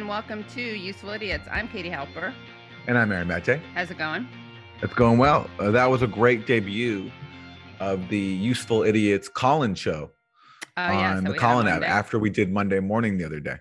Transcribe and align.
and 0.00 0.08
welcome 0.08 0.42
to 0.44 0.62
Useful 0.62 1.10
Idiots. 1.10 1.46
I'm 1.52 1.68
Katie 1.68 1.90
Halper. 1.90 2.32
And 2.86 2.96
I'm 2.96 3.12
Aaron 3.12 3.28
Mate. 3.28 3.60
How's 3.74 3.90
it 3.90 3.98
going? 3.98 4.26
It's 4.80 4.94
going 4.94 5.18
well. 5.18 5.50
Uh, 5.58 5.70
that 5.72 5.90
was 5.90 6.00
a 6.00 6.06
great 6.06 6.46
debut 6.46 7.10
of 7.80 8.08
the 8.08 8.16
Useful 8.16 8.82
Idiots 8.82 9.28
call-in 9.28 9.74
show 9.74 10.10
Oh 10.78 10.90
yeah, 10.90 11.16
on 11.18 11.26
so 11.26 11.32
the 11.32 11.38
Callin 11.38 11.68
app 11.68 11.82
after 11.82 12.18
we 12.18 12.30
did 12.30 12.50
Monday 12.50 12.80
morning 12.80 13.18
the 13.18 13.26
other 13.26 13.40
day. 13.40 13.56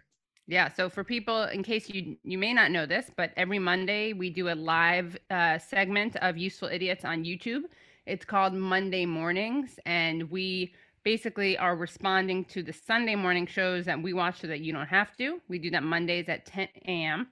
Yeah, 0.48 0.72
so 0.74 0.88
for 0.88 1.04
people, 1.04 1.44
in 1.44 1.62
case 1.62 1.90
you 1.90 2.16
you 2.24 2.38
may 2.38 2.54
not 2.54 2.72
know 2.72 2.86
this, 2.86 3.12
but 3.18 3.34
every 3.36 3.60
Monday 3.60 4.14
we 4.14 4.30
do 4.30 4.48
a 4.48 4.56
live 4.56 5.18
uh, 5.30 5.58
segment 5.58 6.16
of 6.22 6.38
Useful 6.38 6.70
Idiots 6.70 7.04
on 7.04 7.26
YouTube. 7.26 7.64
It's 8.06 8.24
called 8.24 8.54
Monday 8.54 9.06
Mornings, 9.06 9.78
and 9.86 10.32
we 10.32 10.74
basically 11.10 11.58
are 11.58 11.76
responding 11.76 12.46
to 12.46 12.62
the 12.62 12.72
Sunday 12.72 13.16
morning 13.16 13.48
shows 13.48 13.84
that 13.84 14.00
we 14.00 14.14
watch 14.14 14.42
so 14.42 14.46
that 14.46 14.60
you 14.60 14.72
don't 14.72 14.86
have 14.86 15.18
to. 15.18 15.42
We 15.48 15.58
do 15.58 15.72
that 15.72 15.82
Mondays 15.82 16.30
at 16.30 16.46
10 16.46 16.68
a.m. 16.86 17.28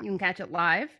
You 0.00 0.10
can 0.10 0.16
catch 0.16 0.38
it 0.38 0.52
live. 0.52 0.90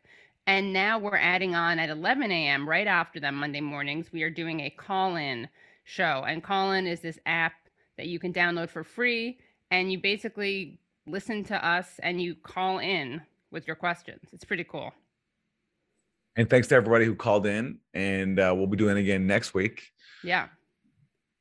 And 0.48 0.72
now 0.72 0.98
we're 0.98 1.16
adding 1.16 1.54
on 1.54 1.78
at 1.78 1.88
11 1.88 2.32
a.m. 2.32 2.68
right 2.68 2.88
after 2.88 3.20
that 3.20 3.32
Monday 3.32 3.60
mornings. 3.60 4.12
We 4.12 4.24
are 4.24 4.30
doing 4.30 4.58
a 4.58 4.70
call 4.70 5.14
in 5.14 5.48
show. 5.84 6.24
And 6.26 6.42
call 6.42 6.72
in 6.72 6.88
is 6.88 6.98
this 6.98 7.20
app 7.26 7.52
that 7.96 8.08
you 8.08 8.18
can 8.18 8.32
download 8.32 8.70
for 8.70 8.82
free. 8.82 9.38
And 9.70 9.92
you 9.92 10.00
basically 10.00 10.80
listen 11.06 11.44
to 11.44 11.64
us 11.64 12.00
and 12.02 12.20
you 12.20 12.34
call 12.34 12.80
in 12.80 13.22
with 13.52 13.68
your 13.68 13.76
questions. 13.76 14.30
It's 14.32 14.44
pretty 14.44 14.64
cool. 14.64 14.92
And 16.34 16.50
thanks 16.50 16.66
to 16.68 16.74
everybody 16.74 17.04
who 17.04 17.14
called 17.14 17.46
in. 17.46 17.78
And 17.94 18.40
uh, 18.40 18.52
we'll 18.56 18.66
be 18.66 18.76
doing 18.76 18.96
it 18.96 19.00
again 19.00 19.28
next 19.28 19.54
week, 19.54 19.92
Yeah. 20.24 20.48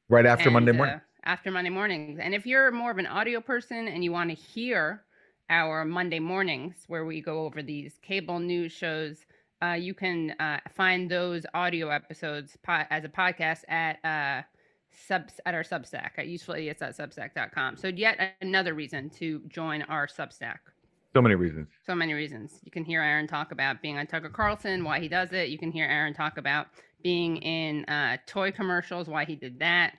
Right 0.09 0.25
after 0.25 0.51
Monday 0.51 0.71
morning. 0.71 0.95
uh, 0.95 0.99
after 1.23 1.51
Monday 1.51 1.69
mornings. 1.69 2.19
And 2.19 2.33
if 2.33 2.45
you're 2.45 2.71
more 2.71 2.91
of 2.91 2.97
an 2.97 3.07
audio 3.07 3.39
person 3.41 3.87
and 3.87 4.03
you 4.03 4.11
want 4.11 4.29
to 4.29 4.35
hear 4.35 5.03
our 5.49 5.85
Monday 5.85 6.19
mornings 6.19 6.75
where 6.87 7.05
we 7.05 7.21
go 7.21 7.45
over 7.45 7.61
these 7.61 7.97
cable 8.01 8.39
news 8.39 8.71
shows, 8.71 9.25
uh, 9.61 9.73
you 9.73 9.93
can 9.93 10.31
uh, 10.39 10.59
find 10.75 11.09
those 11.09 11.45
audio 11.53 11.89
episodes 11.89 12.57
po- 12.63 12.83
as 12.89 13.03
a 13.03 13.09
podcast 13.09 13.61
at 13.69 14.03
uh, 14.05 14.41
subs 14.91 15.39
at 15.45 15.53
our 15.53 15.63
Substack 15.63 16.11
at 16.17 16.27
usefulidiots.substack.com. 16.27 17.77
So 17.77 17.87
yet 17.87 18.35
another 18.41 18.73
reason 18.73 19.09
to 19.11 19.41
join 19.47 19.81
our 19.83 20.07
Substack. 20.07 20.59
So 21.13 21.21
many 21.21 21.35
reasons. 21.35 21.67
So 21.85 21.95
many 21.95 22.13
reasons. 22.13 22.59
You 22.63 22.71
can 22.71 22.83
hear 22.83 23.01
Aaron 23.01 23.27
talk 23.27 23.51
about 23.51 23.81
being 23.81 23.97
on 23.97 24.07
Tucker 24.07 24.29
Carlson, 24.29 24.83
why 24.83 24.99
he 24.99 25.07
does 25.07 25.31
it. 25.33 25.49
You 25.49 25.57
can 25.57 25.71
hear 25.71 25.85
Aaron 25.85 26.13
talk 26.13 26.37
about 26.37 26.67
being 27.01 27.37
in 27.37 27.85
uh, 27.85 28.17
toy 28.27 28.51
commercials, 28.51 29.07
why 29.07 29.25
he 29.25 29.35
did 29.35 29.59
that, 29.59 29.93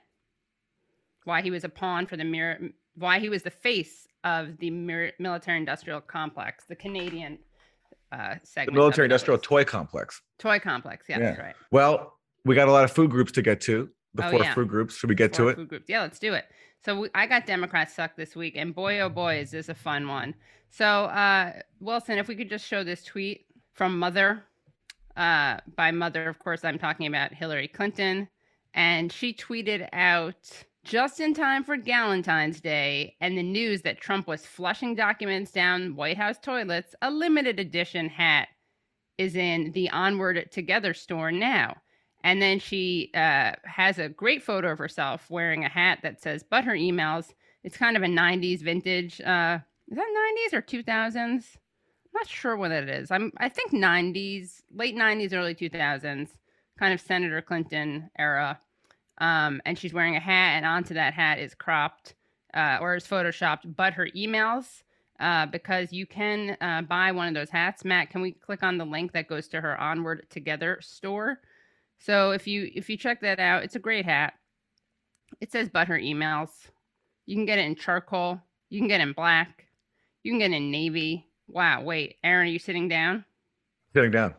why 1.25 1.41
he 1.41 1.51
was 1.51 1.63
a 1.63 1.69
pawn 1.69 2.05
for 2.05 2.15
the 2.15 2.23
mirror, 2.23 2.59
why 2.95 3.19
he 3.19 3.29
was 3.29 3.43
the 3.43 3.51
face 3.51 4.07
of 4.23 4.57
the 4.59 4.69
mir- 4.69 5.13
military-industrial 5.19 6.01
complex, 6.01 6.65
the 6.65 6.75
Canadian 6.75 7.39
uh, 8.11 8.35
segment. 8.43 8.75
The 8.75 8.79
military-industrial 8.79 9.39
toy 9.39 9.65
complex. 9.65 10.21
toy 10.37 10.59
complex. 10.59 11.07
Yeah, 11.09 11.19
that's 11.19 11.39
right. 11.39 11.55
Well, 11.71 12.13
we 12.45 12.55
got 12.55 12.67
a 12.67 12.71
lot 12.71 12.83
of 12.83 12.91
food 12.91 13.09
groups 13.11 13.31
to 13.33 13.41
get 13.41 13.61
to. 13.61 13.89
The 14.13 14.27
Oh, 14.27 14.31
four 14.31 14.39
yeah. 14.43 14.53
food 14.53 14.67
groups. 14.67 14.97
Should 14.97 15.09
we 15.09 15.15
get 15.15 15.35
Four 15.35 15.45
to 15.45 15.49
it? 15.51 15.55
Food 15.55 15.69
groups. 15.69 15.85
Yeah, 15.89 16.01
let's 16.01 16.19
do 16.19 16.33
it. 16.33 16.45
So 16.83 17.01
we, 17.01 17.09
I 17.15 17.27
got 17.27 17.45
Democrats 17.45 17.93
suck 17.93 18.15
this 18.15 18.35
week, 18.35 18.55
and 18.57 18.73
boy, 18.73 18.99
oh 18.99 19.09
boy, 19.09 19.37
is 19.39 19.51
this 19.51 19.69
a 19.69 19.75
fun 19.75 20.07
one. 20.07 20.33
So 20.69 20.85
uh, 20.85 21.53
Wilson, 21.79 22.17
if 22.17 22.27
we 22.27 22.35
could 22.35 22.49
just 22.49 22.65
show 22.65 22.83
this 22.83 23.03
tweet 23.03 23.45
from 23.73 23.97
Mother. 23.99 24.43
Uh, 25.17 25.57
by 25.75 25.91
Mother, 25.91 26.29
of 26.29 26.39
course, 26.39 26.63
I'm 26.63 26.79
talking 26.79 27.05
about 27.05 27.33
Hillary 27.33 27.67
Clinton, 27.67 28.29
and 28.73 29.11
she 29.11 29.33
tweeted 29.33 29.89
out 29.91 30.49
just 30.85 31.19
in 31.19 31.33
time 31.33 31.63
for 31.65 31.77
Galentine's 31.77 32.61
Day 32.61 33.15
and 33.19 33.37
the 33.37 33.43
news 33.43 33.81
that 33.81 33.99
Trump 33.99 34.25
was 34.27 34.45
flushing 34.45 34.95
documents 34.95 35.51
down 35.51 35.95
White 35.95 36.17
House 36.17 36.37
toilets. 36.41 36.95
A 37.01 37.11
limited 37.11 37.59
edition 37.59 38.07
hat 38.07 38.47
is 39.17 39.35
in 39.35 39.71
the 39.73 39.89
Onward 39.91 40.49
Together 40.51 40.93
store 40.93 41.31
now. 41.31 41.75
And 42.23 42.41
then 42.41 42.59
she 42.59 43.11
uh, 43.13 43.53
has 43.63 43.99
a 43.99 44.09
great 44.09 44.43
photo 44.43 44.71
of 44.71 44.77
herself 44.77 45.29
wearing 45.29 45.65
a 45.65 45.69
hat 45.69 45.99
that 46.03 46.21
says 46.21 46.43
"But 46.43 46.65
her 46.65 46.73
emails." 46.73 47.33
It's 47.63 47.77
kind 47.77 47.95
of 47.95 48.03
a 48.03 48.07
'90s 48.07 48.61
vintage. 48.61 49.21
Uh, 49.21 49.59
is 49.89 49.97
that 49.97 50.47
'90s 50.51 50.57
or 50.57 50.61
2000s? 50.61 51.15
I'm 51.15 51.41
not 52.13 52.27
sure 52.27 52.57
what 52.57 52.71
it 52.71 52.89
is. 52.89 53.11
I'm 53.11 53.31
I 53.37 53.49
think 53.49 53.71
'90s, 53.71 54.61
late 54.73 54.95
'90s, 54.95 55.33
early 55.33 55.55
2000s, 55.55 56.29
kind 56.77 56.93
of 56.93 57.01
Senator 57.01 57.41
Clinton 57.41 58.09
era. 58.17 58.59
Um, 59.19 59.61
and 59.65 59.77
she's 59.77 59.93
wearing 59.93 60.15
a 60.15 60.19
hat, 60.19 60.55
and 60.57 60.65
onto 60.65 60.95
that 60.95 61.13
hat 61.13 61.39
is 61.39 61.53
cropped 61.53 62.15
uh, 62.53 62.79
or 62.81 62.95
is 62.95 63.05
photoshopped, 63.05 63.75
but 63.75 63.93
her 63.93 64.07
emails. 64.15 64.83
Uh, 65.19 65.45
because 65.45 65.93
you 65.93 66.07
can 66.07 66.57
uh, 66.61 66.81
buy 66.81 67.11
one 67.11 67.27
of 67.27 67.35
those 67.35 67.51
hats. 67.51 67.85
Matt, 67.85 68.09
can 68.09 68.21
we 68.21 68.31
click 68.31 68.63
on 68.63 68.79
the 68.79 68.85
link 68.85 69.11
that 69.11 69.27
goes 69.27 69.47
to 69.49 69.61
her 69.61 69.79
Onward 69.79 70.25
Together 70.31 70.79
store? 70.81 71.39
So 72.03 72.31
if 72.31 72.47
you 72.47 72.69
if 72.73 72.89
you 72.89 72.97
check 72.97 73.21
that 73.21 73.39
out, 73.39 73.63
it's 73.63 73.75
a 73.75 73.79
great 73.79 74.05
hat. 74.05 74.33
It 75.39 75.51
says 75.51 75.69
but 75.71 75.87
her 75.87 75.99
emails. 75.99 76.49
You 77.25 77.35
can 77.35 77.45
get 77.45 77.59
it 77.59 77.65
in 77.65 77.75
charcoal. 77.75 78.41
You 78.69 78.79
can 78.79 78.87
get 78.87 78.99
it 79.01 79.03
in 79.03 79.13
black. 79.13 79.67
You 80.23 80.31
can 80.31 80.39
get 80.39 80.51
it 80.51 80.55
in 80.55 80.71
navy. 80.71 81.27
Wow, 81.47 81.83
wait, 81.83 82.15
Aaron, 82.23 82.47
are 82.47 82.51
you 82.51 82.59
sitting 82.59 82.87
down? 82.87 83.25
Sitting 83.93 84.11
down. 84.11 84.33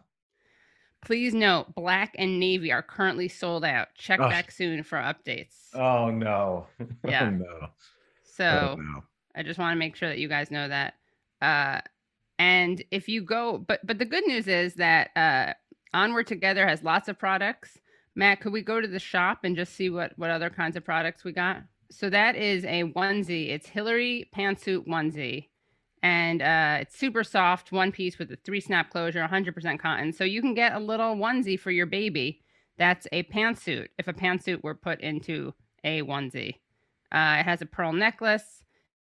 Please 1.04 1.34
note, 1.34 1.74
black 1.74 2.14
and 2.18 2.38
navy 2.38 2.72
are 2.72 2.82
currently 2.82 3.28
sold 3.28 3.64
out. 3.64 3.88
Check 3.96 4.20
Ugh. 4.20 4.30
back 4.30 4.50
soon 4.50 4.82
for 4.82 4.98
updates. 4.98 5.74
Oh 5.74 6.10
no. 6.10 6.66
Yeah. 7.06 7.26
Oh 7.26 7.30
no. 7.30 7.68
So 8.24 8.76
oh, 8.78 8.80
no. 8.80 9.04
I 9.36 9.42
just 9.42 9.58
want 9.58 9.74
to 9.74 9.78
make 9.78 9.94
sure 9.94 10.08
that 10.08 10.18
you 10.18 10.28
guys 10.28 10.50
know 10.50 10.68
that. 10.68 10.94
Uh, 11.40 11.80
and 12.38 12.82
if 12.90 13.08
you 13.08 13.22
go, 13.22 13.58
but 13.58 13.84
but 13.86 13.98
the 13.98 14.04
good 14.04 14.26
news 14.26 14.48
is 14.48 14.74
that 14.74 15.10
uh, 15.16 15.52
Onward 15.94 16.26
Together 16.26 16.66
has 16.66 16.82
lots 16.82 17.08
of 17.08 17.18
products. 17.18 17.78
Matt, 18.14 18.40
could 18.40 18.52
we 18.52 18.62
go 18.62 18.80
to 18.80 18.88
the 18.88 18.98
shop 18.98 19.40
and 19.44 19.56
just 19.56 19.74
see 19.74 19.90
what 19.90 20.12
what 20.16 20.30
other 20.30 20.50
kinds 20.50 20.76
of 20.76 20.84
products 20.84 21.24
we 21.24 21.32
got? 21.32 21.62
So 21.90 22.08
that 22.10 22.36
is 22.36 22.64
a 22.64 22.84
onesie. 22.84 23.50
It's 23.50 23.68
Hillary 23.68 24.30
pantsuit 24.34 24.86
onesie, 24.86 25.48
and 26.02 26.42
uh, 26.42 26.78
it's 26.80 26.98
super 26.98 27.22
soft, 27.22 27.72
one 27.72 27.92
piece 27.92 28.18
with 28.18 28.32
a 28.32 28.36
three 28.44 28.60
snap 28.60 28.90
closure, 28.90 29.26
100% 29.30 29.78
cotton. 29.78 30.12
So 30.12 30.24
you 30.24 30.40
can 30.40 30.54
get 30.54 30.74
a 30.74 30.78
little 30.78 31.16
onesie 31.16 31.60
for 31.60 31.70
your 31.70 31.86
baby. 31.86 32.42
That's 32.78 33.06
a 33.12 33.24
pantsuit. 33.24 33.88
If 33.98 34.08
a 34.08 34.12
pantsuit 34.12 34.62
were 34.62 34.74
put 34.74 35.00
into 35.00 35.52
a 35.84 36.02
onesie, 36.02 36.56
uh, 37.12 37.36
it 37.40 37.44
has 37.44 37.60
a 37.60 37.66
pearl 37.66 37.92
necklace. 37.92 38.64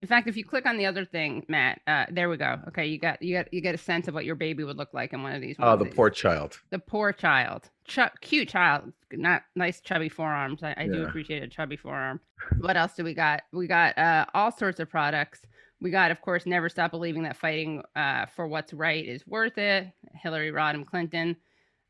In 0.04 0.08
fact, 0.08 0.28
if 0.28 0.36
you 0.36 0.44
click 0.44 0.66
on 0.66 0.78
the 0.78 0.86
other 0.86 1.06
thing, 1.06 1.46
Matt, 1.48 1.80
uh, 1.88 2.08
there 2.12 2.28
we 2.30 2.36
go. 2.36 2.60
Okay, 2.68 2.86
you 2.88 2.98
got 2.98 3.22
you 3.22 3.38
got 3.38 3.54
you 3.54 3.62
get 3.62 3.74
a 3.74 3.78
sense 3.78 4.10
of 4.10 4.14
what 4.14 4.26
your 4.26 4.36
baby 4.36 4.66
would 4.66 4.76
look 4.76 4.94
like 4.94 5.14
in 5.14 5.24
one 5.24 5.32
of 5.34 5.40
these. 5.40 5.56
Oh, 5.60 5.78
the 5.78 5.86
poor 5.86 6.10
child. 6.10 6.60
the 6.72 6.80
poor 6.80 7.14
child, 7.14 7.70
Ch- 7.88 8.00
cute 8.20 8.50
child, 8.50 8.92
not 9.14 9.44
nice 9.56 9.80
chubby 9.80 10.10
forearms. 10.10 10.62
I, 10.62 10.74
I 10.76 10.88
do 10.88 11.06
appreciate 11.06 11.42
a 11.42 11.48
chubby 11.48 11.78
forearm. 11.78 12.20
What 12.60 12.76
else 12.76 12.96
do 12.96 13.06
we 13.06 13.14
got? 13.14 13.44
We 13.54 13.66
got 13.66 13.98
uh, 13.98 14.26
all 14.34 14.52
sorts 14.52 14.82
of 14.82 14.90
products. 14.90 15.40
We 15.80 15.90
got, 15.90 16.12
of 16.12 16.20
course, 16.20 16.46
never 16.46 16.68
stop 16.68 16.92
believing 16.92 17.24
that 17.24 17.38
fighting 17.38 17.82
uh, 17.96 18.26
for 18.26 18.46
what's 18.46 18.74
right 18.74 19.06
is 19.06 19.26
worth 19.26 19.58
it. 19.58 19.88
Hillary 20.16 20.52
Rodham 20.52 20.86
Clinton 20.86 21.38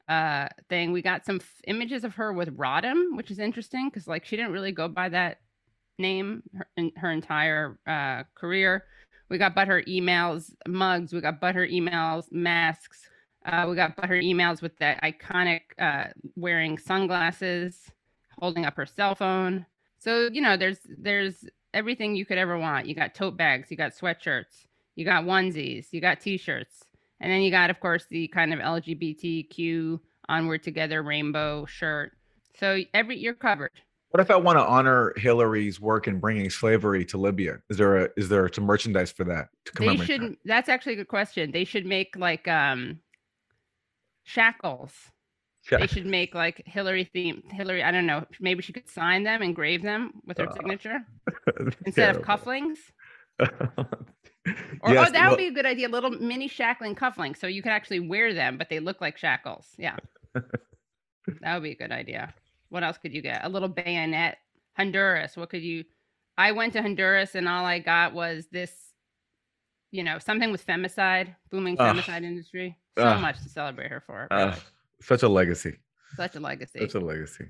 uh, 0.07 0.49
thing. 0.69 0.91
We 0.91 1.01
got 1.01 1.25
some 1.25 1.37
f- 1.37 1.61
images 1.65 2.03
of 2.03 2.13
her 2.13 2.31
with 2.31 2.55
Rodham, 2.55 3.17
which 3.17 3.31
is 3.31 3.39
interesting 3.39 3.89
because 3.89 4.07
like 4.07 4.23
she 4.23 4.35
didn't 4.35 4.51
really 4.51 4.71
go 4.71 4.87
by 4.87 5.09
that 5.09 5.39
name 5.99 6.43
her, 6.55 6.67
in 6.77 6.91
her 6.97 7.11
entire 7.11 7.77
uh, 7.87 8.23
career. 8.35 8.85
We 9.29 9.37
got 9.37 9.55
butter 9.55 9.83
emails, 9.87 10.51
mugs. 10.67 11.13
We 11.13 11.21
got 11.21 11.39
butter 11.39 11.67
emails, 11.67 12.31
masks. 12.31 13.09
Uh, 13.45 13.65
we 13.69 13.75
got 13.75 13.95
butter 13.95 14.15
emails 14.15 14.61
with 14.61 14.77
that 14.77 15.01
iconic 15.01 15.61
uh, 15.79 16.05
wearing 16.35 16.77
sunglasses, 16.77 17.91
holding 18.39 18.65
up 18.65 18.75
her 18.77 18.85
cell 18.85 19.15
phone. 19.15 19.65
So 19.99 20.29
you 20.31 20.41
know, 20.41 20.57
there's 20.57 20.79
there's 20.97 21.45
everything 21.73 22.15
you 22.15 22.25
could 22.25 22.37
ever 22.37 22.57
want. 22.57 22.87
You 22.87 22.95
got 22.95 23.15
tote 23.15 23.37
bags, 23.37 23.71
you 23.71 23.77
got 23.77 23.93
sweatshirts, 23.93 24.67
you 24.95 25.05
got 25.05 25.25
onesies, 25.25 25.87
you 25.91 26.01
got 26.01 26.21
t-shirts, 26.21 26.83
and 27.19 27.31
then 27.31 27.41
you 27.41 27.51
got, 27.51 27.69
of 27.69 27.79
course, 27.79 28.05
the 28.09 28.27
kind 28.27 28.53
of 28.53 28.59
LGBTQ 28.59 29.99
onward 30.29 30.63
together 30.63 31.01
rainbow 31.01 31.65
shirt. 31.65 32.11
So 32.59 32.79
every 32.93 33.17
you're 33.17 33.33
covered. 33.33 33.71
What 34.13 34.21
if 34.21 34.29
I 34.29 34.35
want 34.35 34.59
to 34.59 34.63
honor 34.63 35.11
Hillary's 35.17 35.81
work 35.81 36.07
in 36.07 36.19
bringing 36.19 36.47
slavery 36.51 37.03
to 37.05 37.17
Libya? 37.17 37.57
Is 37.71 37.77
there 37.77 37.97
a 38.05 38.09
is 38.15 38.29
there 38.29 38.47
some 38.53 38.63
merchandise 38.63 39.11
for 39.11 39.23
that 39.23 39.47
to 39.65 39.73
They 39.79 39.97
should. 39.97 40.21
that? 40.21 40.37
That's 40.45 40.69
actually 40.69 40.93
a 40.93 40.95
good 40.97 41.07
question. 41.07 41.49
They 41.51 41.63
should 41.63 41.87
make 41.87 42.15
like 42.15 42.47
um 42.47 42.99
shackles. 44.23 44.91
They 45.71 45.87
should 45.87 46.05
make 46.05 46.35
like 46.35 46.61
Hillary 46.67 47.05
theme. 47.05 47.41
Hillary, 47.49 47.81
I 47.81 47.89
don't 47.89 48.05
know. 48.05 48.23
Maybe 48.39 48.61
she 48.61 48.71
could 48.71 48.87
sign 48.87 49.23
them, 49.23 49.41
engrave 49.41 49.81
them 49.81 50.11
with 50.27 50.37
her 50.37 50.47
Uh, 50.47 50.53
signature 50.53 50.99
instead 51.87 52.15
of 52.15 52.23
Terrible. 52.23 52.23
cufflinks. 52.45 52.77
Or 54.81 54.91
Yes, 54.93 55.07
oh, 55.07 55.11
that 55.13 55.21
well- 55.21 55.29
would 55.31 55.37
be 55.37 55.47
a 55.47 55.51
good 55.53 55.65
idea. 55.65 55.87
Little 55.89 56.11
mini 56.11 56.49
shackling 56.49 56.93
cufflinks, 56.95 57.37
so 57.37 57.47
you 57.47 57.63
could 57.63 57.71
actually 57.71 58.01
wear 58.01 58.33
them, 58.33 58.57
but 58.59 58.69
they 58.69 58.79
look 58.81 58.99
like 59.01 59.17
shackles. 59.17 59.69
Yeah, 59.77 59.95
that 60.35 61.53
would 61.53 61.63
be 61.63 61.71
a 61.71 61.75
good 61.75 61.93
idea. 61.93 62.33
What 62.73 62.83
else 62.83 62.97
could 62.97 63.13
you 63.13 63.21
get? 63.21 63.45
A 63.45 63.49
little 63.49 63.69
bayonet. 63.69 64.39
Honduras. 64.75 65.37
What 65.37 65.51
could 65.51 65.61
you? 65.61 65.83
I 66.39 66.53
went 66.53 66.73
to 66.73 66.81
Honduras 66.81 67.35
and 67.35 67.47
all 67.47 67.63
I 67.65 67.77
got 67.77 68.15
was 68.15 68.47
this. 68.51 68.71
You 69.91 70.03
know, 70.03 70.17
something 70.17 70.51
with 70.51 70.65
femicide, 70.65 71.35
booming 71.51 71.77
Ugh. 71.79 71.95
femicide 71.95 72.23
industry. 72.23 72.75
So 72.97 73.03
Ugh. 73.03 73.21
much 73.21 73.43
to 73.43 73.49
celebrate 73.49 73.91
her 73.91 74.01
for. 74.01 74.27
Uh, 74.31 74.55
such 75.01 75.21
a 75.21 75.29
legacy. 75.29 75.77
Such 76.15 76.35
a 76.35 76.39
legacy. 76.39 76.79
Such 76.79 76.95
a 76.95 76.99
legacy. 76.99 77.45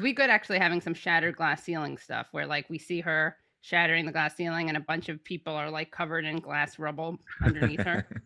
we 0.00 0.14
could 0.14 0.30
actually 0.30 0.58
having 0.58 0.80
some 0.80 0.94
shattered 0.94 1.36
glass 1.36 1.62
ceiling 1.62 1.98
stuff 1.98 2.28
where 2.32 2.46
like 2.46 2.70
we 2.70 2.78
see 2.78 3.00
her 3.02 3.36
shattering 3.60 4.06
the 4.06 4.12
glass 4.12 4.34
ceiling 4.36 4.68
and 4.68 4.78
a 4.78 4.80
bunch 4.80 5.10
of 5.10 5.22
people 5.22 5.52
are 5.52 5.70
like 5.70 5.90
covered 5.90 6.24
in 6.24 6.38
glass 6.38 6.78
rubble 6.78 7.18
underneath 7.44 7.80
her. 7.80 8.06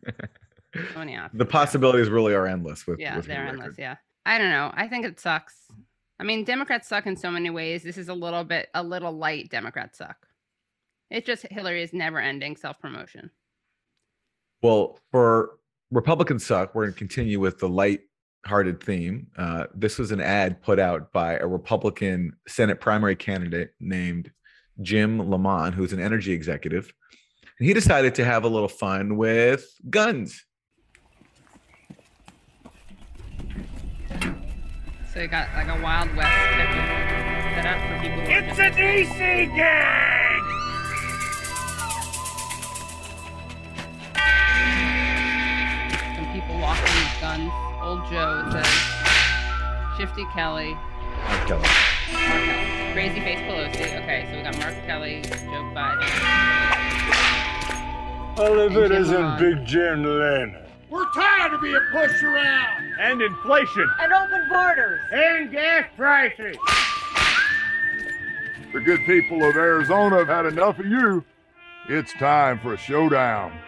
So 0.93 1.07
the 1.33 1.47
possibilities 1.47 2.11
really 2.11 2.35
are 2.35 2.47
endless 2.47 2.87
with 2.87 2.99
Yeah, 2.99 3.17
with 3.17 3.25
they're 3.25 3.47
endless. 3.47 3.77
Yeah. 3.79 3.97
I 4.27 4.39
don't 4.39 4.51
know. 4.51 4.73
I 4.75 4.89
think 4.89 5.07
it 5.07 5.21
sucks. 5.21 5.55
I 6.19 6.25
mean, 6.25 6.45
Democrats 6.45 6.89
suck 6.89 7.07
in 7.07 7.17
so 7.17 7.31
many 7.31 7.49
ways. 7.49 7.85
This 7.85 7.97
is 7.97 8.09
a 8.09 8.15
little 8.15 8.43
bit 8.43 8.69
a 8.75 8.83
little 8.83 9.13
light 9.13 9.51
Democrats 9.51 9.99
suck. 9.99 10.27
It's 11.11 11.27
just 11.27 11.47
Hillary's 11.49 11.93
never 11.93 12.19
ending 12.19 12.57
self 12.57 12.81
promotion. 12.81 13.31
Well, 14.63 14.99
for 15.13 15.59
Republicans 15.93 16.45
suck, 16.45 16.75
we're 16.75 16.87
going 16.87 16.95
to 16.95 16.99
continue 16.99 17.39
with 17.39 17.59
the 17.59 17.69
light-hearted 17.69 18.83
theme. 18.83 19.29
Uh, 19.39 19.67
this 19.75 19.97
was 19.97 20.11
an 20.11 20.21
ad 20.21 20.61
put 20.61 20.81
out 20.81 21.13
by 21.13 21.37
a 21.37 21.47
Republican 21.47 22.33
Senate 22.49 22.81
primary 22.81 23.15
candidate 23.15 23.71
named 23.79 24.33
Jim 24.83 25.31
Lamon, 25.31 25.73
who's 25.73 25.93
an 25.93 26.01
energy 26.01 26.33
executive, 26.33 26.93
and 27.61 27.69
he 27.69 27.75
decided 27.75 28.17
to 28.17 28.25
have 28.25 28.43
a 28.43 28.49
little 28.49 28.69
fun 28.69 29.17
with 29.17 29.69
guns. 29.89 30.45
So 35.17 35.23
you 35.23 35.29
got 35.29 35.49
like 35.55 35.69
a 35.69 35.81
Wild 35.81 36.15
West 36.15 36.29
type 36.29 36.69
of 36.69 37.55
setup 37.57 37.81
for 37.89 38.03
people 38.03 38.21
who 38.21 38.33
are 38.33 38.39
It's 38.39 38.49
just- 38.49 38.61
a 38.61 38.71
DC 38.79 39.47
gang! 39.57 40.43
some 46.17 46.27
people 46.33 46.59
walking 46.61 46.85
with 46.85 47.21
guns. 47.21 47.53
Old 47.83 48.01
Joe 48.11 48.45
says, 48.51 48.67
Shifty 49.99 50.25
Kelly, 50.35 50.77
Mark 51.25 51.47
Kelly. 51.49 51.63
Mark 52.13 52.45
Kelly. 52.45 52.93
Crazy 52.93 53.21
Face 53.21 53.39
Pelosi. 53.41 54.03
Okay, 54.03 54.27
so 54.31 54.37
we 54.37 54.43
got 54.43 54.59
Mark 54.59 54.75
Kelly, 54.87 55.23
Joe 55.23 55.65
Biden. 55.75 56.09
All 58.39 58.59
of 58.59 58.77
And 58.77 58.85
it 58.85 58.89
Jim 58.89 59.03
isn't 59.03 59.15
Lamon. 59.15 59.41
Big 59.41 59.65
Jim 59.67 60.05
Lane. 60.05 60.57
We're 60.97 61.13
tired 61.13 61.53
of 61.53 61.61
being 61.61 61.79
pushed 61.93 62.23
around. 62.23 62.95
And 62.99 63.21
inflation. 63.21 63.87
and 64.01 64.13
open 64.15 64.49
borders. 64.49 64.99
And 65.13 65.53
gas 65.53 65.85
prices. 65.95 66.57
The 68.73 68.81
good 68.81 69.05
people 69.05 69.45
of 69.45 69.57
Arizona 69.57 70.17
have 70.17 70.29
had 70.29 70.47
enough 70.47 70.79
of 70.79 70.87
you. 70.87 71.23
It's 71.91 72.15
time 72.15 72.59
for 72.61 72.73
a 72.73 72.79
showdown. 72.79 73.61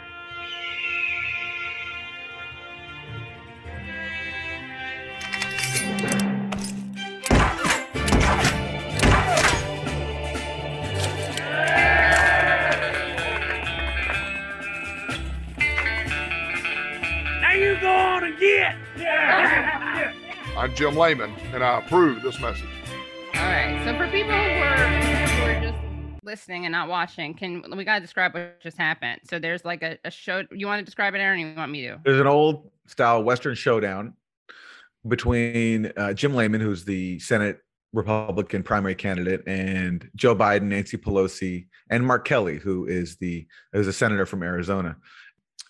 I'm 20.69 20.75
Jim 20.75 20.99
Lamon, 20.99 21.32
and 21.55 21.65
I 21.65 21.79
approve 21.79 22.20
this 22.20 22.38
message. 22.41 22.69
All 23.35 23.41
right. 23.41 23.81
So 23.87 23.97
for 23.97 24.06
people 24.09 24.32
who 24.32 24.61
were, 24.61 24.76
who 25.26 25.43
were 25.43 25.73
just 25.73 26.23
listening 26.23 26.67
and 26.67 26.73
not 26.73 26.91
watching, 26.91 27.32
can 27.32 27.65
we 27.75 27.85
gotta 27.85 28.03
describe 28.03 28.35
what 28.35 28.61
just 28.61 28.76
happened? 28.76 29.23
So 29.25 29.38
there's 29.38 29.65
like 29.65 29.82
a, 29.82 29.97
a 30.05 30.11
show. 30.11 30.43
You 30.50 30.67
want 30.67 30.81
to 30.81 30.85
describe 30.85 31.15
it, 31.15 31.20
Aaron? 31.20 31.41
Or 31.41 31.49
you 31.49 31.56
want 31.56 31.73
me 31.73 31.87
to? 31.87 31.99
There's 32.05 32.20
an 32.20 32.26
old 32.26 32.70
style 32.87 33.23
Western 33.23 33.55
showdown 33.55 34.12
between 35.06 35.91
uh, 35.97 36.12
Jim 36.12 36.37
Lamon, 36.37 36.61
who's 36.61 36.85
the 36.85 37.19
Senate 37.19 37.61
Republican 37.94 38.62
primary 38.62 38.94
candidate, 38.94 39.44
and 39.47 40.11
Joe 40.17 40.37
Biden, 40.37 40.65
Nancy 40.65 40.99
Pelosi, 40.99 41.69
and 41.88 42.06
Mark 42.06 42.26
Kelly, 42.26 42.59
who 42.59 42.85
is 42.85 43.17
the 43.17 43.47
is 43.73 43.87
a 43.87 43.93
senator 43.94 44.26
from 44.26 44.43
Arizona. 44.43 44.99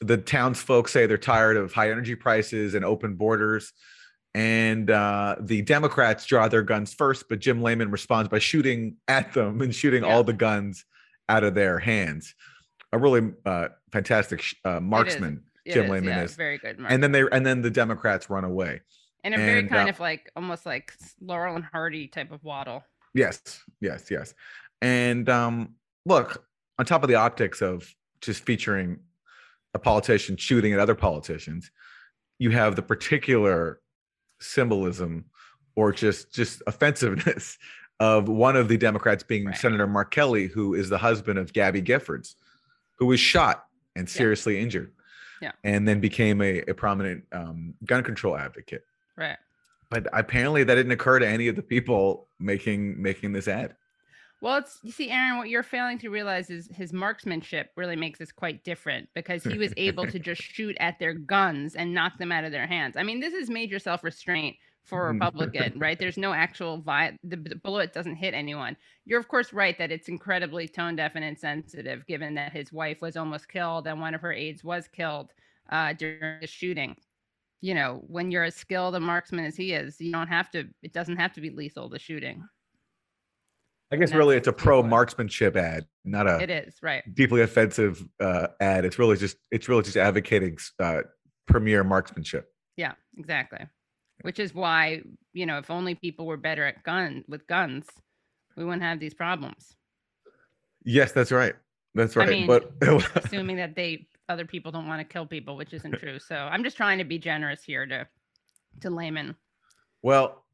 The 0.01 0.17
townsfolk 0.17 0.89
say 0.89 1.07
they're 1.07 1.19
tired 1.19 1.57
of 1.57 1.73
high 1.73 1.93
energy 1.93 2.17
prices 2.17 2.75
and 2.75 2.85
open 2.85 3.15
borders. 3.15 3.73
And 4.35 4.91
uh, 4.91 5.37
the 5.41 5.63
Democrats 5.63 6.25
draw 6.27 6.49
their 6.49 6.63
guns 6.63 6.95
first, 6.95 7.29
but 7.29 7.41
Jim 7.41 7.63
Lamon 7.63 7.91
responds 7.91 8.29
by 8.29 8.39
shooting 8.39 8.97
at 9.09 9.33
them 9.33 9.61
and 9.61 9.75
shooting 9.75 10.03
Yeah. 10.05 10.15
all 10.15 10.23
the 10.25 10.33
guns 10.33 10.85
out 11.29 11.45
of 11.45 11.55
their 11.55 11.79
hands. 11.79 12.35
A 12.93 12.99
really 12.99 13.33
uh, 13.45 13.69
fantastic 13.93 14.43
uh, 14.65 14.81
marksman. 14.81 15.43
It 15.65 15.75
Jim 15.75 15.85
is, 15.85 15.91
Lamon 15.91 16.05
yeah, 16.09 16.23
is. 16.23 16.35
very 16.37 16.59
good. 16.59 16.79
Mark. 16.79 16.93
and 16.93 17.03
then 17.03 17.13
they 17.13 17.25
and 17.33 17.45
then 17.45 17.63
the 17.63 17.71
Democrats 17.71 18.31
run 18.31 18.45
away. 18.45 18.81
and 19.25 19.35
a 19.35 19.37
very 19.39 19.59
and, 19.61 19.69
kind 19.69 19.89
uh, 19.89 19.93
of 19.93 20.01
like 20.01 20.31
almost 20.37 20.65
like 20.65 20.93
Laurel 21.21 21.57
and 21.57 21.65
Hardy 21.65 22.07
type 22.07 22.31
of 22.33 22.43
waddle. 22.45 22.85
Yes, 23.15 23.41
yes, 23.81 24.11
yes. 24.11 24.35
And 24.81 25.29
um, 25.29 25.75
look, 26.07 26.45
on 26.79 26.87
top 26.87 27.03
of 27.03 27.09
the 27.09 27.17
optics 27.17 27.61
of 27.61 27.93
just 28.21 28.45
featuring 28.45 29.01
a 29.75 29.79
politician 29.79 30.37
shooting 30.37 30.73
at 30.73 30.79
other 30.79 30.95
politicians, 30.95 31.71
you 32.39 32.51
have 32.51 32.77
the 32.77 32.83
particular 32.83 33.81
symbolism 34.41 35.25
or 35.77 35.93
just 35.93 36.33
just 36.33 36.63
offensiveness 36.67 37.59
of 38.01 38.29
one 38.29 38.57
of 38.57 38.69
the 38.69 38.77
Democrats 38.77 39.23
being 39.23 39.47
Right. 39.47 39.57
Senator 39.57 39.87
Mark 39.87 40.11
Kelly, 40.11 40.47
who 40.47 40.75
is 40.75 40.89
the 40.89 40.99
husband 40.99 41.39
of 41.39 41.53
Gabby 41.53 41.83
Giffords, 41.83 42.35
who 42.97 43.07
was 43.07 43.21
shot 43.21 43.65
and 43.97 44.09
seriously 44.09 44.61
injured. 44.61 44.93
Yeah. 45.41 45.53
And 45.63 45.87
then 45.87 46.01
became 46.01 46.43
a, 46.43 46.63
a 46.63 46.75
prominent 46.75 47.25
um, 47.33 47.75
gun 47.85 48.03
control 48.03 48.37
advocate. 48.37 48.85
Right. 49.17 49.37
But 49.91 50.07
apparently 50.13 50.65
that 50.65 50.75
didn't 50.75 50.93
occur 50.93 51.21
to 51.21 51.27
any 51.27 51.49
of 51.49 51.57
the 51.57 51.63
people 51.63 52.29
making 52.39 53.01
making 53.01 53.33
this 53.33 53.49
ad. 53.49 53.77
Well, 54.41 54.59
it's 54.59 54.79
you 54.83 54.93
see, 54.93 55.11
Aaron, 55.11 55.39
what 55.39 55.49
you're 55.49 55.65
failing 55.65 55.99
to 55.99 56.11
realize 56.11 56.49
is 56.49 56.69
his 56.73 56.93
marksmanship 56.93 57.71
really 57.77 57.97
makes 57.97 58.21
this 58.21 58.31
quite 58.31 58.63
different 58.63 59.09
because 59.15 59.43
he 59.43 59.59
was 59.59 59.75
able 59.77 60.07
to 60.07 60.19
just 60.19 60.43
shoot 60.55 60.77
at 60.79 60.99
their 60.99 61.15
guns 61.15 61.75
and 61.75 61.93
knock 61.93 62.19
them 62.19 62.31
out 62.31 62.45
of 62.45 62.53
their 62.53 62.67
hands. 62.67 62.97
I 62.97 63.03
mean, 63.03 63.19
this 63.19 63.35
is 63.35 63.51
major 63.51 63.79
self-restraint 63.81 64.57
for 64.85 65.09
a 65.09 65.13
Republican, 65.13 65.79
right? 65.79 65.99
There's 65.99 66.17
no 66.17 66.33
actual 66.33 66.81
vi- 66.81 67.19
the, 67.23 67.37
the 67.37 67.57
bullet 67.57 67.93
doesn't 67.93 68.17
hit 68.17 68.33
anyone. 68.33 68.77
You're 69.05 69.21
of 69.21 69.29
course 69.29 69.53
right 69.53 69.77
that 69.77 69.91
it's 69.91 70.09
incredibly 70.09 70.69
tone 70.69 70.97
deaf 70.97 71.13
and 71.15 71.25
insensitive, 71.25 72.07
given 72.07 72.35
that 72.35 72.53
his 72.53 72.73
wife 72.73 73.03
was 73.03 73.17
almost 73.17 73.49
killed 73.49 73.87
and 73.87 74.01
one 74.01 74.15
of 74.15 74.21
her 74.23 74.33
aides 74.33 74.65
was 74.65 74.89
killed 74.89 75.31
uh, 75.71 75.93
during 75.93 76.41
the 76.41 76.47
shooting. 76.47 76.97
You 77.61 77.75
know, 77.75 78.03
when 78.07 78.31
you're 78.31 78.45
as 78.45 78.55
skilled 78.55 78.95
a 78.95 79.01
marksman 79.01 79.45
as 79.45 79.57
he 79.57 79.73
is, 79.73 80.01
you 80.01 80.13
don't 80.13 80.29
have 80.29 80.49
to. 80.53 80.65
It 80.83 80.93
doesn't 80.93 81.17
have 81.17 81.33
to 81.35 81.41
be 81.41 81.51
lethal. 81.51 81.89
The 81.89 81.99
shooting. 81.99 82.49
I 83.91 83.97
guess 83.97 84.13
really 84.13 84.37
it's 84.37 84.49
a 84.49 84.53
pro 84.53 84.83
marksmanship 84.83 85.57
ad, 85.57 85.87
not 86.05 86.27
a 86.27 86.39
It 86.41 86.51
is 86.51 86.75
right. 86.83 87.03
deeply 87.15 87.41
offensive 87.41 88.07
uh, 88.21 88.49
ad. 88.61 88.85
It's 88.85 88.99
really 88.99 89.17
just 89.17 89.37
it's 89.51 89.69
really 89.69 89.83
just 89.83 89.97
advocating 89.97 90.59
uh, 90.79 91.03
premier 91.47 91.83
marksmanship. 91.85 92.53
Yeah, 92.77 92.93
exactly. 93.17 93.67
Which 94.23 94.39
is 94.39 94.55
why, 94.55 95.03
you 95.33 95.47
know, 95.47 95.59
if 95.59 95.71
only 95.71 95.95
people 95.95 96.27
were 96.27 96.37
better 96.37 96.65
at 96.67 96.83
gun 96.83 97.25
with 97.29 97.47
guns, 97.47 97.87
we 98.57 98.65
wouldn't 98.65 98.83
have 98.83 99.01
these 99.01 99.15
problems. 99.15 99.77
Yes, 100.85 101.13
that's 101.13 101.33
right. 101.33 101.55
That's 101.95 102.17
I 102.17 102.21
right. 102.21 102.29
mean, 102.31 102.47
but 102.47 102.73
Assuming 103.17 103.57
that 103.57 103.75
they 103.75 104.07
other 104.29 104.45
people 104.45 104.71
don't 104.71 104.87
want 104.87 105.01
to 105.01 105.05
kill 105.11 105.25
people, 105.25 105.57
which 105.57 105.73
isn't 105.73 105.93
true. 105.99 106.19
So 106.19 106.37
I'm 106.37 106.63
just 106.63 106.77
trying 106.77 106.99
to 106.99 107.05
be 107.05 107.19
generous 107.19 107.63
here 107.65 107.87
to 107.87 108.07
to 108.81 108.91
Lamon. 108.91 109.35
well, 110.03 110.45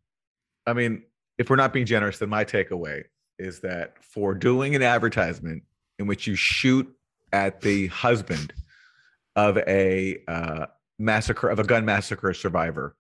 I 0.67 0.73
mean, 0.73 1.03
if 1.37 1.50
we're 1.50 1.57
not 1.57 1.73
being 1.73 1.85
generous, 1.85 2.19
then 2.19 2.29
my 2.29 2.45
takeaway 2.45 3.03
is 3.38 3.61
that 3.61 4.03
for 4.03 4.35
doing 4.35 4.75
an 4.75 4.83
advertisement 4.83 5.62
in 5.99 6.07
which 6.07 6.26
you 6.26 6.35
shoot 6.37 6.88
at 7.33 7.61
the 7.61 7.88
husband 7.88 8.53
of 9.37 9.57
a 9.59 10.19
uh, 10.29 10.67
massacre 10.99 11.49
of 11.49 11.59
a 11.59 11.64
gun 11.64 11.85
massacre 11.85 12.33
survivor 12.35 12.95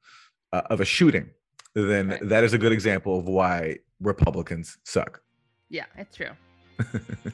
uh, 0.52 0.62
of 0.70 0.80
a 0.80 0.84
shooting 0.84 1.30
then 1.74 2.08
Right. 2.08 2.28
that 2.28 2.44
is 2.44 2.52
a 2.52 2.58
good 2.58 2.72
example 2.72 3.18
of 3.18 3.26
why 3.26 3.78
Republicans 4.00 4.78
suck. 4.84 5.20
Yeah, 5.68 5.86
it's 5.96 6.16
true. 6.16 6.30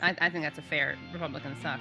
I, 0.02 0.16
I 0.18 0.30
think 0.30 0.44
that's 0.44 0.58
a 0.58 0.62
fair. 0.62 0.96
Republicans 1.12 1.58
suck. 1.62 1.80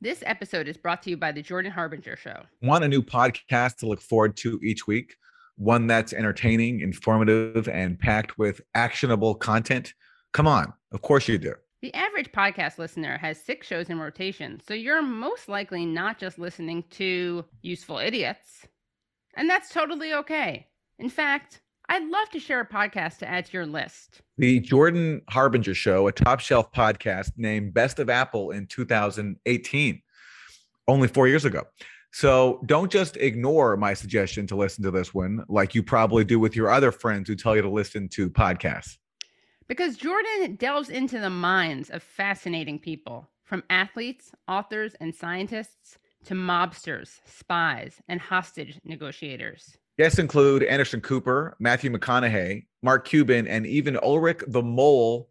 This 0.00 0.22
episode 0.24 0.68
is 0.68 0.76
brought 0.76 1.02
to 1.02 1.10
you 1.10 1.16
by 1.16 1.32
the 1.32 1.42
Jordan 1.42 1.72
Harbinger 1.72 2.16
Show. 2.16 2.44
Want 2.62 2.84
a 2.84 2.88
new 2.88 3.02
podcast 3.02 3.78
to 3.78 3.86
look 3.86 4.00
forward 4.00 4.36
to 4.36 4.60
each 4.62 4.86
week? 4.86 5.16
One 5.56 5.88
that's 5.88 6.12
entertaining, 6.12 6.82
informative, 6.82 7.68
and 7.68 7.98
packed 7.98 8.38
with 8.38 8.60
actionable 8.76 9.34
content? 9.34 9.94
Come 10.32 10.46
on, 10.46 10.72
of 10.92 11.02
course 11.02 11.26
you 11.26 11.36
do. 11.36 11.52
The 11.82 11.92
average 11.94 12.30
podcast 12.30 12.78
listener 12.78 13.18
has 13.18 13.42
six 13.42 13.66
shows 13.66 13.90
in 13.90 13.98
rotation, 13.98 14.60
so 14.64 14.72
you're 14.72 15.02
most 15.02 15.48
likely 15.48 15.84
not 15.84 16.16
just 16.16 16.38
listening 16.38 16.84
to 16.90 17.44
useful 17.62 17.98
idiots. 17.98 18.68
And 19.34 19.50
that's 19.50 19.70
totally 19.70 20.14
okay. 20.14 20.68
In 21.00 21.10
fact, 21.10 21.60
I'd 21.90 22.06
love 22.06 22.28
to 22.30 22.38
share 22.38 22.60
a 22.60 22.66
podcast 22.66 23.18
to 23.18 23.28
add 23.28 23.46
to 23.46 23.52
your 23.52 23.66
list. 23.66 24.20
The 24.36 24.60
Jordan 24.60 25.22
Harbinger 25.30 25.74
Show, 25.74 26.06
a 26.06 26.12
top 26.12 26.40
shelf 26.40 26.70
podcast 26.72 27.32
named 27.38 27.72
Best 27.72 27.98
of 27.98 28.10
Apple 28.10 28.50
in 28.50 28.66
2018, 28.66 30.02
only 30.86 31.08
four 31.08 31.28
years 31.28 31.46
ago. 31.46 31.64
So 32.12 32.60
don't 32.66 32.92
just 32.92 33.16
ignore 33.16 33.76
my 33.76 33.94
suggestion 33.94 34.46
to 34.48 34.56
listen 34.56 34.84
to 34.84 34.90
this 34.90 35.14
one, 35.14 35.44
like 35.48 35.74
you 35.74 35.82
probably 35.82 36.24
do 36.24 36.38
with 36.38 36.54
your 36.54 36.70
other 36.70 36.92
friends 36.92 37.28
who 37.28 37.34
tell 37.34 37.56
you 37.56 37.62
to 37.62 37.70
listen 37.70 38.08
to 38.10 38.28
podcasts. 38.28 38.98
Because 39.66 39.96
Jordan 39.96 40.56
delves 40.56 40.88
into 40.90 41.18
the 41.18 41.30
minds 41.30 41.90
of 41.90 42.02
fascinating 42.02 42.78
people, 42.78 43.30
from 43.44 43.62
athletes, 43.70 44.32
authors, 44.46 44.94
and 45.00 45.14
scientists 45.14 45.98
to 46.24 46.34
mobsters, 46.34 47.20
spies, 47.24 48.02
and 48.08 48.20
hostage 48.20 48.78
negotiators. 48.84 49.78
Guests 49.98 50.20
include 50.20 50.62
Anderson 50.62 51.00
Cooper, 51.00 51.56
Matthew 51.58 51.90
McConaughey, 51.90 52.66
Mark 52.82 53.06
Cuban, 53.06 53.48
and 53.48 53.66
even 53.66 53.98
Ulrich 54.00 54.38
the 54.46 54.62
Mole 54.62 55.28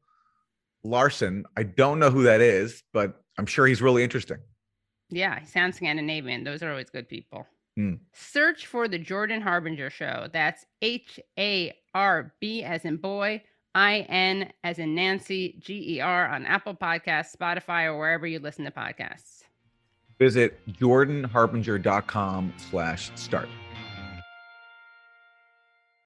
Larson. 0.84 1.46
I 1.56 1.64
don't 1.64 2.00
know 2.00 2.10
who 2.10 2.24
that 2.24 2.42
is, 2.42 2.84
but 2.92 3.24
I'm 3.38 3.46
sure 3.46 3.66
he's 3.66 3.82
really 3.82 4.04
interesting. 4.04 4.40
Yeah, 5.10 5.40
he 5.40 5.46
sounds 5.46 5.78
Scandinavian. 5.78 6.44
Those 6.44 6.62
are 6.64 6.70
always 6.70 6.90
good 6.90 7.08
people. 7.08 7.48
Hmm. 7.78 7.94
Search 8.12 8.68
for 8.68 8.90
the 8.90 8.98
Jordan 8.98 9.40
Harbinger 9.40 9.90
Show. 9.90 10.28
That's 10.34 10.66
H 10.82 11.20
A 11.40 11.74
R 11.94 12.34
B 12.42 12.64
as 12.64 12.84
in 12.84 12.98
boy, 12.98 13.42
I 13.74 14.00
N 14.10 14.52
as 14.66 14.80
in 14.80 14.96
Nancy, 14.96 15.56
G 15.60 15.96
E 15.96 16.02
R 16.02 16.28
on 16.28 16.46
Apple 16.46 16.76
Podcasts, 16.76 17.34
Spotify, 17.38 17.86
or 17.86 17.98
wherever 17.98 18.28
you 18.28 18.40
listen 18.40 18.66
to 18.66 18.72
podcasts. 18.72 19.44
Visit 20.20 20.60
jordanharbinger.com 20.74 22.54
slash 22.70 23.12
start. 23.16 23.48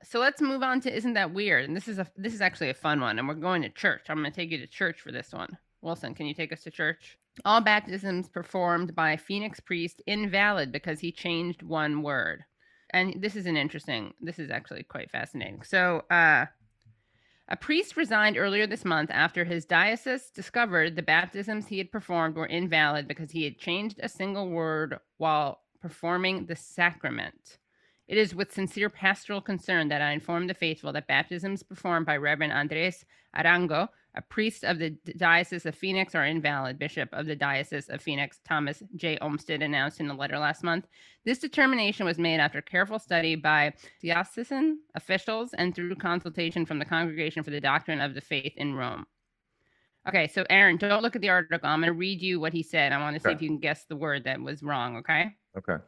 So 0.04 0.20
let's 0.20 0.42
move 0.42 0.64
on 0.64 0.82
to 0.82 0.96
Isn't 0.96 1.14
That 1.14 1.34
Weird? 1.34 1.66
And 1.66 1.76
this 1.76 1.88
is 1.88 2.00
a 2.00 2.08
this 2.18 2.34
is 2.34 2.42
actually 2.42 2.70
a 2.70 2.76
fun 2.76 3.02
one, 3.02 3.20
and 3.20 3.28
we're 3.28 3.36
going 3.36 3.62
to 3.62 3.70
church. 3.70 4.06
I'm 4.10 4.18
going 4.18 4.32
to 4.32 4.36
take 4.36 4.52
you 4.52 4.58
to 4.58 4.68
church 4.68 5.02
for 5.02 5.12
this 5.12 5.32
one. 5.32 5.58
Wilson, 5.82 6.14
can 6.14 6.26
you 6.26 6.34
take 6.34 6.52
us 6.52 6.64
to 6.64 6.72
church? 6.72 7.18
All 7.46 7.62
baptisms 7.62 8.28
performed 8.30 8.96
by 8.96 9.18
Phoenix 9.18 9.60
priest 9.60 10.02
invalid 10.06 10.72
because 10.72 11.00
he 11.00 11.12
changed 11.12 11.64
one 11.64 12.04
word. 12.04 12.44
And 12.92 13.22
this 13.22 13.36
is 13.36 13.46
an 13.46 13.58
interesting. 13.58 14.14
This 14.22 14.38
is 14.38 14.52
actually 14.52 14.84
quite 14.84 15.12
fascinating. 15.12 15.64
So, 15.64 16.04
uh, 16.12 16.48
a 17.48 17.58
priest 17.58 17.98
resigned 17.98 18.38
earlier 18.38 18.66
this 18.66 18.86
month 18.86 19.10
after 19.12 19.44
his 19.44 19.66
diocese 19.66 20.30
discovered 20.30 20.96
the 20.96 21.02
baptisms 21.02 21.68
he 21.68 21.80
had 21.80 21.92
performed 21.92 22.36
were 22.36 22.46
invalid 22.46 23.08
because 23.08 23.32
he 23.32 23.44
had 23.44 23.58
changed 23.58 24.00
a 24.02 24.10
single 24.10 24.50
word 24.50 25.00
while 25.18 25.60
performing 25.82 26.46
the 26.46 26.56
sacrament. 26.56 27.58
It 28.12 28.18
is 28.18 28.36
with 28.36 28.52
sincere 28.52 28.90
pastoral 28.90 29.40
concern 29.40 29.88
that 29.88 30.02
I 30.02 30.12
inform 30.12 30.48
the 30.48 30.54
faithful 30.54 30.92
that 30.92 31.08
baptisms 31.08 31.64
performed 31.64 32.06
by 32.06 32.18
Reverend 32.18 32.52
Andres 32.52 33.06
Arango, 33.38 33.88
a 34.16 34.22
priest 34.22 34.66
of 34.66 34.80
the 34.80 34.90
Diocese 35.16 35.66
of 35.66 35.76
Phoenix, 35.76 36.14
are 36.14 36.26
invalid. 36.26 36.78
Bishop 36.78 37.08
of 37.14 37.26
the 37.26 37.38
Diocese 37.38 37.88
of 37.88 38.02
Phoenix, 38.02 38.42
Thomas 38.46 38.84
J. 38.98 39.18
Olmsted, 39.22 39.62
announced 39.62 40.02
in 40.02 40.10
a 40.10 40.14
letter 40.14 40.38
last 40.38 40.62
month. 40.62 40.88
This 41.24 41.40
determination 41.40 42.06
was 42.06 42.18
made 42.18 42.42
after 42.42 42.62
careful 42.62 43.00
study 43.00 43.36
by 43.36 43.72
diocesan 44.04 44.80
officials 44.96 45.54
and 45.54 45.74
through 45.74 45.96
consultation 45.96 46.66
from 46.66 46.80
the 46.80 46.86
Congregation 46.86 47.44
for 47.44 47.52
the 47.52 47.62
Doctrine 47.62 48.02
of 48.02 48.14
the 48.14 48.20
Faith 48.20 48.52
in 48.58 48.76
Rome. 48.76 49.06
Okay, 50.06 50.28
so 50.28 50.44
Aaron, 50.50 50.76
don't 50.76 51.02
look 51.02 51.16
at 51.16 51.22
the 51.22 51.30
article. 51.30 51.70
I'm 51.70 51.80
going 51.80 51.88
to 51.88 51.94
read 51.94 52.22
you 52.22 52.42
what 52.42 52.52
he 52.52 52.62
said. 52.62 52.92
I 52.92 53.00
want 53.00 53.16
to 53.16 53.22
see 53.22 53.32
if 53.32 53.42
you 53.42 53.48
can 53.48 53.60
guess 53.60 53.86
the 53.86 53.96
word 53.96 54.26
that 54.26 54.42
was 54.42 54.62
wrong, 54.62 54.98
okay? 54.98 55.34
Okay. 55.58 55.82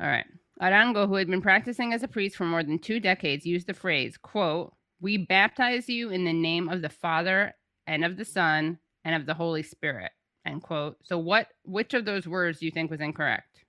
All 0.00 0.08
right. 0.08 0.24
Arango, 0.60 1.08
who 1.08 1.14
had 1.14 1.28
been 1.28 1.40
practicing 1.40 1.92
as 1.92 2.02
a 2.02 2.08
priest 2.08 2.36
for 2.36 2.44
more 2.44 2.62
than 2.62 2.78
two 2.78 3.00
decades, 3.00 3.46
used 3.46 3.66
the 3.66 3.74
phrase, 3.74 4.16
quote, 4.18 4.74
We 5.00 5.16
baptize 5.16 5.88
you 5.88 6.10
in 6.10 6.24
the 6.24 6.32
name 6.32 6.68
of 6.68 6.82
the 6.82 6.90
Father 6.90 7.54
and 7.86 8.04
of 8.04 8.16
the 8.16 8.24
Son 8.24 8.78
and 9.04 9.14
of 9.14 9.26
the 9.26 9.34
Holy 9.34 9.62
Spirit, 9.62 10.12
end 10.44 10.62
quote. 10.62 10.98
So 11.02 11.18
what 11.18 11.48
which 11.64 11.94
of 11.94 12.04
those 12.04 12.26
words 12.26 12.58
do 12.58 12.66
you 12.66 12.72
think 12.72 12.90
was 12.90 13.00
incorrect? 13.00 13.64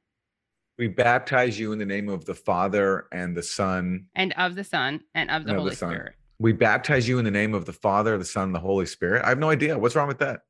We 0.77 0.87
baptize 0.87 1.59
you 1.59 1.71
in 1.71 1.79
the 1.79 1.85
name 1.85 2.09
of 2.09 2.25
the 2.25 2.33
Father 2.33 3.05
and 3.11 3.35
the 3.35 3.43
Son. 3.43 4.07
And 4.15 4.33
of 4.37 4.55
the 4.55 4.63
Son 4.63 5.01
and 5.15 5.29
of 5.29 5.45
the 5.45 5.51
And 5.51 5.59
of 5.59 5.63
the 5.65 5.75
Holy 5.75 5.75
Spirit. 5.75 6.15
We 6.39 6.53
baptize 6.53 7.07
you 7.07 7.19
in 7.19 7.25
the 7.25 7.31
name 7.31 7.53
of 7.53 7.65
the 7.65 7.73
Father, 7.73 8.17
the 8.17 8.25
Son, 8.25 8.45
and 8.45 8.55
the 8.55 8.59
Holy 8.59 8.87
Spirit. 8.87 9.23
I 9.23 9.29
have 9.29 9.37
no 9.37 9.49
idea. 9.49 9.77
What's 9.77 9.95
wrong 9.95 10.07
with 10.07 10.19
that? 10.19 10.41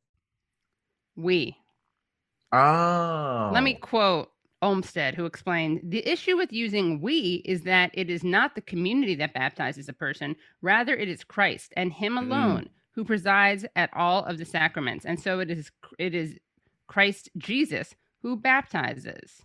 We. 1.17 1.57
Oh. 2.53 3.51
Let 3.53 3.63
me 3.63 3.73
quote 3.73 4.31
Olmsted, 4.61 5.15
who 5.15 5.25
explained 5.25 5.81
the 5.83 6.07
issue 6.07 6.37
with 6.37 6.53
using 6.53 7.01
we 7.01 7.41
is 7.45 7.63
that 7.63 7.91
it 7.93 8.09
is 8.09 8.23
not 8.23 8.55
the 8.55 8.61
community 8.61 9.15
that 9.15 9.33
baptizes 9.33 9.89
a 9.89 9.93
person, 9.93 10.35
rather, 10.61 10.95
it 10.95 11.09
is 11.09 11.23
Christ 11.23 11.73
and 11.75 11.91
Him 11.93 12.13
Mm. 12.13 12.19
alone 12.21 12.69
who 12.93 13.03
presides 13.05 13.65
at 13.75 13.89
all 13.95 14.23
of 14.25 14.37
the 14.37 14.45
sacraments. 14.45 15.05
And 15.05 15.19
so 15.19 15.39
it 15.39 15.49
is 15.49 15.71
it 15.97 16.13
is 16.13 16.37
Christ 16.87 17.29
Jesus 17.37 17.95
who 18.21 18.35
baptizes. 18.35 19.43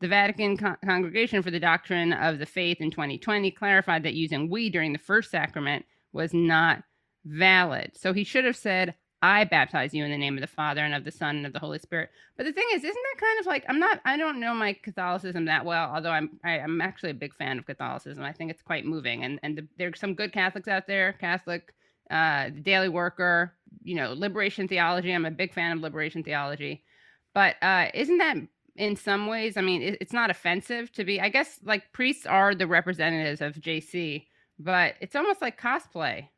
The 0.00 0.08
Vatican 0.08 0.56
Con- 0.58 0.76
Congregation 0.84 1.42
for 1.42 1.50
the 1.50 1.58
Doctrine 1.58 2.12
of 2.12 2.38
the 2.38 2.46
Faith 2.46 2.80
in 2.80 2.90
2020 2.90 3.50
clarified 3.50 4.02
that 4.02 4.14
using 4.14 4.50
we 4.50 4.68
during 4.70 4.92
the 4.92 4.98
first 4.98 5.30
sacrament 5.30 5.86
was 6.12 6.34
not 6.34 6.82
valid. 7.24 7.92
So 7.96 8.12
he 8.12 8.22
should 8.22 8.44
have 8.44 8.56
said, 8.56 8.94
I 9.22 9.44
baptize 9.44 9.94
you 9.94 10.04
in 10.04 10.10
the 10.10 10.18
name 10.18 10.34
of 10.34 10.42
the 10.42 10.46
Father 10.46 10.82
and 10.82 10.94
of 10.94 11.04
the 11.04 11.10
Son 11.10 11.36
and 11.36 11.46
of 11.46 11.52
the 11.52 11.58
Holy 11.58 11.78
Spirit. 11.78 12.10
But 12.36 12.44
the 12.44 12.52
thing 12.52 12.66
is, 12.74 12.84
isn't 12.84 12.94
that 12.94 13.20
kind 13.20 13.40
of 13.40 13.46
like 13.46 13.64
I'm 13.68 13.78
not 13.78 14.00
I 14.04 14.16
don't 14.16 14.40
know 14.40 14.54
my 14.54 14.74
Catholicism 14.74 15.46
that 15.46 15.64
well, 15.64 15.90
although 15.92 16.10
I'm 16.10 16.38
I, 16.44 16.58
I'm 16.58 16.80
actually 16.80 17.10
a 17.10 17.14
big 17.14 17.34
fan 17.34 17.58
of 17.58 17.66
Catholicism. 17.66 18.22
I 18.22 18.32
think 18.32 18.50
it's 18.50 18.62
quite 18.62 18.84
moving, 18.84 19.24
and 19.24 19.40
and 19.42 19.58
the, 19.58 19.68
there's 19.78 19.98
some 19.98 20.14
good 20.14 20.32
Catholics 20.32 20.68
out 20.68 20.86
there. 20.86 21.14
Catholic, 21.14 21.72
uh, 22.10 22.46
the 22.46 22.60
Daily 22.60 22.90
Worker, 22.90 23.54
you 23.82 23.94
know, 23.94 24.12
liberation 24.12 24.68
theology. 24.68 25.12
I'm 25.12 25.24
a 25.24 25.30
big 25.30 25.54
fan 25.54 25.72
of 25.72 25.82
liberation 25.82 26.22
theology, 26.22 26.84
but 27.32 27.56
uh, 27.62 27.86
isn't 27.94 28.18
that 28.18 28.36
in 28.76 28.96
some 28.96 29.28
ways? 29.28 29.56
I 29.56 29.62
mean, 29.62 29.80
it, 29.80 29.98
it's 30.00 30.12
not 30.12 30.30
offensive 30.30 30.92
to 30.92 31.04
be. 31.04 31.20
I 31.22 31.30
guess 31.30 31.58
like 31.64 31.92
priests 31.92 32.26
are 32.26 32.54
the 32.54 32.66
representatives 32.66 33.40
of 33.40 33.54
JC, 33.54 34.26
but 34.58 34.94
it's 35.00 35.16
almost 35.16 35.40
like 35.40 35.60
cosplay. 35.60 36.28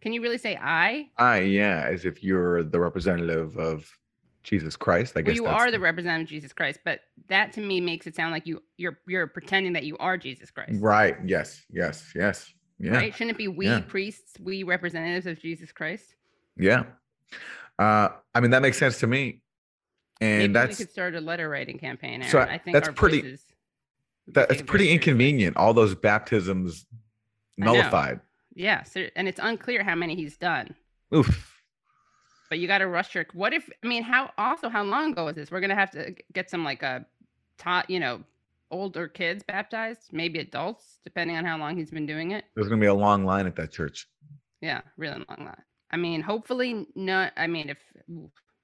Can 0.00 0.12
you 0.12 0.22
really 0.22 0.38
say 0.38 0.58
I? 0.60 1.08
I, 1.18 1.40
yeah, 1.40 1.84
as 1.90 2.04
if 2.04 2.22
you're 2.22 2.62
the 2.62 2.78
representative 2.78 3.56
of 3.56 3.90
Jesus 4.42 4.76
Christ. 4.76 5.14
I 5.16 5.20
well, 5.20 5.24
guess 5.24 5.36
you 5.36 5.46
are 5.46 5.70
the 5.70 5.80
representative 5.80 6.26
of 6.26 6.28
Jesus 6.30 6.52
Christ, 6.52 6.80
but 6.84 7.00
that 7.28 7.52
to 7.54 7.60
me 7.60 7.80
makes 7.80 8.06
it 8.06 8.14
sound 8.14 8.32
like 8.32 8.46
you 8.46 8.62
you're 8.76 8.98
you're 9.08 9.26
pretending 9.26 9.72
that 9.72 9.84
you 9.84 9.96
are 9.98 10.16
Jesus 10.16 10.50
Christ. 10.50 10.80
right. 10.80 11.16
Yes. 11.24 11.64
Yes. 11.70 12.12
Yes. 12.14 12.52
Yeah. 12.78 12.92
Right? 12.92 13.12
Shouldn't 13.14 13.32
it 13.32 13.38
be 13.38 13.48
we 13.48 13.66
Yeah. 13.66 13.80
priests, 13.80 14.34
we 14.38 14.62
representatives 14.62 15.26
of 15.26 15.40
Jesus 15.40 15.72
Christ? 15.72 16.14
Yeah. 16.56 16.84
Uh, 17.78 18.10
I 18.34 18.40
mean, 18.40 18.50
that 18.52 18.62
makes 18.62 18.78
sense 18.78 19.00
to 19.00 19.06
me. 19.06 19.40
And 20.20 20.38
Maybe 20.38 20.52
that's 20.52 20.78
we 20.78 20.84
could 20.84 20.92
start 20.92 21.14
a 21.14 21.20
letter 21.20 21.48
writing 21.48 21.78
campaign. 21.78 22.20
Aaron. 22.22 22.30
So, 22.30 22.38
I 22.38 22.58
think 22.58 22.74
that's 22.74 22.88
our 22.88 22.94
pretty- 22.94 23.36
that's 24.28 24.62
pretty 24.62 24.90
inconvenient. 24.90 25.56
All 25.56 25.74
those 25.74 25.94
baptisms 25.94 26.86
nullified. 27.56 28.20
Yeah, 28.56 28.82
so, 28.84 29.06
and 29.14 29.28
it's 29.28 29.38
unclear 29.40 29.84
how 29.84 29.94
many 29.94 30.16
he's 30.16 30.36
done. 30.38 30.74
Oof. 31.14 31.60
But 32.48 32.58
you 32.58 32.66
got 32.66 32.78
to 32.78 32.86
rush 32.86 33.14
your. 33.14 33.26
What 33.34 33.52
if? 33.52 33.68
I 33.84 33.86
mean, 33.86 34.02
how 34.02 34.32
also 34.38 34.68
how 34.68 34.82
long 34.82 35.12
ago 35.12 35.28
is 35.28 35.36
this? 35.36 35.50
We're 35.50 35.60
gonna 35.60 35.74
have 35.74 35.90
to 35.90 36.14
get 36.32 36.48
some 36.48 36.64
like 36.64 36.82
a, 36.82 37.04
ta, 37.58 37.84
you 37.86 38.00
know, 38.00 38.22
older 38.70 39.08
kids 39.08 39.44
baptized, 39.46 40.12
maybe 40.12 40.38
adults, 40.38 41.00
depending 41.04 41.36
on 41.36 41.44
how 41.44 41.58
long 41.58 41.76
he's 41.76 41.90
been 41.90 42.06
doing 42.06 42.30
it. 42.30 42.44
There's 42.54 42.68
gonna 42.68 42.80
be 42.80 42.86
a 42.86 42.94
long 42.94 43.24
line 43.24 43.46
at 43.46 43.56
that 43.56 43.72
church. 43.72 44.08
Yeah, 44.62 44.80
really 44.96 45.22
long 45.28 45.46
line. 45.46 45.62
I 45.90 45.96
mean, 45.96 46.22
hopefully 46.22 46.86
not. 46.94 47.32
I 47.36 47.46
mean, 47.46 47.68
if 47.68 47.78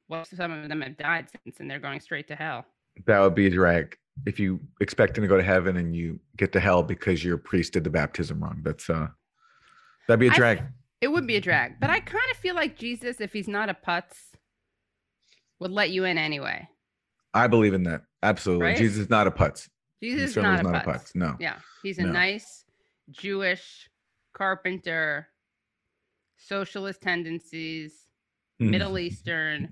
what 0.06 0.28
if 0.30 0.38
some 0.38 0.52
of 0.52 0.68
them 0.68 0.80
have 0.80 0.96
died 0.96 1.28
since 1.44 1.60
and 1.60 1.70
they're 1.70 1.78
going 1.78 2.00
straight 2.00 2.28
to 2.28 2.36
hell. 2.36 2.64
That 3.06 3.20
would 3.20 3.34
be 3.34 3.46
a 3.46 3.50
drag. 3.50 3.96
If 4.26 4.38
you 4.38 4.60
expecting 4.80 5.22
to 5.22 5.28
go 5.28 5.36
to 5.36 5.42
heaven 5.42 5.76
and 5.76 5.94
you 5.96 6.20
get 6.36 6.52
to 6.52 6.60
hell 6.60 6.82
because 6.82 7.24
your 7.24 7.36
priest 7.36 7.72
did 7.72 7.84
the 7.84 7.90
baptism 7.90 8.42
wrong, 8.42 8.60
that's 8.62 8.88
uh, 8.90 9.08
that'd 10.08 10.20
be 10.20 10.28
a 10.28 10.30
drag. 10.30 10.62
It 11.00 11.08
would 11.08 11.26
be 11.26 11.36
a 11.36 11.40
drag, 11.40 11.80
but 11.80 11.90
I 11.90 12.00
kind 12.00 12.24
of 12.30 12.36
feel 12.36 12.54
like 12.54 12.76
Jesus, 12.78 13.20
if 13.20 13.32
he's 13.32 13.48
not 13.48 13.68
a 13.68 13.74
putz, 13.74 14.14
would 15.58 15.70
let 15.72 15.90
you 15.90 16.04
in 16.04 16.16
anyway. 16.18 16.68
I 17.34 17.46
believe 17.48 17.74
in 17.74 17.82
that. 17.84 18.02
Absolutely. 18.22 18.66
Right? 18.66 18.76
Jesus 18.76 18.98
is 18.98 19.10
not 19.10 19.26
a 19.26 19.30
putz. 19.30 19.68
Jesus 20.02 20.30
is 20.30 20.36
not, 20.36 20.60
a, 20.64 20.68
putz. 20.80 21.14
No. 21.14 21.36
Yeah, 21.40 21.56
he's 21.82 21.98
a 21.98 22.02
No. 22.02 22.12
nice 22.12 22.64
Jewish 23.10 23.88
carpenter, 24.34 25.28
socialist 26.36 27.00
tendencies, 27.02 27.94
Hmm. 28.60 28.70
Middle 28.70 28.98
Eastern. 28.98 29.70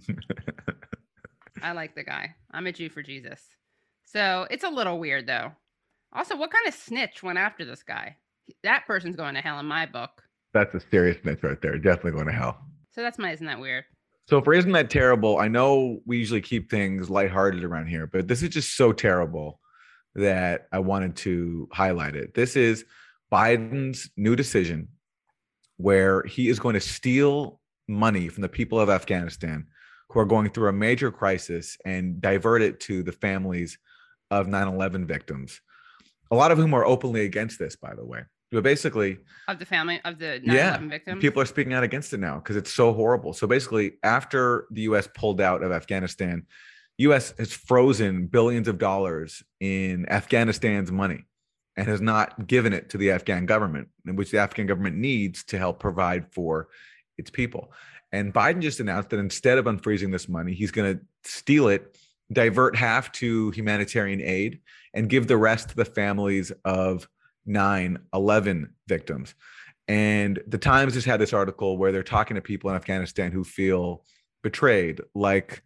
I 1.62 1.72
like 1.72 1.94
the 1.94 2.02
guy. 2.02 2.34
I'm 2.50 2.66
a 2.66 2.72
Jew 2.72 2.88
for 2.88 3.02
Jesus. 3.02 3.40
So 4.04 4.46
it's 4.50 4.64
a 4.64 4.68
little 4.70 4.98
weird 4.98 5.26
though. 5.26 5.52
Also, 6.12 6.36
what 6.36 6.50
kind 6.50 6.66
of 6.66 6.74
snitch 6.74 7.22
went 7.22 7.38
after 7.38 7.64
this 7.64 7.82
guy? 7.84 8.16
That 8.62 8.86
person's 8.86 9.16
going 9.16 9.34
to 9.34 9.40
hell 9.40 9.58
in 9.58 9.66
my 9.66 9.86
book. 9.86 10.10
That's 10.52 10.74
a 10.74 10.80
serious 10.90 11.16
myth 11.24 11.42
right 11.42 11.60
there. 11.62 11.78
Definitely 11.78 12.12
going 12.12 12.26
to 12.26 12.32
hell. 12.32 12.58
So 12.90 13.02
that's 13.02 13.18
my 13.18 13.32
isn't 13.32 13.46
that 13.46 13.60
weird? 13.60 13.84
So 14.28 14.40
for 14.40 14.52
isn't 14.52 14.72
that 14.72 14.90
terrible? 14.90 15.38
I 15.38 15.48
know 15.48 16.00
we 16.06 16.18
usually 16.18 16.40
keep 16.40 16.70
things 16.70 17.10
lighthearted 17.10 17.64
around 17.64 17.86
here, 17.86 18.06
but 18.06 18.28
this 18.28 18.42
is 18.42 18.50
just 18.50 18.76
so 18.76 18.92
terrible 18.92 19.60
that 20.14 20.68
I 20.72 20.80
wanted 20.80 21.16
to 21.16 21.68
highlight 21.72 22.16
it. 22.16 22.34
This 22.34 22.56
is 22.56 22.84
Biden's 23.32 24.10
new 24.16 24.36
decision 24.36 24.88
where 25.76 26.22
he 26.24 26.48
is 26.48 26.58
going 26.58 26.74
to 26.74 26.80
steal 26.80 27.60
money 27.88 28.28
from 28.28 28.42
the 28.42 28.48
people 28.48 28.78
of 28.78 28.90
Afghanistan 28.90 29.66
who 30.10 30.20
are 30.20 30.24
going 30.24 30.50
through 30.50 30.68
a 30.68 30.72
major 30.72 31.10
crisis 31.10 31.76
and 31.84 32.20
divert 32.20 32.62
it 32.62 32.80
to 32.80 33.02
the 33.02 33.12
families 33.12 33.78
of 34.30 34.46
9/11 34.46 35.06
victims. 35.06 35.60
A 36.30 36.36
lot 36.36 36.52
of 36.52 36.58
whom 36.58 36.74
are 36.74 36.84
openly 36.84 37.24
against 37.24 37.58
this, 37.58 37.76
by 37.76 37.94
the 37.94 38.04
way. 38.04 38.22
But 38.52 38.64
basically, 38.64 39.18
Of 39.46 39.58
the 39.58 39.64
family 39.64 40.00
of 40.04 40.18
the 40.18 40.40
9/11 40.44 40.52
Yeah, 40.52 40.78
victims. 40.78 41.20
people 41.20 41.40
are 41.42 41.46
speaking 41.46 41.72
out 41.72 41.84
against 41.84 42.12
it 42.12 42.18
now 42.18 42.36
because 42.36 42.56
it's 42.56 42.72
so 42.72 42.92
horrible. 42.92 43.32
So 43.32 43.46
basically, 43.46 43.92
after 44.02 44.66
the 44.70 44.82
U.S. 44.82 45.08
pulled 45.14 45.40
out 45.40 45.62
of 45.62 45.70
Afghanistan, 45.70 46.46
U.S. 46.98 47.32
has 47.38 47.52
frozen 47.52 48.26
billions 48.26 48.66
of 48.68 48.78
dollars 48.78 49.42
in 49.60 50.06
Afghanistan's 50.08 50.90
money 50.90 51.24
and 51.76 51.86
has 51.86 52.00
not 52.00 52.46
given 52.48 52.72
it 52.72 52.90
to 52.90 52.98
the 52.98 53.12
Afghan 53.12 53.46
government, 53.46 53.88
which 54.04 54.32
the 54.32 54.38
Afghan 54.38 54.66
government 54.66 54.96
needs 54.96 55.44
to 55.44 55.56
help 55.58 55.78
provide 55.78 56.26
for 56.32 56.68
its 57.16 57.30
people. 57.30 57.72
And 58.12 58.34
Biden 58.34 58.60
just 58.60 58.80
announced 58.80 59.10
that 59.10 59.20
instead 59.20 59.58
of 59.58 59.66
unfreezing 59.66 60.10
this 60.10 60.28
money, 60.28 60.52
he's 60.52 60.72
going 60.72 60.96
to 60.98 61.02
steal 61.22 61.68
it, 61.68 61.96
divert 62.32 62.74
half 62.74 63.12
to 63.12 63.50
humanitarian 63.52 64.20
aid, 64.20 64.60
and 64.92 65.08
give 65.08 65.28
the 65.28 65.36
rest 65.36 65.68
to 65.70 65.76
the 65.76 65.84
families 65.84 66.50
of 66.64 67.08
9 67.46 67.98
11 68.12 68.74
victims. 68.86 69.34
And 69.88 70.40
the 70.46 70.58
Times 70.58 70.94
just 70.94 71.06
had 71.06 71.20
this 71.20 71.32
article 71.32 71.76
where 71.76 71.90
they're 71.90 72.02
talking 72.02 72.36
to 72.36 72.40
people 72.40 72.70
in 72.70 72.76
Afghanistan 72.76 73.32
who 73.32 73.42
feel 73.42 74.04
betrayed, 74.42 75.00
like 75.14 75.62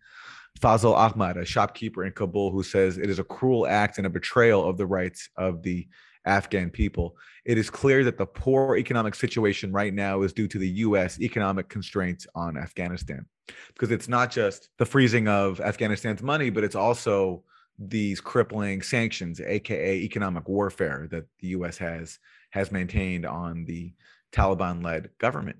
Fazal 0.60 0.94
Ahmad, 0.94 1.36
a 1.36 1.44
shopkeeper 1.44 2.04
in 2.04 2.12
Kabul, 2.12 2.50
who 2.50 2.62
says 2.62 2.96
it 2.96 3.10
is 3.10 3.18
a 3.18 3.24
cruel 3.24 3.66
act 3.66 3.98
and 3.98 4.06
a 4.06 4.10
betrayal 4.10 4.64
of 4.68 4.78
the 4.78 4.86
rights 4.86 5.28
of 5.36 5.62
the 5.62 5.86
Afghan 6.24 6.70
people. 6.70 7.16
It 7.44 7.58
is 7.58 7.68
clear 7.68 8.04
that 8.04 8.16
the 8.16 8.26
poor 8.26 8.76
economic 8.76 9.14
situation 9.14 9.72
right 9.72 9.92
now 9.92 10.22
is 10.22 10.32
due 10.32 10.48
to 10.48 10.58
the 10.58 10.68
US 10.68 11.20
economic 11.20 11.68
constraints 11.68 12.26
on 12.34 12.56
Afghanistan. 12.56 13.26
Because 13.68 13.90
it's 13.90 14.08
not 14.08 14.30
just 14.30 14.70
the 14.78 14.86
freezing 14.86 15.28
of 15.28 15.60
Afghanistan's 15.60 16.22
money, 16.22 16.48
but 16.48 16.64
it's 16.64 16.74
also 16.74 17.44
these 17.78 18.20
crippling 18.20 18.82
sanctions, 18.82 19.40
aka 19.40 19.96
economic 19.96 20.48
warfare 20.48 21.08
that 21.10 21.24
the 21.40 21.48
US 21.48 21.78
has 21.78 22.18
has 22.50 22.70
maintained 22.70 23.26
on 23.26 23.64
the 23.64 23.92
Taliban-led 24.32 25.10
government. 25.18 25.56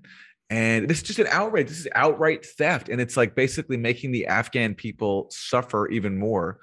And 0.49 0.87
this 0.87 0.97
is 0.97 1.03
just 1.03 1.19
an 1.19 1.27
outrage. 1.27 1.67
This 1.67 1.79
is 1.79 1.87
outright 1.95 2.45
theft. 2.45 2.89
And 2.89 3.01
it's 3.01 3.17
like 3.17 3.35
basically 3.35 3.77
making 3.77 4.11
the 4.11 4.27
Afghan 4.27 4.75
people 4.75 5.27
suffer 5.31 5.87
even 5.89 6.17
more 6.17 6.59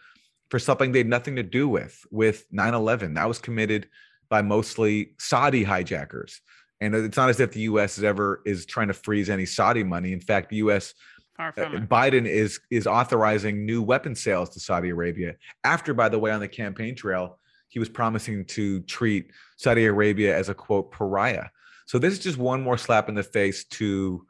for 0.50 0.58
something 0.58 0.92
they 0.92 1.00
had 1.00 1.08
nothing 1.08 1.36
to 1.36 1.42
do 1.42 1.68
with, 1.68 2.04
with 2.10 2.46
9 2.52 2.74
11. 2.74 3.14
That 3.14 3.28
was 3.28 3.38
committed 3.38 3.88
by 4.28 4.42
mostly 4.42 5.14
Saudi 5.18 5.64
hijackers. 5.64 6.40
And 6.80 6.94
it's 6.94 7.16
not 7.16 7.28
as 7.28 7.40
if 7.40 7.52
the 7.52 7.60
US 7.62 7.98
is 7.98 8.04
ever 8.04 8.40
is 8.44 8.66
trying 8.66 8.88
to 8.88 8.94
freeze 8.94 9.30
any 9.30 9.46
Saudi 9.46 9.84
money. 9.84 10.12
In 10.12 10.20
fact, 10.20 10.50
the 10.50 10.56
US 10.56 10.94
Far 11.42 11.64
uh, 11.64 11.68
from 11.68 11.74
it. 11.82 11.88
Biden 11.88 12.26
is 12.26 12.60
is 12.70 12.86
authorizing 12.86 13.66
new 13.66 13.82
weapon 13.82 14.14
sales 14.14 14.50
to 14.50 14.60
Saudi 14.60 14.90
Arabia. 14.90 15.34
After, 15.64 15.94
by 15.94 16.08
the 16.08 16.18
way, 16.18 16.30
on 16.30 16.40
the 16.40 16.48
campaign 16.48 16.94
trail, 16.94 17.38
he 17.68 17.78
was 17.78 17.88
promising 17.88 18.44
to 18.46 18.80
treat 18.80 19.30
Saudi 19.56 19.86
Arabia 19.86 20.36
as 20.36 20.48
a 20.48 20.54
quote 20.54 20.92
pariah. 20.92 21.46
So 21.86 21.98
this 21.98 22.12
is 22.12 22.20
just 22.20 22.38
one 22.38 22.62
more 22.62 22.78
slap 22.78 23.08
in 23.08 23.14
the 23.14 23.22
face 23.22 23.64
to 23.64 24.26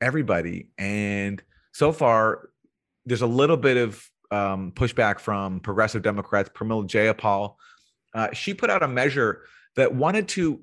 everybody. 0.00 0.68
And 0.76 1.42
so 1.72 1.92
far, 1.92 2.50
there's 3.04 3.22
a 3.22 3.26
little 3.26 3.56
bit 3.56 3.76
of 3.76 4.10
um, 4.30 4.72
pushback 4.72 5.20
from 5.20 5.60
progressive 5.60 6.02
Democrats. 6.02 6.50
Pramila 6.52 6.88
Jayapal, 6.88 7.54
uh, 8.14 8.28
she 8.32 8.54
put 8.54 8.70
out 8.70 8.82
a 8.82 8.88
measure 8.88 9.42
that 9.76 9.94
wanted 9.94 10.28
to 10.28 10.60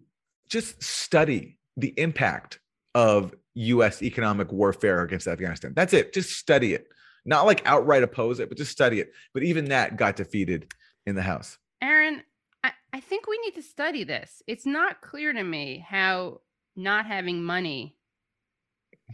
just 0.49 0.83
study 0.83 1.57
the 1.77 1.93
impact 1.97 2.59
of 2.93 3.33
U.S. 3.55 4.01
economic 4.01 4.51
warfare 4.51 5.01
against 5.03 5.27
Afghanistan. 5.27 5.73
That's 5.75 5.93
it. 5.93 6.13
Just 6.13 6.31
study 6.31 6.73
it. 6.73 6.87
Not 7.25 7.45
like 7.45 7.61
outright 7.65 8.03
oppose 8.03 8.39
it, 8.39 8.49
but 8.49 8.57
just 8.57 8.71
study 8.71 8.99
it. 8.99 9.11
But 9.33 9.43
even 9.43 9.65
that 9.65 9.97
got 9.97 10.15
defeated 10.15 10.73
in 11.05 11.15
the 11.15 11.21
House. 11.21 11.57
Aaron, 11.81 12.23
I, 12.63 12.71
I 12.91 12.99
think 12.99 13.27
we 13.27 13.39
need 13.39 13.55
to 13.55 13.61
study 13.61 14.03
this. 14.03 14.41
It's 14.47 14.65
not 14.65 15.01
clear 15.01 15.31
to 15.31 15.43
me 15.43 15.85
how 15.87 16.41
not 16.75 17.05
having 17.05 17.43
money 17.43 17.95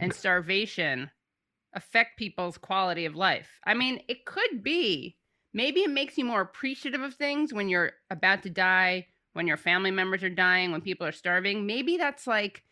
and 0.00 0.12
starvation 0.14 1.10
affect 1.74 2.18
people's 2.18 2.58
quality 2.58 3.04
of 3.04 3.14
life. 3.14 3.48
I 3.64 3.74
mean, 3.74 4.00
it 4.08 4.24
could 4.24 4.62
be 4.62 5.16
maybe 5.52 5.80
it 5.80 5.90
makes 5.90 6.18
you 6.18 6.24
more 6.24 6.40
appreciative 6.40 7.00
of 7.00 7.14
things 7.14 7.52
when 7.52 7.68
you're 7.68 7.92
about 8.10 8.42
to 8.42 8.50
die, 8.50 9.06
when 9.34 9.46
your 9.46 9.56
family 9.56 9.90
members 9.90 10.22
are 10.22 10.30
dying, 10.30 10.72
when 10.72 10.80
people 10.80 11.06
are 11.06 11.12
starving. 11.12 11.66
Maybe 11.66 11.96
that's 11.96 12.26
like 12.26 12.62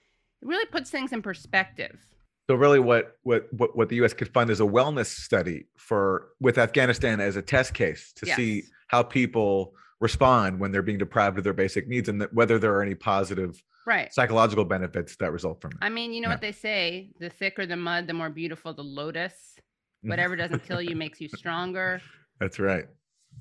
it 0.42 0.46
really 0.48 0.66
puts 0.66 0.90
things 0.90 1.12
in 1.12 1.22
perspective. 1.22 2.04
So 2.48 2.54
really, 2.54 2.78
what 2.78 3.16
what 3.24 3.46
what 3.52 3.76
what 3.76 3.88
the 3.88 3.96
U.S. 3.96 4.14
could 4.14 4.32
fund 4.32 4.48
is 4.50 4.60
a 4.60 4.64
wellness 4.64 5.06
study 5.06 5.66
for 5.76 6.28
with 6.40 6.56
Afghanistan 6.58 7.20
as 7.20 7.36
a 7.36 7.42
test 7.42 7.74
case 7.74 8.12
to 8.16 8.26
see 8.26 8.62
how 8.88 9.02
people 9.02 9.74
respond 10.00 10.58
when 10.60 10.70
they're 10.72 10.80
being 10.82 10.96
deprived 10.98 11.36
of 11.38 11.44
their 11.44 11.52
basic 11.52 11.88
needs 11.88 12.08
and 12.08 12.20
that 12.22 12.32
whether 12.32 12.58
there 12.58 12.72
are 12.74 12.82
any 12.82 12.94
positive 12.94 13.62
Right. 13.86 14.12
psychological 14.12 14.64
benefits 14.66 15.16
that 15.16 15.32
result 15.32 15.60
from 15.62 15.72
it. 15.72 15.78
I 15.80 15.88
mean, 15.88 16.12
you 16.12 16.20
know 16.20 16.28
Yeah. 16.28 16.34
what 16.34 16.40
they 16.42 16.52
say 16.52 17.10
the 17.18 17.30
thicker 17.30 17.64
the 17.66 17.76
mud, 17.76 18.06
the 18.06 18.12
more 18.14 18.28
beautiful 18.30 18.72
the 18.74 18.84
lotus. 18.84 19.56
Whatever 20.02 20.36
doesn't 20.36 20.62
kill 20.64 20.80
you 20.80 20.94
makes 20.94 21.20
you 21.20 21.28
stronger. 21.28 22.00
That's 22.38 22.58
right. 22.58 22.86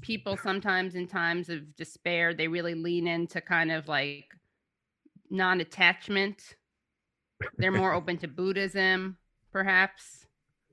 People 0.02 0.36
sometimes, 0.38 0.96
in 0.96 1.06
times 1.08 1.50
of 1.50 1.76
despair, 1.76 2.34
they 2.34 2.48
really 2.48 2.74
lean 2.76 3.08
into 3.08 3.40
kind 3.42 3.72
of 3.72 3.88
like 3.88 4.26
non 5.30 5.62
attachment. 5.62 6.56
They're 7.58 7.71
more 7.71 7.93
open 7.93 8.17
to 8.19 8.28
Buddhism, 8.28 9.17
perhaps. 9.52 10.26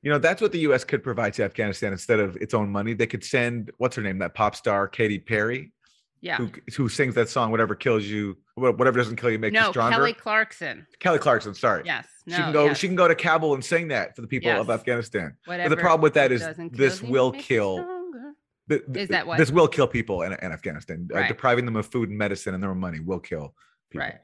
You 0.03 0.11
know, 0.11 0.19
that's 0.19 0.43
what 0.43 0.53
the 0.53 0.59
U.S. 0.61 0.85
could 0.85 1.03
provide 1.03 1.33
to 1.35 1.45
Afghanistan 1.45 1.93
instead 1.93 2.21
of 2.21 2.37
its 2.37 2.53
own 2.55 2.69
money. 2.71 2.93
They 2.95 3.07
could 3.07 3.25
send 3.25 3.71
what's 3.79 3.97
her 3.97 4.03
name, 4.03 4.19
that 4.19 4.35
pop 4.35 4.55
star 4.55 4.87
Katy 4.87 5.19
Perry, 5.19 5.73
Yeah. 6.21 6.37
who 6.37 6.51
who 6.77 6.89
sings 6.91 7.15
that 7.15 7.29
song, 7.31 7.51
"Whatever 7.51 7.75
kills 7.75 8.05
you, 8.05 8.37
whatever 8.55 8.99
doesn't 8.99 9.17
kill 9.17 9.31
you 9.31 9.39
makes 9.39 9.55
you 9.55 9.61
No, 9.61 9.71
stronger." 9.71 9.97
Kelly 9.97 10.13
Clarkson. 10.13 10.87
Kelly 11.01 11.19
Clarkson, 11.19 11.55
sorry. 11.55 11.83
Yes. 11.87 12.07
No, 12.27 12.37
she 12.37 12.43
can 12.43 12.53
go. 12.53 12.65
yes. 12.67 12.79
She 12.79 12.87
can 12.87 12.97
go 12.97 13.09
to 13.09 13.15
Kabul 13.15 13.55
and 13.55 13.65
sing 13.65 13.89
that 13.89 14.15
for 14.15 14.21
the 14.23 14.29
people 14.29 14.51
of 14.51 14.69
Afghanistan. 14.71 15.37
Whatever 15.47 15.71
The 15.75 15.81
problem 15.81 16.03
with 16.03 16.15
that 16.15 16.33
is 16.33 16.47
this 16.73 17.03
you 17.03 17.09
will 17.11 17.33
kill- 17.33 17.77
stronger. 17.79 18.33
Th- 18.69 18.83
th- 18.87 18.97
Is 18.97 19.09
that 19.11 19.27
what? 19.27 19.37
this 19.39 19.51
will 19.51 19.69
kill 19.69 19.87
people 19.87 20.23
in, 20.23 20.33
in 20.33 20.53
Afghanistan? 20.53 21.09
Uh, 21.15 21.27
depriving 21.29 21.65
them 21.67 21.77
of 21.77 21.87
food 21.87 22.09
and 22.11 22.17
medicine 22.17 22.55
and 22.55 22.63
their 22.63 22.75
money 22.75 22.99
will 23.01 23.21
kill 23.21 23.55
people. 23.91 24.07
Right. 24.07 24.15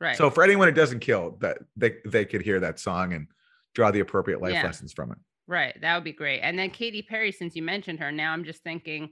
Right. 0.00 0.16
So 0.16 0.30
for 0.30 0.42
anyone 0.42 0.68
it 0.68 0.72
doesn't 0.72 1.00
kill, 1.00 1.36
that 1.40 1.58
they 1.76 1.96
they 2.06 2.24
could 2.24 2.42
hear 2.42 2.58
that 2.60 2.78
song 2.78 3.12
and 3.12 3.26
draw 3.74 3.90
the 3.90 4.00
appropriate 4.00 4.40
life 4.40 4.54
Yeah. 4.54 4.64
lessons 4.64 4.92
from 4.92 5.12
it. 5.12 5.18
Right. 5.46 5.78
That 5.80 5.94
would 5.94 6.04
be 6.04 6.12
great. 6.12 6.40
And 6.40 6.58
then 6.58 6.70
Katy 6.70 7.02
Perry, 7.02 7.32
since 7.32 7.54
you 7.54 7.62
mentioned 7.62 7.98
her, 8.00 8.10
now 8.10 8.32
I'm 8.32 8.44
just 8.44 8.62
thinking 8.62 9.10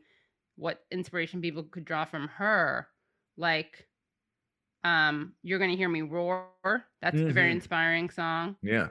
what 0.56 0.84
inspiration 0.90 1.40
people 1.42 1.62
could 1.64 1.84
draw 1.84 2.04
from 2.04 2.28
her. 2.28 2.88
Like, 3.36 3.86
um, 4.84 5.34
You're 5.42 5.58
Gonna 5.58 5.76
Hear 5.76 5.88
Me 5.88 6.02
Roar. 6.02 6.48
That's 7.02 7.20
a 7.20 7.26
very 7.32 7.50
Mhm. 7.50 7.56
inspiring 7.56 8.10
song. 8.10 8.56
Yeah. 8.62 8.88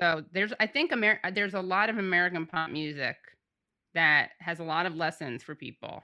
So 0.00 0.24
there's 0.32 0.52
I 0.58 0.66
think 0.66 0.92
Amer- 0.92 1.20
there's 1.32 1.54
a 1.54 1.60
lot 1.62 1.90
of 1.90 1.98
American 1.98 2.46
pop 2.46 2.70
music 2.70 3.16
that 3.94 4.32
has 4.40 4.58
a 4.60 4.64
lot 4.64 4.86
of 4.86 4.94
lessons 4.96 5.42
for 5.42 5.54
people. 5.54 6.02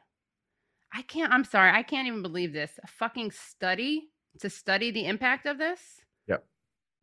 I 0.93 1.03
can't. 1.03 1.33
I'm 1.33 1.45
sorry. 1.45 1.71
I 1.71 1.83
can't 1.83 2.07
even 2.07 2.23
believe 2.23 2.53
this. 2.53 2.79
A 2.83 2.87
fucking 2.87 3.31
study 3.33 4.13
to 4.41 4.51
study 4.51 4.91
the 4.91 5.07
impact 5.07 5.47
of 5.47 5.59
this. 5.59 5.81
Yep. 6.29 6.45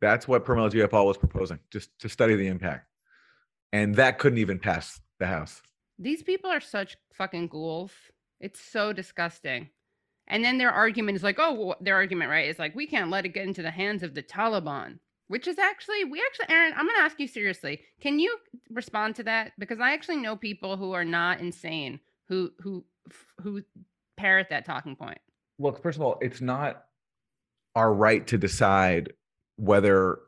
That's 0.02 0.28
what 0.28 0.46
Pramila 0.46 0.72
Jayapal 0.72 1.06
was 1.06 1.18
proposing, 1.18 1.60
just 1.72 1.90
to 2.00 2.10
study 2.10 2.36
the 2.36 2.48
impact. 2.48 2.88
And 3.72 3.96
that 3.96 4.20
couldn't 4.20 4.40
even 4.40 4.60
pass 4.60 5.00
the 5.20 5.28
House. 5.28 5.62
These 5.98 6.24
people 6.24 6.50
are 6.50 6.62
such 6.62 6.98
fucking 7.14 7.48
ghouls. 7.48 7.92
It's 8.40 8.60
so 8.60 8.94
disgusting. 8.94 9.70
And 10.28 10.44
then 10.44 10.58
their 10.58 10.72
argument 10.72 11.16
is 11.16 11.24
like, 11.24 11.38
oh, 11.40 11.54
well, 11.54 11.76
their 11.82 11.96
argument, 11.96 12.30
right, 12.30 12.50
is 12.50 12.60
like, 12.60 12.76
we 12.76 12.88
can't 12.88 13.10
let 13.10 13.26
it 13.26 13.34
get 13.34 13.48
into 13.48 13.62
the 13.62 13.72
hands 13.72 14.04
of 14.04 14.14
the 14.14 14.24
Taliban, 14.24 15.00
which 15.28 15.48
is 15.48 15.60
actually, 15.60 16.06
we 16.06 16.22
actually, 16.22 16.54
Aaron, 16.54 16.74
I'm 16.74 16.86
going 16.86 16.98
to 16.98 17.04
ask 17.04 17.20
you 17.20 17.28
seriously. 17.28 17.82
Can 18.00 18.20
you 18.20 18.38
respond 18.70 19.16
to 19.16 19.24
that? 19.24 19.52
Because 19.60 19.80
I 19.80 19.94
actually 19.94 20.18
know 20.18 20.36
people 20.36 20.78
who 20.78 20.94
are 20.94 21.06
not 21.06 21.40
insane 21.40 22.00
who, 22.30 22.52
who, 22.60 22.86
who 23.42 23.64
parrot 24.16 24.48
that 24.50 24.66
talking 24.66 24.96
point. 24.96 25.20
Look, 25.60 25.82
first 25.82 25.98
of 25.98 26.04
all, 26.04 26.18
it's 26.22 26.42
not 26.42 26.86
our 27.76 27.94
right 27.94 28.26
to 28.28 28.38
decide 28.38 29.14
whether 29.58 30.20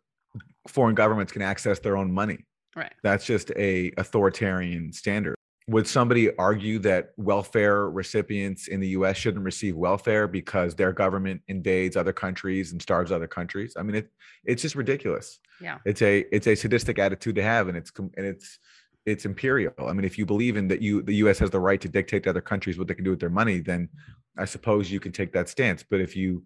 foreign 0.67 0.95
governments 0.95 1.31
can 1.31 1.41
access 1.41 1.79
their 1.79 1.97
own 1.97 2.11
money. 2.11 2.45
Right. 2.75 2.93
That's 3.03 3.25
just 3.25 3.51
a 3.55 3.91
authoritarian 3.97 4.91
standard. 4.91 5.35
Would 5.67 5.87
somebody 5.87 6.35
argue 6.35 6.77
that 6.79 7.11
welfare 7.17 7.89
recipients 7.89 8.67
in 8.67 8.79
the 8.79 8.89
US 8.89 9.17
shouldn't 9.17 9.43
receive 9.43 9.75
welfare 9.75 10.27
because 10.27 10.75
their 10.75 10.93
government 10.93 11.41
invades 11.47 11.95
other 11.95 12.13
countries 12.13 12.71
and 12.71 12.81
starves 12.81 13.11
other 13.11 13.27
countries? 13.27 13.75
I 13.77 13.83
mean 13.83 13.95
it 13.95 14.09
it's 14.43 14.61
just 14.61 14.75
ridiculous. 14.75 15.39
Yeah. 15.61 15.79
It's 15.85 16.01
a 16.01 16.25
it's 16.35 16.47
a 16.47 16.55
sadistic 16.55 16.99
attitude 16.99 17.35
to 17.35 17.43
have 17.43 17.67
and 17.67 17.77
it's 17.77 17.91
and 17.97 18.25
it's 18.25 18.59
it's 19.05 19.25
imperial. 19.25 19.73
I 19.79 19.93
mean 19.93 20.05
if 20.05 20.17
you 20.17 20.25
believe 20.25 20.57
in 20.57 20.67
that 20.67 20.81
you 20.81 21.01
the 21.01 21.15
US 21.15 21.39
has 21.39 21.49
the 21.49 21.59
right 21.59 21.81
to 21.81 21.89
dictate 21.89 22.23
to 22.23 22.31
other 22.31 22.41
countries 22.41 22.77
what 22.77 22.87
they 22.87 22.95
can 22.95 23.05
do 23.05 23.11
with 23.11 23.19
their 23.19 23.29
money 23.29 23.59
then 23.59 23.89
I 24.37 24.45
suppose 24.45 24.91
you 24.91 24.99
can 24.99 25.13
take 25.13 25.31
that 25.33 25.49
stance. 25.49 25.83
But 25.89 26.01
if 26.01 26.15
you 26.15 26.43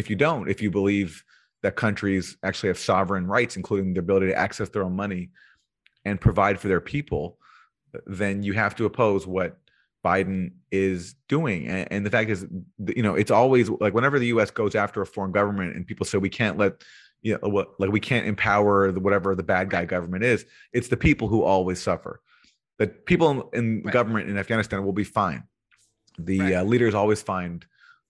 if 0.00 0.10
you 0.10 0.16
don't, 0.16 0.50
if 0.50 0.60
you 0.60 0.70
believe 0.70 1.22
that 1.62 1.76
countries 1.76 2.36
actually 2.42 2.68
have 2.68 2.78
sovereign 2.78 3.26
rights, 3.26 3.56
including 3.56 3.94
the 3.94 4.00
ability 4.00 4.26
to 4.28 4.34
access 4.34 4.68
their 4.70 4.82
own 4.82 4.96
money 4.96 5.30
and 6.04 6.20
provide 6.20 6.58
for 6.58 6.68
their 6.68 6.80
people, 6.80 7.38
then 8.06 8.42
you 8.42 8.54
have 8.54 8.74
to 8.76 8.86
oppose 8.86 9.26
what 9.26 9.58
Biden 10.04 10.52
is 10.70 11.14
doing. 11.28 11.68
And, 11.68 11.88
and, 11.90 12.06
the 12.06 12.10
fact 12.10 12.30
is, 12.30 12.46
you 12.96 13.02
know, 13.02 13.14
it's 13.14 13.30
always 13.30 13.68
like 13.68 13.92
whenever 13.92 14.18
the 14.18 14.28
U.S. 14.28 14.50
goes 14.50 14.74
after 14.74 15.02
a 15.02 15.06
foreign 15.06 15.32
government 15.32 15.76
and 15.76 15.86
people 15.86 16.06
say 16.06 16.16
we 16.16 16.30
can't 16.30 16.56
let, 16.56 16.82
you 17.20 17.34
know, 17.34 17.48
what 17.50 17.78
like 17.78 17.90
we 17.90 18.00
can't 18.00 18.26
empower 18.26 18.90
the, 18.90 19.00
whatever 19.00 19.34
the 19.34 19.42
bad 19.42 19.68
guy 19.68 19.84
government 19.84 20.24
is, 20.24 20.46
it's 20.72 20.88
the 20.88 20.96
people 20.96 21.28
who 21.28 21.42
always 21.42 21.80
suffer. 21.80 22.22
The 22.78 22.86
people 22.86 23.50
in 23.52 23.82
Right. 23.84 23.92
government 23.92 24.30
in 24.30 24.38
Afghanistan 24.38 24.82
will 24.84 24.94
be 24.94 25.04
fine. 25.04 25.42
The 26.18 26.40
Right. 26.40 26.54
uh, 26.54 26.64
leaders 26.64 26.94
always 26.94 27.20
find, 27.20 27.66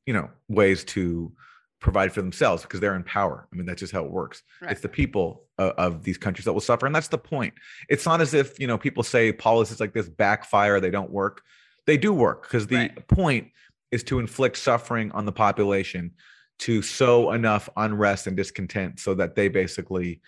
you 0.07 0.15
know, 0.15 0.31
ways 0.49 0.85
to 0.85 1.33
provide 1.81 2.13
for 2.13 2.21
themselves 2.21 2.63
because 2.63 2.81
they're 2.81 2.95
in 2.95 3.03
power. 3.05 3.49
I 3.53 3.57
mean, 3.57 3.67
that's 3.67 3.81
just 3.81 3.93
how 3.93 4.05
it 4.05 4.11
works. 4.11 4.43
Right. 4.61 4.73
It's 4.73 4.81
the 4.83 4.89
people 4.89 5.45
of, 5.59 5.73
of 5.73 6.03
these 6.05 6.19
countries 6.19 6.45
that 6.45 6.53
will 6.53 6.61
suffer, 6.61 6.87
and 6.87 6.95
that's 6.95 7.09
the 7.09 7.19
point. 7.19 7.55
It's 7.89 8.07
not 8.07 8.21
as 8.21 8.35
if 8.35 8.59
you 8.61 8.67
know 8.67 8.79
people 8.79 9.03
say 9.03 9.33
policies 9.33 9.81
like 9.81 9.93
this 9.95 10.09
backfire; 10.09 10.81
they 10.81 10.91
don't 10.91 11.11
work. 11.11 11.43
They 11.87 11.97
do 11.97 12.13
work 12.13 12.43
because 12.43 12.67
the 12.67 12.77
Right. 12.77 13.09
point 13.09 13.49
is 13.91 14.05
to 14.05 14.19
inflict 14.21 14.57
suffering 14.59 15.11
on 15.13 15.25
the 15.25 15.33
population, 15.33 16.13
to 16.61 16.83
sow 16.83 17.33
enough 17.33 17.69
unrest 17.77 18.27
and 18.27 18.37
discontent 18.37 19.01
so 19.01 19.15
that 19.15 19.35
they 19.35 19.49
basically 19.49 20.21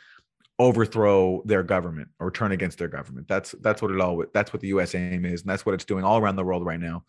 overthrow 0.58 1.42
their 1.44 1.62
government 1.62 2.08
or 2.20 2.30
turn 2.30 2.52
against 2.52 2.78
their 2.78 2.88
government. 2.88 3.28
That's 3.28 3.52
that's 3.60 3.82
what 3.82 3.90
it 3.90 4.00
all. 4.00 4.24
That's 4.32 4.52
what 4.52 4.60
the 4.60 4.68
U.S. 4.68 4.94
aim 4.94 5.24
is, 5.24 5.42
and 5.42 5.50
that's 5.50 5.66
what 5.66 5.74
it's 5.74 5.84
doing 5.84 6.04
all 6.04 6.18
around 6.18 6.36
the 6.36 6.44
world 6.44 6.64
right 6.64 6.80
now. 6.80 7.04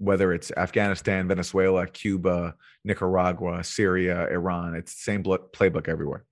Whether 0.00 0.32
it's 0.32 0.50
Afghanistan, 0.56 1.28
Venezuela, 1.28 1.86
Cuba, 1.86 2.54
Nicaragua, 2.84 3.62
Syria, 3.62 4.26
Iran, 4.30 4.74
it's 4.74 4.94
the 4.94 5.02
same 5.02 5.22
playbook 5.22 5.88
everywhere. 5.88 6.24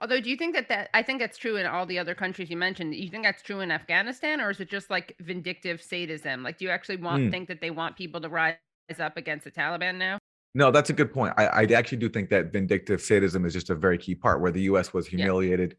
Although, 0.00 0.20
do 0.22 0.30
you 0.30 0.36
think 0.36 0.54
that 0.54 0.70
that 0.70 0.88
I 0.94 1.02
think 1.02 1.20
that's 1.20 1.36
true 1.36 1.56
in 1.56 1.66
all 1.66 1.84
the 1.84 1.98
other 1.98 2.14
countries 2.14 2.48
you 2.48 2.56
mentioned? 2.56 2.94
You 2.94 3.10
think 3.10 3.22
that's 3.22 3.42
true 3.42 3.60
in 3.60 3.70
Afghanistan, 3.70 4.40
or 4.40 4.48
is 4.48 4.58
it 4.58 4.70
just 4.70 4.88
like 4.88 5.14
vindictive 5.20 5.82
sadism? 5.82 6.42
Like, 6.42 6.56
do 6.56 6.64
you 6.64 6.70
actually 6.70 6.96
want 6.96 7.24
Mm. 7.24 7.30
think 7.30 7.48
that 7.48 7.60
they 7.60 7.70
want 7.70 7.96
people 7.96 8.22
to 8.22 8.30
rise 8.30 8.56
up 8.98 9.18
against 9.18 9.44
the 9.44 9.50
Taliban 9.50 9.96
now? 9.98 10.18
No, 10.54 10.70
that's 10.70 10.88
a 10.88 10.94
good 10.94 11.12
point. 11.12 11.34
I, 11.36 11.46
I 11.46 11.62
actually 11.74 11.98
do 11.98 12.08
think 12.08 12.30
that 12.30 12.52
vindictive 12.52 13.02
sadism 13.02 13.44
is 13.44 13.52
just 13.52 13.68
a 13.68 13.74
very 13.74 13.98
key 13.98 14.14
part 14.14 14.40
where 14.40 14.50
the 14.50 14.62
U.S. 14.62 14.94
was 14.94 15.06
humiliated. 15.06 15.76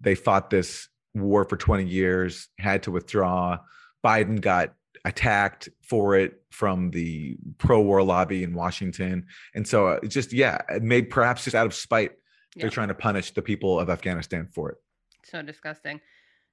They 0.00 0.14
fought 0.14 0.48
this 0.48 0.88
war 1.14 1.44
for 1.44 1.58
20 1.58 1.84
years, 1.84 2.48
had 2.58 2.82
to 2.84 2.90
withdraw. 2.90 3.58
Biden 4.04 4.40
got 4.40 4.72
attacked 5.04 5.68
for 5.82 6.16
it 6.16 6.42
from 6.50 6.90
the 6.90 7.36
pro-war 7.58 8.02
lobby 8.02 8.42
in 8.42 8.54
Washington, 8.54 9.26
and 9.54 9.66
so 9.66 9.88
uh, 9.88 10.00
just 10.06 10.32
yeah, 10.32 10.58
maybe 10.80 11.06
perhaps 11.06 11.44
just 11.44 11.54
out 11.56 11.66
of 11.66 11.74
spite, 11.74 12.12
Yeah. 12.54 12.62
they're 12.62 12.70
trying 12.70 12.88
to 12.88 12.94
punish 12.94 13.30
the 13.32 13.42
people 13.42 13.78
of 13.80 13.88
Afghanistan 13.90 14.48
for 14.52 14.70
it. 14.70 14.78
So 15.24 15.42
disgusting. 15.42 16.00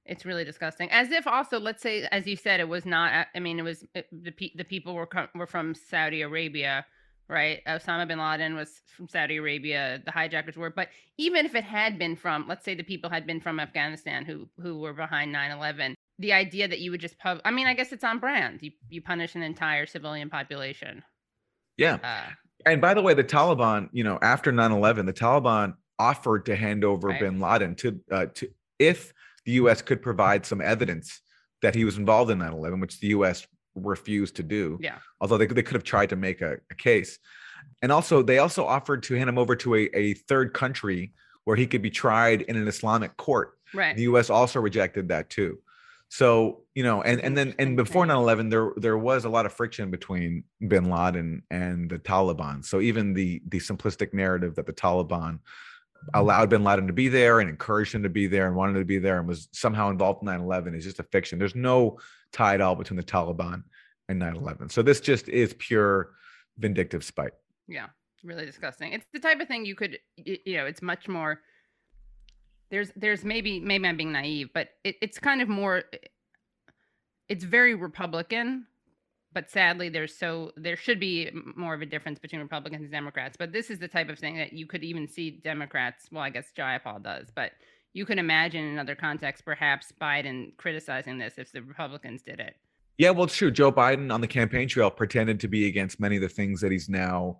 It's 0.06 0.24
really 0.24 0.44
disgusting. 0.44 0.90
As 0.90 1.10
if 1.10 1.26
also, 1.26 1.60
let's 1.60 1.82
say, 1.82 2.04
as 2.10 2.26
you 2.26 2.36
said, 2.36 2.60
it 2.60 2.68
was 2.68 2.86
not. 2.86 3.12
uh, 3.12 3.24
I 3.34 3.40
mean, 3.40 3.58
it 3.58 3.62
was 3.62 3.84
it, 3.94 4.06
the 4.10 4.30
pe- 4.30 4.54
the 4.56 4.64
people 4.64 4.94
were 4.94 5.06
com- 5.06 5.28
were 5.34 5.46
from 5.46 5.74
Saudi 5.74 6.22
Arabia, 6.22 6.86
right? 7.28 7.60
Osama 7.66 8.08
bin 8.08 8.18
Laden 8.18 8.54
was 8.54 8.80
from 8.96 9.06
Saudi 9.08 9.36
Arabia. 9.36 10.00
The 10.06 10.10
hijackers 10.10 10.56
were. 10.56 10.70
But 10.70 10.88
even 11.18 11.44
if 11.44 11.54
it 11.54 11.64
had 11.64 11.98
been 11.98 12.16
from, 12.16 12.46
let's 12.48 12.64
say, 12.64 12.74
the 12.74 12.84
people 12.84 13.10
had 13.10 13.26
been 13.26 13.40
from 13.40 13.60
Afghanistan 13.60 14.24
who 14.24 14.48
who 14.62 14.78
were 14.78 14.94
behind 14.94 15.34
9/11, 15.34 15.92
the 16.18 16.32
idea 16.32 16.66
that 16.68 16.80
you 16.80 16.90
would 16.90 17.00
just 17.00 17.18
pub. 17.18 17.40
I 17.44 17.50
mean, 17.50 17.66
I 17.66 17.74
guess 17.74 17.92
it's 17.92 18.04
on 18.04 18.18
brand. 18.18 18.60
You 18.62 18.72
you 18.88 19.00
punish 19.02 19.34
an 19.34 19.42
entire 19.42 19.86
civilian 19.86 20.30
population. 20.30 21.02
Yeah. 21.76 21.98
Uh, 22.02 22.30
And 22.66 22.80
by 22.80 22.92
the 22.94 23.02
way, 23.02 23.14
the 23.14 23.24
Taliban, 23.24 23.88
you 23.92 24.04
know, 24.04 24.18
after 24.22 24.52
9/11, 24.52 25.06
the 25.06 25.12
Taliban 25.12 25.74
offered 25.98 26.46
to 26.46 26.56
hand 26.56 26.84
over 26.84 27.08
Right. 27.08 27.20
bin 27.20 27.38
Laden 27.40 27.74
to 27.76 28.00
uh, 28.10 28.26
to 28.34 28.48
if 28.78 29.12
the 29.44 29.52
US 29.52 29.80
could 29.82 30.02
provide 30.02 30.44
some 30.44 30.60
evidence 30.60 31.20
that 31.62 31.74
he 31.74 31.84
was 31.84 31.98
involved 31.98 32.30
in 32.30 32.38
9/11, 32.38 32.80
which 32.80 33.00
the 33.00 33.08
US 33.08 33.46
refused 33.74 34.34
to 34.36 34.42
do. 34.42 34.76
yeah. 34.80 34.98
Although 35.20 35.38
they, 35.38 35.46
they 35.46 35.62
could 35.62 35.74
have 35.74 35.84
tried 35.84 36.08
to 36.10 36.16
make 36.16 36.40
a, 36.40 36.56
a 36.70 36.74
case. 36.74 37.18
And 37.82 37.92
also 37.92 38.22
they 38.22 38.38
also 38.38 38.66
offered 38.66 39.04
to 39.04 39.14
hand 39.14 39.28
him 39.28 39.38
over 39.38 39.54
to 39.56 39.74
a, 39.76 39.82
a 39.94 40.14
third 40.14 40.52
country 40.52 41.12
where 41.44 41.56
he 41.56 41.66
could 41.66 41.80
be 41.82 41.90
tried 41.90 42.42
in 42.42 42.56
an 42.56 42.66
Islamic 42.66 43.16
court. 43.16 43.56
Right. 43.72 43.94
The 43.96 44.02
US 44.02 44.30
also 44.30 44.60
rejected 44.60 45.08
that 45.08 45.30
too. 45.30 45.58
So, 46.10 46.62
you 46.74 46.82
know, 46.82 47.02
and, 47.02 47.20
and 47.20 47.36
then 47.36 47.54
and 47.58 47.76
before 47.76 48.06
9-11, 48.06 48.50
there 48.50 48.72
there 48.76 48.98
was 48.98 49.24
a 49.24 49.28
lot 49.28 49.44
of 49.44 49.52
friction 49.52 49.90
between 49.90 50.44
bin 50.66 50.88
Laden 50.90 51.42
and 51.50 51.90
the 51.90 51.98
Taliban. 51.98 52.64
So 52.64 52.80
even 52.80 53.12
the 53.12 53.42
the 53.46 53.58
simplistic 53.58 54.14
narrative 54.14 54.54
that 54.54 54.66
the 54.66 54.72
Taliban 54.72 55.34
mm-hmm. 55.34 56.08
allowed 56.14 56.48
bin 56.48 56.64
Laden 56.64 56.86
to 56.86 56.94
be 56.94 57.08
there 57.08 57.40
and 57.40 57.50
encouraged 57.50 57.94
him 57.94 58.02
to 58.04 58.08
be 58.08 58.26
there 58.26 58.46
and 58.46 58.56
wanted 58.56 58.78
to 58.78 58.86
be 58.86 58.98
there 58.98 59.18
and 59.18 59.28
was 59.28 59.48
somehow 59.52 59.90
involved 59.90 60.22
in 60.22 60.28
9-11 60.28 60.76
is 60.76 60.84
just 60.84 60.98
a 60.98 61.02
fiction. 61.04 61.38
There's 61.38 61.54
no 61.54 61.98
tie 62.32 62.54
at 62.54 62.62
all 62.62 62.74
between 62.74 62.96
the 62.96 63.02
Taliban 63.02 63.64
and 64.08 64.20
9-11. 64.20 64.72
So 64.72 64.80
this 64.80 65.00
just 65.00 65.28
is 65.28 65.54
pure 65.58 66.12
vindictive 66.58 67.04
spite. 67.04 67.32
Yeah, 67.66 67.86
really 68.24 68.46
disgusting. 68.46 68.94
It's 68.94 69.06
the 69.12 69.20
type 69.20 69.40
of 69.40 69.48
thing 69.48 69.66
you 69.66 69.74
could, 69.74 69.98
you 70.16 70.56
know, 70.56 70.64
it's 70.64 70.80
much 70.80 71.06
more. 71.06 71.42
There's, 72.70 72.92
there's 72.96 73.24
maybe, 73.24 73.60
maybe 73.60 73.86
I'm 73.86 73.96
being 73.96 74.12
naive, 74.12 74.50
but 74.52 74.68
it, 74.84 74.96
it's 75.00 75.18
kind 75.18 75.40
of 75.40 75.48
more. 75.48 75.84
It's 77.28 77.44
very 77.44 77.74
Republican, 77.74 78.66
but 79.32 79.50
sadly, 79.50 79.88
there's 79.88 80.14
so 80.14 80.52
there 80.56 80.76
should 80.76 80.98
be 80.98 81.30
more 81.56 81.74
of 81.74 81.82
a 81.82 81.86
difference 81.86 82.18
between 82.18 82.40
Republicans 82.40 82.82
and 82.82 82.90
Democrats. 82.92 83.36
But 83.38 83.52
this 83.52 83.70
is 83.70 83.78
the 83.78 83.88
type 83.88 84.08
of 84.08 84.18
thing 84.18 84.36
that 84.36 84.52
you 84.52 84.66
could 84.66 84.82
even 84.82 85.06
see 85.08 85.30
Democrats. 85.30 86.08
Well, 86.10 86.22
I 86.22 86.30
guess 86.30 86.52
Jayapal 86.56 87.02
does, 87.02 87.28
but 87.34 87.52
you 87.92 88.06
could 88.06 88.18
imagine 88.18 88.64
in 88.64 88.78
other 88.78 88.94
contexts, 88.94 89.42
perhaps 89.42 89.92
Biden 90.00 90.56
criticizing 90.56 91.18
this 91.18 91.34
if 91.36 91.52
the 91.52 91.62
Republicans 91.62 92.22
did 92.22 92.40
it. 92.40 92.56
Yeah, 92.96 93.10
well, 93.10 93.24
it's 93.24 93.36
true. 93.36 93.50
Joe 93.50 93.70
Biden 93.72 94.12
on 94.12 94.20
the 94.20 94.26
campaign 94.26 94.68
trail 94.68 94.90
pretended 94.90 95.38
to 95.40 95.48
be 95.48 95.68
against 95.68 96.00
many 96.00 96.16
of 96.16 96.22
the 96.22 96.28
things 96.28 96.60
that 96.60 96.72
he's 96.72 96.88
now 96.88 97.38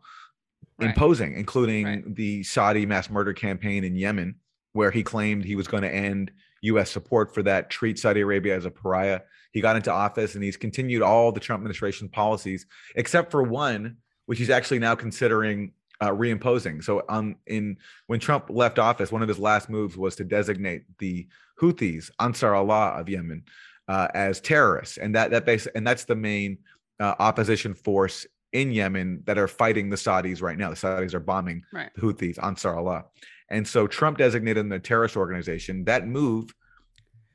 Right. 0.78 0.90
imposing, 0.90 1.34
including 1.36 1.84
Right. 1.84 2.14
the 2.14 2.42
Saudi 2.44 2.86
mass 2.86 3.10
murder 3.10 3.32
campaign 3.32 3.82
in 3.82 3.96
Yemen, 3.96 4.36
where 4.72 4.90
he 4.90 5.02
claimed 5.02 5.44
he 5.44 5.56
was 5.56 5.68
going 5.68 5.82
to 5.82 5.94
end 5.94 6.30
U.S. 6.62 6.90
support 6.90 7.32
for 7.34 7.42
that, 7.44 7.70
treat 7.70 7.98
Saudi 7.98 8.20
Arabia 8.20 8.56
as 8.56 8.64
a 8.64 8.70
pariah. 8.70 9.20
He 9.52 9.60
got 9.60 9.76
into 9.76 9.92
office 9.92 10.34
and 10.34 10.44
he's 10.44 10.56
continued 10.56 11.02
all 11.02 11.32
the 11.32 11.40
Trump 11.40 11.60
administration 11.60 12.08
policies, 12.08 12.66
except 12.96 13.30
for 13.30 13.42
one, 13.42 13.96
which 14.26 14.38
he's 14.38 14.50
actually 14.50 14.78
now 14.80 14.94
considering 14.94 15.72
uh, 16.00 16.10
reimposing. 16.10 16.82
So, 16.84 17.02
um, 17.08 17.36
in 17.46 17.76
when 18.06 18.20
Trump 18.20 18.50
left 18.50 18.78
office, 18.78 19.10
one 19.10 19.22
of 19.22 19.28
his 19.28 19.38
last 19.38 19.68
moves 19.68 19.96
was 19.96 20.16
to 20.16 20.24
designate 20.24 20.82
the 20.98 21.26
Houthis, 21.60 22.10
Ansar 22.20 22.54
Allah 22.54 22.90
of 22.90 23.08
Yemen, 23.08 23.42
uh, 23.88 24.08
as 24.14 24.40
terrorists, 24.40 24.98
and 24.98 25.14
that 25.14 25.30
that 25.30 25.44
base 25.44 25.66
and 25.68 25.86
that's 25.86 26.04
the 26.04 26.14
main 26.14 26.58
uh, 27.00 27.14
opposition 27.18 27.74
force 27.74 28.26
in 28.52 28.70
Yemen 28.72 29.22
that 29.26 29.38
are 29.38 29.48
fighting 29.48 29.90
the 29.90 29.96
Saudis 29.96 30.40
right 30.42 30.56
now. 30.58 30.70
The 30.70 30.76
Saudis 30.76 31.14
are 31.14 31.20
bombing 31.20 31.62
Right. 31.72 31.90
the 31.94 32.00
Houthis, 32.00 32.42
Ansar 32.42 32.76
Allah, 32.76 33.06
and 33.50 33.66
so 33.66 33.86
Trump 33.86 34.18
designated 34.18 34.64
them 34.64 34.72
a 34.72 34.78
terrorist 34.78 35.16
organization. 35.16 35.84
That 35.84 36.06
move 36.06 36.54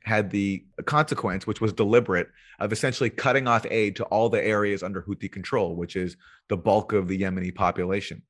had 0.04 0.30
the 0.30 0.64
consequence, 0.84 1.46
which 1.46 1.60
was 1.60 1.72
deliberate, 1.72 2.28
of 2.60 2.72
essentially 2.72 3.10
cutting 3.10 3.48
off 3.48 3.66
aid 3.70 3.96
to 3.96 4.04
all 4.04 4.28
the 4.28 4.44
areas 4.44 4.82
under 4.82 5.02
Houthi 5.02 5.32
control, 5.32 5.74
which 5.74 5.96
is 5.96 6.16
the 6.48 6.56
bulk 6.56 6.92
of 6.92 7.08
the 7.08 7.20
Yemeni 7.20 7.54
population. 7.54 8.22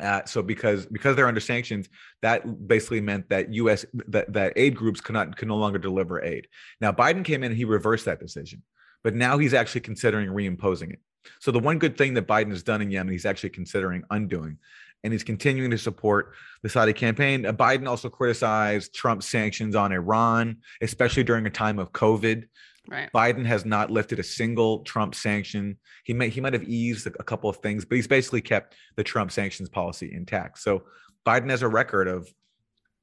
Uh, 0.00 0.22
so 0.26 0.42
because 0.42 0.84
because 0.86 1.16
they're 1.16 1.26
under 1.26 1.40
sanctions, 1.40 1.88
that 2.20 2.68
basically 2.68 3.00
meant 3.00 3.28
that 3.30 3.52
U.S. 3.54 3.86
that, 4.08 4.30
that 4.34 4.52
aid 4.56 4.76
groups 4.76 5.00
could 5.00 5.14
not 5.14 5.36
could 5.36 5.48
no 5.48 5.56
longer 5.56 5.78
deliver 5.78 6.22
aid. 6.22 6.48
Now 6.82 6.92
Biden 6.92 7.24
came 7.24 7.42
in 7.42 7.52
and 7.52 7.56
he 7.56 7.64
reversed 7.64 8.04
that 8.04 8.20
decision, 8.20 8.62
but 9.02 9.14
now 9.14 9.38
he's 9.38 9.54
actually 9.54 9.80
considering 9.80 10.28
reimposing 10.28 10.92
it. 10.92 11.00
So 11.40 11.50
the 11.50 11.58
one 11.58 11.78
good 11.78 11.96
thing 11.96 12.14
that 12.14 12.28
Biden 12.28 12.50
has 12.50 12.62
done 12.62 12.82
in 12.82 12.90
Yemen, 12.90 13.12
he's 13.12 13.26
actually 13.26 13.50
considering 13.50 14.04
undoing, 14.10 14.58
and 15.06 15.12
he's 15.12 15.22
continuing 15.22 15.70
to 15.70 15.78
support 15.78 16.34
the 16.62 16.68
Saudi 16.68 16.92
campaign. 16.92 17.46
Uh, 17.46 17.52
Biden 17.52 17.86
also 17.86 18.08
criticized 18.08 18.92
Trump's 18.92 19.28
sanctions 19.28 19.76
on 19.76 19.92
Iran, 19.92 20.56
especially 20.82 21.22
during 21.22 21.46
a 21.46 21.50
time 21.50 21.78
of 21.78 21.92
COVID. 21.92 22.48
Right. 22.88 23.08
Biden 23.14 23.46
has 23.46 23.64
not 23.64 23.90
lifted 23.90 24.18
a 24.18 24.24
single 24.24 24.80
Trump 24.80 25.14
sanction. 25.14 25.78
He 26.04 26.12
may 26.12 26.28
he 26.28 26.40
might 26.40 26.54
have 26.54 26.64
eased 26.64 27.06
a, 27.06 27.12
a 27.20 27.22
couple 27.22 27.48
of 27.48 27.58
things, 27.58 27.84
but 27.84 27.94
he's 27.94 28.08
basically 28.08 28.40
kept 28.40 28.74
the 28.96 29.04
Trump 29.04 29.30
sanctions 29.30 29.68
policy 29.68 30.12
intact. 30.12 30.58
So 30.58 30.82
Biden 31.24 31.50
has 31.50 31.62
a 31.62 31.68
record 31.68 32.08
of 32.08 32.28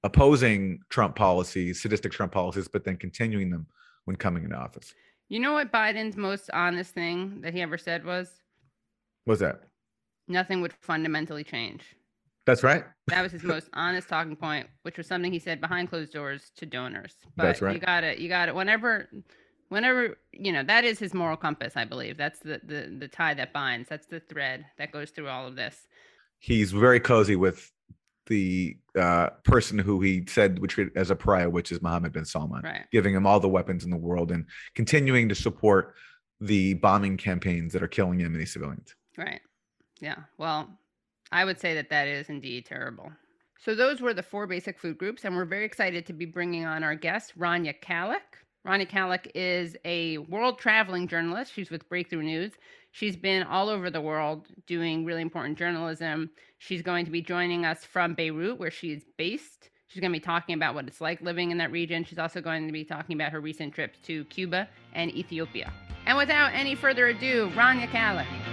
opposing 0.04 0.80
Trump 0.90 1.16
policies, 1.16 1.82
sadistic 1.82 2.12
Trump 2.12 2.34
policies, 2.34 2.68
but 2.68 2.84
then 2.84 2.98
continuing 2.98 3.50
them 3.50 3.66
when 4.04 4.18
coming 4.18 4.44
into 4.44 4.58
office. 4.58 4.94
You 5.30 5.40
know 5.40 5.54
what 5.54 5.72
Biden's 5.72 6.18
most 6.18 6.50
honest 6.54 6.94
thing 6.94 7.40
that 7.42 7.54
he 7.54 7.62
ever 7.62 7.78
said 7.78 8.06
was? 8.06 8.30
What's 9.24 9.40
that? 9.40 9.62
Nothing 10.28 10.62
would 10.62 10.74
fundamentally 10.74 11.44
change. 11.44 11.84
That's 12.46 12.64
right. 12.64 12.84
That 13.08 13.22
was 13.22 13.32
his 13.32 13.44
most 13.44 13.70
honest 13.74 14.10
talking 14.10 14.36
point, 14.36 14.68
which 14.84 14.98
was 14.98 15.08
something 15.08 15.32
he 15.32 15.40
said 15.40 15.62
behind 15.62 15.90
closed 15.90 16.14
doors 16.14 16.52
to 16.58 16.66
donors. 16.66 17.16
But 17.36 17.44
That's 17.44 17.62
right. 17.62 17.74
You 17.74 17.80
got 17.80 18.04
it. 18.04 18.20
You 18.20 18.30
got 18.30 18.50
it. 18.50 18.56
Whenever, 18.56 19.10
whenever 19.70 20.18
you 20.32 20.52
know 20.52 20.64
that 20.64 20.84
is 20.84 21.00
his 21.00 21.14
moral 21.14 21.38
compass. 21.38 21.74
I 21.76 21.86
believe 21.86 22.18
that's 22.18 22.40
the 22.40 22.60
the 22.64 22.96
the 23.00 23.08
tie 23.08 23.34
that 23.36 23.54
binds. 23.54 23.90
That's 23.90 24.08
the 24.08 24.20
thread 24.20 24.66
that 24.78 24.92
goes 24.92 25.10
through 25.12 25.30
all 25.30 25.48
of 25.48 25.56
this. 25.56 25.88
He's 26.40 26.72
very 26.74 27.00
cozy 27.00 27.38
with 27.38 27.72
the 28.28 28.78
uh, 28.98 29.30
person 29.44 29.78
who 29.80 30.00
he 30.02 30.26
said 30.28 30.60
would 30.60 30.70
treat 30.70 30.90
as 30.96 31.12
a 31.12 31.16
pariah, 31.16 31.50
which 31.50 31.72
is 31.72 31.82
Mohammed 31.82 32.14
bin 32.14 32.26
Salman, 32.26 32.62
Right. 32.64 32.84
giving 32.92 33.14
him 33.14 33.26
all 33.26 33.40
the 33.40 33.50
weapons 33.50 33.84
in 33.84 33.90
the 33.90 33.98
world 33.98 34.32
and 34.32 34.46
continuing 34.76 35.28
to 35.30 35.36
support 35.36 35.94
the 36.40 36.74
bombing 36.76 37.18
campaigns 37.18 37.74
that 37.74 37.84
are 37.84 37.88
killing 37.88 38.20
Yemeni 38.20 38.48
civilians. 38.48 38.96
Right. 39.18 39.42
Yeah. 40.00 40.18
Well, 40.38 40.70
I 41.32 41.46
would 41.46 41.60
say 41.60 41.74
that 41.76 41.90
that 41.90 42.08
is 42.08 42.30
indeed 42.30 42.66
terrible. 42.66 43.12
So 43.60 43.76
those 43.76 44.02
were 44.02 44.14
the 44.14 44.24
four 44.24 44.46
basic 44.46 44.78
food 44.78 44.98
groups, 44.98 45.24
and 45.24 45.36
we're 45.36 45.46
very 45.46 45.66
excited 45.66 46.06
to 46.08 46.14
be 46.14 46.26
bringing 46.26 46.66
on 46.66 46.84
our 46.84 46.96
guest, 46.96 47.38
Rania 47.40 47.74
Khalek. 47.82 48.20
Rania 48.68 48.90
Khalek 48.90 49.32
is 49.34 49.76
a 49.86 50.18
world 50.20 50.60
traveling 50.60 51.08
journalist. 51.08 51.54
She's 51.54 51.70
with 51.70 51.88
Breakthrough 51.88 52.24
News. 52.24 52.52
She's 52.92 53.16
been 53.16 53.44
all 53.44 53.70
over 53.70 53.90
the 53.90 54.02
world 54.02 54.48
doing 54.68 55.06
really 55.06 55.22
important 55.22 55.58
journalism. 55.58 56.30
She's 56.60 56.82
going 56.82 57.06
to 57.06 57.12
be 57.12 57.22
joining 57.22 57.66
us 57.66 57.84
from 57.84 58.14
Beirut, 58.14 58.60
where 58.60 58.72
she 58.72 58.92
is 58.92 59.04
based. 59.18 59.70
She's 59.88 60.02
going 60.02 60.12
to 60.12 60.20
be 60.20 60.24
talking 60.24 60.56
about 60.56 60.76
what 60.76 60.88
it's 60.88 61.02
like 61.02 61.22
living 61.22 61.52
in 61.52 61.58
that 61.58 61.72
region. 61.72 62.04
She's 62.04 62.20
also 62.20 62.42
going 62.42 62.68
to 62.68 62.74
be 62.74 62.84
talking 62.84 63.16
about 63.16 63.32
her 63.32 63.42
recent 63.42 63.74
trips 63.74 64.00
to 64.04 64.26
Cuba 64.26 64.68
and 64.94 65.12
Ethiopia. 65.12 65.72
And 66.06 66.18
without 66.18 66.54
any 66.54 66.76
further 66.76 67.08
ado, 67.08 67.50
Rania 67.56 67.88
Khalek. 67.88 68.53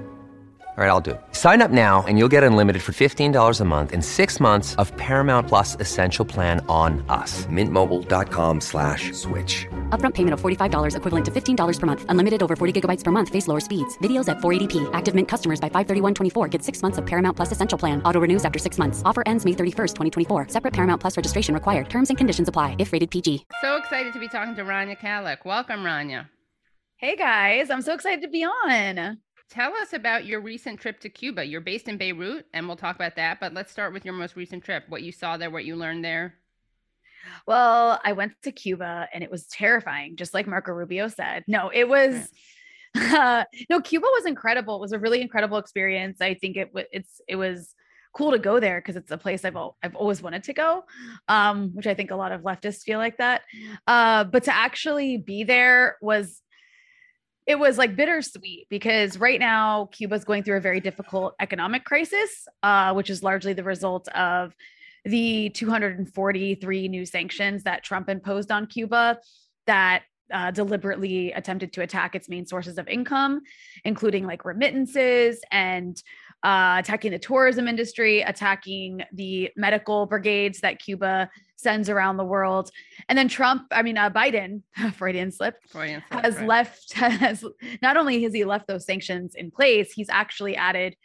All 0.77 0.85
right, 0.85 0.89
I'll 0.89 1.01
do 1.01 1.11
it. 1.11 1.21
Sign 1.33 1.61
up 1.61 1.69
now 1.69 2.03
and 2.07 2.17
you'll 2.17 2.29
get 2.31 2.43
unlimited 2.45 2.81
for 2.81 2.93
$15 2.93 3.59
a 3.59 3.65
month 3.65 3.91
in 3.91 4.01
six 4.01 4.39
months 4.39 4.73
of 4.75 4.95
Paramount 4.95 5.49
Plus 5.49 5.75
Essential 5.81 6.23
Plan 6.23 6.65
on 6.69 7.03
us. 7.09 7.45
Mintmobile.com 7.47 8.61
slash 8.61 9.11
switch. 9.11 9.67
Upfront 9.89 10.13
payment 10.13 10.33
of 10.33 10.39
$45 10.39 10.95
equivalent 10.95 11.25
to 11.25 11.31
$15 11.31 11.79
per 11.79 11.85
month. 11.87 12.05
Unlimited 12.07 12.41
over 12.41 12.55
40 12.55 12.81
gigabytes 12.81 13.03
per 13.03 13.11
month. 13.11 13.27
Face 13.27 13.49
lower 13.49 13.59
speeds. 13.59 13.97
Videos 13.97 14.29
at 14.29 14.37
480p. 14.37 14.89
Active 14.93 15.13
Mint 15.13 15.27
customers 15.27 15.59
by 15.59 15.67
531.24 15.69 16.49
get 16.49 16.63
six 16.63 16.81
months 16.81 16.97
of 16.97 17.05
Paramount 17.05 17.35
Plus 17.35 17.51
Essential 17.51 17.77
Plan. 17.77 18.01
Auto 18.03 18.21
renews 18.21 18.45
after 18.45 18.57
six 18.57 18.77
months. 18.77 19.01
Offer 19.03 19.23
ends 19.25 19.43
May 19.43 19.51
31st, 19.51 19.93
2024. 19.93 20.47
Separate 20.47 20.73
Paramount 20.73 21.01
Plus 21.01 21.17
registration 21.17 21.53
required. 21.53 21.89
Terms 21.89 22.09
and 22.09 22.17
conditions 22.17 22.47
apply 22.47 22.77
if 22.79 22.93
rated 22.93 23.11
PG. 23.11 23.45
So 23.61 23.75
excited 23.75 24.13
to 24.13 24.19
be 24.19 24.29
talking 24.29 24.55
to 24.55 24.63
Rania 24.63 24.97
Khalek. 24.97 25.43
Welcome, 25.43 25.81
Rania. 25.81 26.29
Hey 26.95 27.15
guys, 27.17 27.69
I'm 27.71 27.81
so 27.81 27.93
excited 27.93 28.21
to 28.21 28.29
be 28.29 28.45
on. 28.45 29.17
Tell 29.51 29.75
us 29.75 29.91
about 29.91 30.25
your 30.25 30.39
recent 30.39 30.79
trip 30.79 31.01
to 31.01 31.09
Cuba. 31.09 31.45
You're 31.45 31.59
based 31.59 31.89
in 31.89 31.97
Beirut, 31.97 32.45
and 32.53 32.67
we'll 32.67 32.77
talk 32.77 32.95
about 32.95 33.17
that. 33.17 33.41
But 33.41 33.53
let's 33.53 33.69
start 33.69 33.91
with 33.91 34.05
your 34.05 34.13
most 34.13 34.37
recent 34.37 34.63
trip. 34.63 34.85
What 34.87 35.03
you 35.03 35.11
saw 35.11 35.35
there, 35.35 35.49
what 35.49 35.65
you 35.65 35.75
learned 35.75 36.05
there. 36.05 36.35
Well, 37.45 37.99
I 38.01 38.13
went 38.13 38.31
to 38.43 38.53
Cuba 38.53 39.09
and 39.13 39.25
it 39.25 39.29
was 39.29 39.47
terrifying, 39.47 40.15
just 40.15 40.33
like 40.33 40.47
Marco 40.47 40.71
Rubio 40.71 41.09
said. 41.09 41.43
No, 41.47 41.69
it 41.73 41.87
was 41.89 42.29
uh, 42.95 43.43
no, 43.69 43.81
Cuba 43.81 44.05
was 44.05 44.25
incredible. 44.25 44.77
It 44.77 44.81
was 44.81 44.93
a 44.93 44.99
really 44.99 45.21
incredible 45.21 45.57
experience. 45.57 46.21
I 46.21 46.33
think 46.33 46.55
it 46.55 46.73
was 46.73 46.85
it's 46.93 47.19
it 47.27 47.35
was 47.35 47.75
cool 48.13 48.31
to 48.31 48.39
go 48.39 48.59
there 48.61 48.79
because 48.79 48.95
it's 48.95 49.11
a 49.11 49.17
place 49.17 49.43
I've 49.43 49.57
al- 49.57 49.77
I've 49.83 49.95
always 49.95 50.21
wanted 50.21 50.45
to 50.45 50.53
go, 50.53 50.85
um, 51.27 51.71
which 51.73 51.87
I 51.87 51.93
think 51.93 52.11
a 52.11 52.15
lot 52.15 52.31
of 52.31 52.41
leftists 52.41 52.83
feel 52.83 52.99
like 52.99 53.17
that. 53.17 53.41
Uh, 53.85 54.23
but 54.23 54.45
to 54.45 54.55
actually 54.55 55.17
be 55.17 55.43
there 55.43 55.97
was 56.01 56.41
it 57.47 57.57
was 57.57 57.77
like 57.77 57.95
bittersweet 57.95 58.67
because 58.69 59.17
right 59.17 59.39
now 59.39 59.89
Cuba's 59.91 60.23
going 60.23 60.43
through 60.43 60.57
a 60.57 60.61
very 60.61 60.79
difficult 60.79 61.35
economic 61.39 61.83
crisis, 61.83 62.47
uh, 62.63 62.93
which 62.93 63.09
is 63.09 63.23
largely 63.23 63.53
the 63.53 63.63
result 63.63 64.07
of 64.09 64.55
the 65.05 65.49
243 65.49 66.87
new 66.87 67.05
sanctions 67.05 67.63
that 67.63 67.83
Trump 67.83 68.09
imposed 68.09 68.51
on 68.51 68.67
Cuba 68.67 69.19
that 69.65 70.03
uh, 70.31 70.51
deliberately 70.51 71.31
attempted 71.33 71.73
to 71.73 71.81
attack 71.81 72.15
its 72.15 72.29
main 72.29 72.45
sources 72.45 72.77
of 72.77 72.87
income, 72.87 73.41
including 73.83 74.25
like 74.25 74.45
remittances 74.45 75.41
and 75.51 76.01
uh, 76.43 76.77
attacking 76.79 77.11
the 77.11 77.19
tourism 77.19 77.67
industry, 77.67 78.21
attacking 78.21 79.01
the 79.13 79.51
medical 79.55 80.05
brigades 80.05 80.61
that 80.61 80.79
Cuba 80.79 81.29
sends 81.61 81.89
around 81.89 82.17
the 82.17 82.25
world. 82.25 82.71
And 83.07 83.17
then 83.17 83.27
Trump, 83.27 83.67
I 83.71 83.81
mean, 83.81 83.97
uh, 83.97 84.09
Biden, 84.09 84.63
Freudian 84.93 85.31
slip, 85.31 85.55
Freudian 85.69 86.03
slip, 86.09 86.23
has 86.23 86.35
right. 86.37 86.47
left, 86.47 86.93
has 86.97 87.43
not 87.81 87.97
only 87.97 88.23
has 88.23 88.33
he 88.33 88.43
left 88.45 88.67
those 88.67 88.85
sanctions 88.85 89.35
in 89.35 89.51
place, 89.51 89.93
he's 89.93 90.09
actually 90.09 90.55
added 90.55 90.95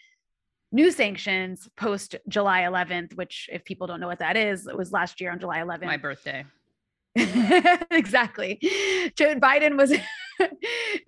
new 0.73 0.91
sanctions 0.91 1.69
post 1.77 2.17
July 2.29 2.63
11th, 2.63 3.15
which, 3.17 3.49
if 3.53 3.65
people 3.65 3.87
don't 3.87 4.01
know 4.01 4.09
what 4.09 4.19
that 4.19 4.37
is, 4.37 4.67
it 4.67 4.77
was 4.77 4.93
last 4.93 5.21
year 5.21 5.31
on 5.31 5.39
July 5.39 5.59
11th. 5.59 5.85
My 5.85 5.97
birthday. 5.97 6.45
exactly. 7.91 8.59
Joe 9.17 9.37
Biden 9.37 9.79
was 9.79 9.93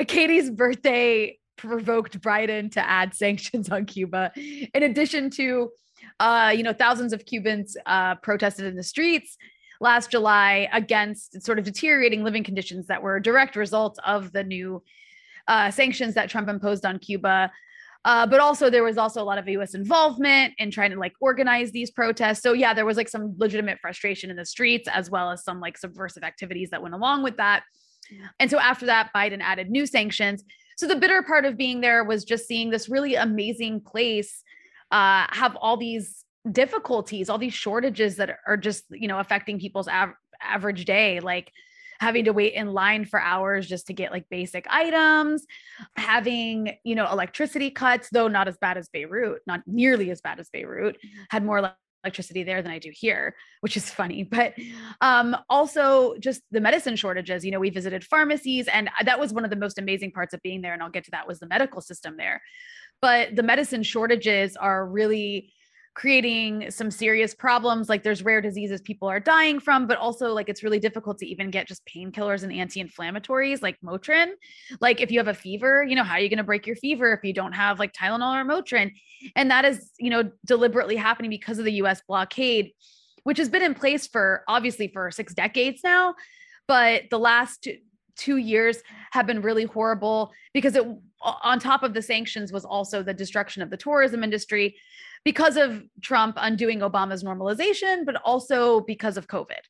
Katie's 0.06 0.50
birthday 0.50 1.38
provoked 1.58 2.20
Biden 2.20 2.70
to 2.72 2.88
add 2.88 3.14
sanctions 3.14 3.68
on 3.68 3.84
Cuba. 3.84 4.32
In 4.36 4.82
addition 4.82 5.28
to, 5.30 5.70
uh, 6.20 6.52
you 6.54 6.62
know, 6.62 6.72
thousands 6.72 7.12
of 7.12 7.24
Cubans 7.24 7.76
uh, 7.86 8.16
protested 8.16 8.66
in 8.66 8.76
the 8.76 8.82
streets 8.82 9.36
last 9.80 10.10
July 10.10 10.68
against 10.72 11.40
sort 11.42 11.58
of 11.58 11.64
deteriorating 11.64 12.24
living 12.24 12.42
conditions 12.42 12.86
that 12.88 13.02
were 13.02 13.16
a 13.16 13.22
direct 13.22 13.56
result 13.56 13.98
of 14.04 14.32
the 14.32 14.42
new 14.42 14.82
uh, 15.46 15.70
sanctions 15.70 16.14
that 16.14 16.28
Trump 16.28 16.48
imposed 16.48 16.84
on 16.84 16.98
Cuba. 16.98 17.50
Uh, 18.04 18.26
but 18.26 18.40
also 18.40 18.70
there 18.70 18.84
was 18.84 18.96
also 18.96 19.20
a 19.20 19.24
lot 19.24 19.38
of 19.38 19.48
U.S. 19.48 19.74
involvement 19.74 20.54
in 20.58 20.70
trying 20.70 20.90
to 20.90 20.98
like 20.98 21.12
organize 21.20 21.72
these 21.72 21.90
protests. 21.90 22.42
So 22.42 22.52
yeah, 22.52 22.72
there 22.72 22.86
was 22.86 22.96
like 22.96 23.08
some 23.08 23.34
legitimate 23.38 23.78
frustration 23.80 24.30
in 24.30 24.36
the 24.36 24.46
streets 24.46 24.88
as 24.92 25.10
well 25.10 25.30
as 25.30 25.44
some 25.44 25.60
like 25.60 25.76
subversive 25.76 26.22
activities 26.22 26.70
that 26.70 26.82
went 26.82 26.94
along 26.94 27.22
with 27.22 27.36
that. 27.36 27.64
And 28.40 28.50
so 28.50 28.58
after 28.58 28.86
that, 28.86 29.10
Biden 29.14 29.40
added 29.42 29.68
new 29.68 29.84
sanctions. 29.84 30.44
So 30.76 30.86
the 30.86 30.96
bitter 30.96 31.22
part 31.22 31.44
of 31.44 31.56
being 31.56 31.80
there 31.80 32.04
was 32.04 32.24
just 32.24 32.46
seeing 32.46 32.70
this 32.70 32.88
really 32.88 33.16
amazing 33.16 33.80
place 33.80 34.42
uh, 34.90 35.26
have 35.30 35.56
all 35.56 35.76
these 35.76 36.24
difficulties, 36.50 37.28
all 37.28 37.38
these 37.38 37.54
shortages 37.54 38.16
that 38.16 38.38
are 38.46 38.56
just 38.56 38.84
you 38.90 39.08
know 39.08 39.18
affecting 39.18 39.58
people's 39.58 39.88
av- 39.88 40.14
average 40.40 40.84
day, 40.84 41.20
like 41.20 41.52
having 42.00 42.24
to 42.24 42.32
wait 42.32 42.54
in 42.54 42.72
line 42.72 43.04
for 43.04 43.20
hours 43.20 43.66
just 43.66 43.88
to 43.88 43.92
get 43.92 44.12
like 44.12 44.28
basic 44.30 44.66
items, 44.70 45.44
having, 45.96 46.76
you 46.84 46.94
know, 46.94 47.10
electricity 47.10 47.70
cuts, 47.70 48.08
though 48.10 48.28
not 48.28 48.48
as 48.48 48.56
bad 48.56 48.78
as 48.78 48.88
Beirut, 48.88 49.42
not 49.46 49.62
nearly 49.66 50.10
as 50.10 50.20
bad 50.20 50.38
as 50.38 50.48
Beirut, 50.48 50.96
had 51.28 51.44
more 51.44 51.58
ele- 51.58 51.76
electricity 52.04 52.44
there 52.44 52.62
than 52.62 52.70
I 52.70 52.78
do 52.78 52.90
here, 52.92 53.34
which 53.60 53.76
is 53.76 53.90
funny. 53.90 54.22
But 54.22 54.54
um, 55.00 55.36
also 55.50 56.16
just 56.18 56.42
the 56.52 56.60
medicine 56.60 56.94
shortages. 56.94 57.44
You 57.44 57.50
know, 57.50 57.58
we 57.58 57.70
visited 57.70 58.04
pharmacies, 58.04 58.68
and 58.68 58.88
that 59.04 59.18
was 59.18 59.32
one 59.32 59.44
of 59.44 59.50
the 59.50 59.56
most 59.56 59.78
amazing 59.78 60.12
parts 60.12 60.32
of 60.32 60.42
being 60.42 60.62
there. 60.62 60.72
And 60.74 60.82
I'll 60.82 60.90
get 60.90 61.04
to 61.04 61.10
that 61.10 61.26
was 61.26 61.40
the 61.40 61.48
medical 61.48 61.80
system 61.80 62.16
there. 62.16 62.40
But 63.00 63.36
the 63.36 63.42
medicine 63.42 63.82
shortages 63.82 64.56
are 64.56 64.86
really 64.86 65.52
creating 65.98 66.70
some 66.70 66.92
serious 66.92 67.34
problems. 67.34 67.88
Like 67.88 68.04
there's 68.04 68.22
rare 68.22 68.40
diseases 68.40 68.80
people 68.80 69.08
are 69.08 69.18
dying 69.18 69.58
from 69.58 69.88
but 69.88 69.98
also 69.98 70.32
like 70.32 70.48
it's 70.48 70.62
really 70.62 70.78
difficult 70.78 71.18
to 71.18 71.26
even 71.26 71.50
get 71.50 71.66
just 71.66 71.84
painkillers 71.86 72.44
and 72.44 72.52
anti-inflammatories 72.52 73.62
like 73.62 73.76
motrin. 73.84 74.30
Like 74.80 75.00
if 75.00 75.10
you 75.10 75.18
have 75.18 75.26
a 75.26 75.34
fever 75.34 75.84
you 75.84 75.96
know 75.96 76.04
how 76.04 76.14
are 76.14 76.20
you 76.20 76.28
going 76.28 76.38
to 76.38 76.44
break 76.44 76.68
your 76.68 76.76
fever 76.76 77.12
if 77.12 77.24
you 77.24 77.32
don't 77.32 77.52
have 77.52 77.80
like 77.80 77.92
tylenol 77.92 78.40
or 78.40 78.44
motrin? 78.48 78.92
And 79.34 79.50
that 79.50 79.64
is 79.64 79.90
you 79.98 80.10
know 80.10 80.30
deliberately 80.46 80.94
happening 80.94 81.30
because 81.30 81.58
of 81.58 81.64
the 81.64 81.72
us 81.72 82.00
blockade 82.06 82.70
which 83.24 83.38
has 83.38 83.48
been 83.48 83.62
in 83.62 83.74
place 83.74 84.06
for 84.06 84.44
obviously 84.46 84.86
for 84.86 85.10
six 85.10 85.34
decades 85.34 85.80
now 85.82 86.14
but 86.68 87.04
the 87.10 87.18
last 87.18 87.66
two 88.14 88.36
years 88.36 88.78
have 89.10 89.26
been 89.26 89.42
really 89.42 89.64
horrible 89.64 90.30
because 90.54 90.76
it 90.76 90.86
on 91.22 91.58
top 91.58 91.82
of 91.82 91.94
the 91.94 92.02
sanctions 92.02 92.52
was 92.52 92.64
also 92.64 93.02
the 93.02 93.14
destruction 93.14 93.62
of 93.62 93.70
the 93.70 93.76
tourism 93.76 94.22
industry 94.22 94.76
because 95.24 95.56
of 95.56 95.82
Trump 96.00 96.36
undoing 96.38 96.80
Obama's 96.80 97.24
normalization, 97.24 98.04
but 98.04 98.16
also 98.24 98.80
because 98.80 99.16
of 99.16 99.26
COVID. 99.26 99.60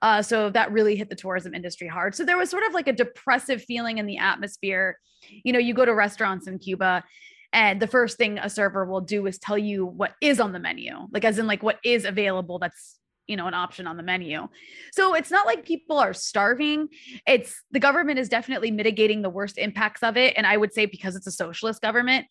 Uh, 0.00 0.20
so 0.20 0.50
that 0.50 0.72
really 0.72 0.96
hit 0.96 1.08
the 1.08 1.16
tourism 1.16 1.54
industry 1.54 1.86
hard. 1.86 2.14
So 2.14 2.24
there 2.24 2.36
was 2.36 2.50
sort 2.50 2.64
of 2.64 2.74
like 2.74 2.88
a 2.88 2.92
depressive 2.92 3.62
feeling 3.62 3.98
in 3.98 4.06
the 4.06 4.18
atmosphere. 4.18 4.98
You 5.44 5.52
know, 5.52 5.60
you 5.60 5.74
go 5.74 5.84
to 5.84 5.94
restaurants 5.94 6.48
in 6.48 6.58
Cuba, 6.58 7.04
and 7.52 7.80
the 7.80 7.86
first 7.86 8.16
thing 8.16 8.38
a 8.38 8.50
server 8.50 8.84
will 8.84 9.00
do 9.00 9.26
is 9.26 9.38
tell 9.38 9.58
you 9.58 9.86
what 9.86 10.14
is 10.20 10.40
on 10.40 10.52
the 10.52 10.58
menu, 10.58 10.92
like 11.12 11.24
as 11.24 11.38
in 11.38 11.46
like 11.46 11.62
what 11.62 11.78
is 11.84 12.04
available 12.04 12.58
that's 12.58 12.98
you 13.26 13.36
know 13.36 13.46
an 13.46 13.54
option 13.54 13.86
on 13.86 13.96
the 13.96 14.02
menu. 14.02 14.48
So 14.92 15.14
it's 15.14 15.30
not 15.30 15.46
like 15.46 15.64
people 15.64 15.98
are 15.98 16.14
starving. 16.14 16.88
It's 17.26 17.62
the 17.70 17.80
government 17.80 18.18
is 18.18 18.28
definitely 18.28 18.70
mitigating 18.70 19.22
the 19.22 19.30
worst 19.30 19.58
impacts 19.58 20.02
of 20.02 20.16
it. 20.16 20.34
And 20.36 20.46
i 20.46 20.56
would 20.56 20.72
say 20.72 20.86
because 20.86 21.16
it's 21.16 21.26
a 21.26 21.32
socialist 21.32 21.80
government 21.80 22.26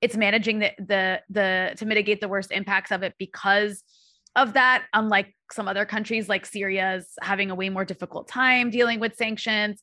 it's 0.00 0.16
managing 0.16 0.58
the 0.58 0.70
the 0.78 1.20
the 1.30 1.72
to 1.76 1.86
mitigate 1.86 2.20
the 2.20 2.28
worst 2.28 2.52
impacts 2.52 2.92
of 2.92 3.02
it 3.02 3.14
because 3.18 3.82
of 4.36 4.52
that. 4.54 4.84
Unlike 4.92 5.34
some 5.52 5.68
other 5.68 5.84
countries 5.84 6.28
like 6.28 6.44
syria 6.44 6.96
is 6.96 7.08
having 7.22 7.50
a 7.50 7.54
way 7.54 7.70
more 7.70 7.84
difficult 7.84 8.28
time 8.28 8.70
dealing 8.70 9.00
with 9.00 9.16
sanctions. 9.16 9.82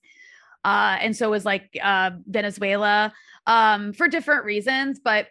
Uh, 0.64 0.98
and 1.02 1.18
so 1.18 1.34
is 1.34 1.44
like 1.44 1.76
uh, 1.82 2.12
venezuela 2.28 3.12
um, 3.48 3.94
for 3.94 4.08
different 4.08 4.46
reasons. 4.46 5.00
But 5.04 5.28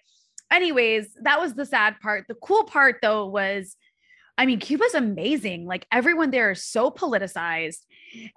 anyways 0.51 1.17
that 1.23 1.41
was 1.41 1.55
the 1.55 1.67
sad 1.67 2.01
part. 2.01 2.25
The 2.27 2.35
cool 2.35 2.65
part 2.65 2.97
though 3.01 3.29
was 3.29 3.77
I 4.41 4.47
mean, 4.47 4.59
Cuba's 4.59 4.95
amazing. 4.95 5.67
Like 5.67 5.87
everyone 5.93 6.31
there 6.31 6.51
is 6.51 6.65
so 6.65 6.91
politicized 6.91 7.85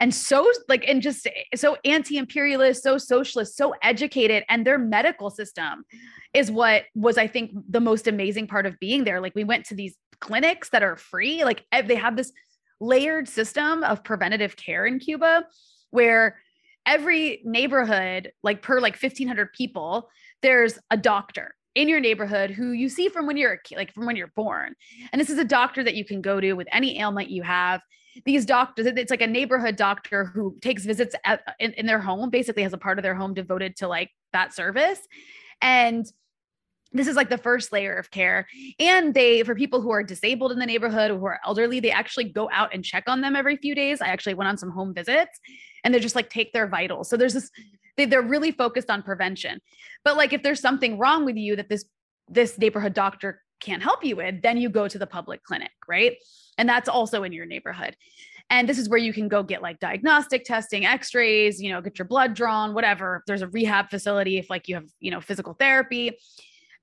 and 0.01 0.13
so 0.13 0.51
like 0.67 0.83
and 0.85 1.01
just 1.01 1.25
eh, 1.25 1.55
so 1.55 1.77
anti-imperialist, 1.85 2.83
so 2.83 2.97
socialist, 2.97 3.55
so 3.55 3.73
educated 3.81 4.43
and 4.49 4.67
their 4.67 4.77
medical 4.77 5.29
system 5.29 5.85
is 6.33 6.51
what 6.51 6.83
was 6.93 7.17
I 7.17 7.27
think 7.27 7.51
the 7.69 7.79
most 7.79 8.05
amazing 8.07 8.47
part 8.47 8.65
of 8.65 8.77
being 8.81 9.05
there. 9.05 9.21
Like 9.21 9.33
we 9.33 9.45
went 9.45 9.67
to 9.67 9.75
these 9.75 9.95
clinics 10.19 10.71
that 10.71 10.83
are 10.83 10.97
free. 10.97 11.45
Like 11.45 11.63
eh, 11.71 11.83
they 11.83 11.95
have 11.95 12.17
this 12.17 12.33
layered 12.81 13.29
system 13.29 13.81
of 13.85 14.03
preventative 14.03 14.57
care 14.57 14.85
in 14.85 14.99
Cuba 14.99 15.45
where 15.91 16.37
every 16.85 17.41
neighborhood 17.45 18.33
like 18.43 18.61
per 18.61 18.81
like 18.81 19.01
1500 19.01 19.53
people 19.53 20.09
there's 20.41 20.77
a 20.91 20.97
doctor 20.97 21.55
in 21.75 21.89
your 21.89 21.99
neighborhood 21.99 22.51
who 22.51 22.71
you 22.71 22.89
see 22.89 23.09
from 23.09 23.25
when 23.25 23.37
you're 23.37 23.59
like 23.75 23.93
from 23.93 24.05
when 24.05 24.15
you're 24.15 24.31
born. 24.35 24.75
And 25.11 25.19
this 25.19 25.29
is 25.29 25.39
a 25.39 25.43
doctor 25.43 25.83
that 25.83 25.95
you 25.95 26.05
can 26.05 26.21
go 26.21 26.39
to 26.39 26.53
with 26.53 26.67
any 26.71 26.99
ailment 26.99 27.29
you 27.29 27.43
have. 27.43 27.81
These 28.25 28.45
doctors, 28.45 28.85
it's 28.85 29.09
like 29.09 29.21
a 29.21 29.27
neighborhood 29.27 29.75
doctor 29.75 30.25
who 30.25 30.55
takes 30.61 30.85
visits 30.85 31.15
at, 31.25 31.41
in, 31.59 31.73
in 31.73 31.87
their 31.87 31.99
home, 31.99 32.29
basically 32.29 32.61
has 32.61 32.73
a 32.73 32.77
part 32.77 32.99
of 32.99 33.03
their 33.03 33.15
home 33.15 33.33
devoted 33.33 33.75
to 33.77 33.87
like 33.87 34.11
that 34.33 34.53
service. 34.53 34.99
And 35.61 36.05
this 36.91 37.07
is 37.07 37.15
like 37.15 37.29
the 37.29 37.37
first 37.37 37.71
layer 37.71 37.95
of 37.95 38.11
care 38.11 38.47
and 38.79 39.13
they 39.13 39.41
for 39.43 39.55
people 39.55 39.81
who 39.81 39.89
are 39.89 40.03
disabled 40.03 40.51
in 40.51 40.59
the 40.59 40.65
neighborhood 40.65 41.09
or 41.09 41.17
who 41.17 41.25
are 41.25 41.39
elderly 41.43 41.79
they 41.79 41.91
actually 41.91 42.25
go 42.25 42.47
out 42.53 42.73
and 42.73 42.85
check 42.85 43.05
on 43.07 43.19
them 43.21 43.35
every 43.35 43.57
few 43.57 43.73
days 43.73 43.99
i 43.99 44.07
actually 44.07 44.35
went 44.35 44.47
on 44.47 44.57
some 44.57 44.69
home 44.69 44.93
visits 44.93 45.39
and 45.83 45.93
they 45.93 45.99
just 45.99 46.15
like 46.15 46.29
take 46.29 46.53
their 46.53 46.67
vitals 46.67 47.09
so 47.09 47.17
there's 47.17 47.33
this 47.33 47.49
they, 47.97 48.05
they're 48.05 48.21
really 48.21 48.51
focused 48.51 48.89
on 48.89 49.03
prevention. 49.03 49.61
But 50.03 50.17
like 50.17 50.33
if 50.33 50.43
there's 50.43 50.59
something 50.59 50.97
wrong 50.97 51.25
with 51.25 51.37
you 51.37 51.55
that 51.55 51.69
this 51.69 51.85
this 52.29 52.57
neighborhood 52.57 52.93
doctor 52.93 53.41
can't 53.59 53.83
help 53.83 54.03
you 54.03 54.15
with 54.15 54.41
then 54.41 54.57
you 54.57 54.69
go 54.69 54.87
to 54.87 54.97
the 54.97 55.07
public 55.07 55.43
clinic 55.43 55.71
right? 55.87 56.17
And 56.57 56.67
that's 56.67 56.89
also 56.89 57.23
in 57.23 57.33
your 57.33 57.45
neighborhood. 57.45 57.95
And 58.49 58.67
this 58.67 58.77
is 58.77 58.87
where 58.87 58.99
you 58.99 59.13
can 59.13 59.27
go 59.27 59.41
get 59.41 59.61
like 59.61 59.79
diagnostic 59.79 60.43
testing 60.45 60.85
x-rays 60.85 61.61
you 61.61 61.71
know 61.71 61.81
get 61.81 61.99
your 61.99 62.07
blood 62.07 62.33
drawn 62.33 62.73
whatever. 62.73 63.23
There's 63.27 63.41
a 63.41 63.47
rehab 63.47 63.89
facility 63.89 64.37
if 64.37 64.49
like 64.49 64.67
you 64.67 64.75
have 64.75 64.87
you 64.99 65.11
know 65.11 65.21
physical 65.21 65.53
therapy 65.53 66.17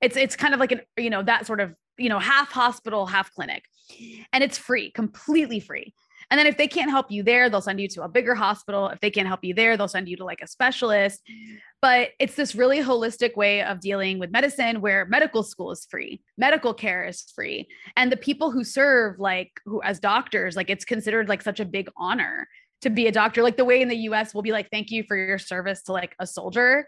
it's 0.00 0.16
it's 0.16 0.36
kind 0.36 0.54
of 0.54 0.60
like 0.60 0.72
an 0.72 0.80
you 0.96 1.10
know 1.10 1.22
that 1.22 1.46
sort 1.46 1.60
of 1.60 1.74
you 1.98 2.08
know 2.08 2.18
half 2.18 2.50
hospital 2.50 3.06
half 3.06 3.32
clinic. 3.34 3.64
And 4.32 4.44
it's 4.44 4.56
free 4.56 4.90
completely 4.90 5.60
free 5.60 5.92
and 6.30 6.38
then 6.38 6.46
if 6.46 6.56
they 6.56 6.68
can't 6.68 6.90
help 6.90 7.10
you 7.10 7.22
there, 7.22 7.50
they'll 7.50 7.60
send 7.60 7.80
you 7.80 7.88
to 7.88 8.02
a 8.02 8.08
bigger 8.08 8.34
hospital. 8.34 8.88
If 8.88 9.00
they 9.00 9.10
can't 9.10 9.26
help 9.26 9.40
you 9.42 9.52
there, 9.52 9.76
they'll 9.76 9.88
send 9.88 10.08
you 10.08 10.16
to 10.18 10.24
like 10.24 10.40
a 10.42 10.46
specialist. 10.46 11.20
But 11.82 12.10
it's 12.20 12.36
this 12.36 12.54
really 12.54 12.78
holistic 12.78 13.36
way 13.36 13.62
of 13.62 13.80
dealing 13.80 14.18
with 14.18 14.30
medicine 14.30 14.80
where 14.80 15.06
medical 15.06 15.42
school 15.42 15.72
is 15.72 15.86
free, 15.90 16.22
medical 16.38 16.72
care 16.72 17.04
is 17.04 17.22
free. 17.34 17.68
And 17.96 18.12
the 18.12 18.16
people 18.16 18.52
who 18.52 18.62
serve, 18.62 19.18
like 19.18 19.50
who 19.64 19.82
as 19.82 19.98
doctors, 19.98 20.54
like 20.54 20.70
it's 20.70 20.84
considered 20.84 21.28
like 21.28 21.42
such 21.42 21.58
a 21.58 21.64
big 21.64 21.90
honor 21.96 22.48
to 22.82 22.90
be 22.90 23.06
a 23.08 23.12
doctor. 23.12 23.42
Like 23.42 23.56
the 23.56 23.64
way 23.64 23.82
in 23.82 23.88
the 23.88 23.96
US 23.96 24.32
we'll 24.32 24.42
be 24.42 24.52
like, 24.52 24.68
thank 24.70 24.90
you 24.90 25.02
for 25.02 25.16
your 25.16 25.38
service 25.38 25.82
to 25.84 25.92
like 25.92 26.14
a 26.20 26.26
soldier. 26.26 26.86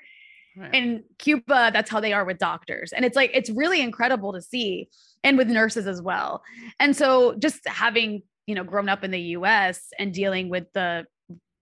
Right. 0.56 0.74
In 0.74 1.04
Cuba, 1.18 1.70
that's 1.72 1.90
how 1.90 2.00
they 2.00 2.12
are 2.12 2.26
with 2.26 2.38
doctors. 2.38 2.92
And 2.92 3.04
it's 3.06 3.16
like, 3.16 3.30
it's 3.32 3.48
really 3.48 3.80
incredible 3.80 4.34
to 4.34 4.42
see 4.42 4.88
and 5.24 5.38
with 5.38 5.48
nurses 5.48 5.86
as 5.86 6.02
well. 6.02 6.42
And 6.78 6.94
so 6.94 7.34
just 7.38 7.66
having 7.66 8.22
you 8.46 8.54
know 8.54 8.64
grown 8.64 8.88
up 8.88 9.04
in 9.04 9.10
the 9.10 9.20
US 9.20 9.88
and 9.98 10.12
dealing 10.12 10.48
with 10.48 10.64
the 10.72 11.06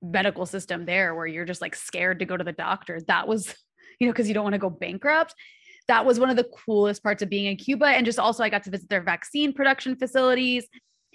medical 0.03 0.47
system 0.47 0.87
there 0.87 1.15
where 1.15 1.27
you're 1.27 1.45
just 1.45 1.61
like 1.61 1.75
scared 1.75 2.19
to 2.21 2.25
go 2.25 2.37
to 2.37 2.45
the 2.45 2.53
doctor 2.53 3.01
that 3.07 3.29
was 3.29 3.55
you 4.01 4.07
know 4.07 4.13
because 4.13 4.29
you 4.29 4.35
don't 4.35 4.45
want 4.45 4.55
to 4.55 4.59
go 4.59 4.71
bankrupt. 4.71 5.35
That 5.89 6.07
was 6.07 6.21
one 6.21 6.31
of 6.31 6.37
the 6.37 6.49
coolest 6.67 7.03
parts 7.03 7.21
of 7.21 7.29
being 7.29 7.47
in 7.47 7.57
Cuba. 7.57 7.87
And 7.87 8.07
just 8.07 8.19
also 8.19 8.45
I 8.45 8.49
got 8.49 8.63
to 8.65 8.71
visit 8.71 8.89
their 8.89 9.03
vaccine 9.03 9.53
production 9.53 9.97
facilities 9.97 10.69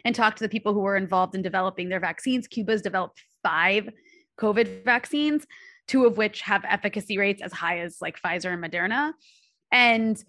and 0.04 0.14
talk 0.14 0.36
to 0.36 0.44
the 0.44 0.50
people 0.50 0.74
who 0.74 0.82
were 0.82 0.98
involved 0.98 1.34
in 1.34 1.42
developing 1.42 1.88
their 1.88 2.02
vaccines. 2.02 2.48
Cuba's 2.48 2.82
developed 2.82 3.22
5 3.44 3.90
covid 4.38 4.84
vaccines 4.84 5.46
two 5.88 6.06
of 6.06 6.18
which 6.18 6.42
have 6.42 6.66
efficacy 6.68 7.18
rates 7.18 7.42
as 7.42 7.54
high 7.54 7.80
as 7.80 7.98
like 8.02 8.20
Pfizer 8.22 8.54
and 8.54 8.64
Moderna. 8.64 9.14
And 9.72 10.22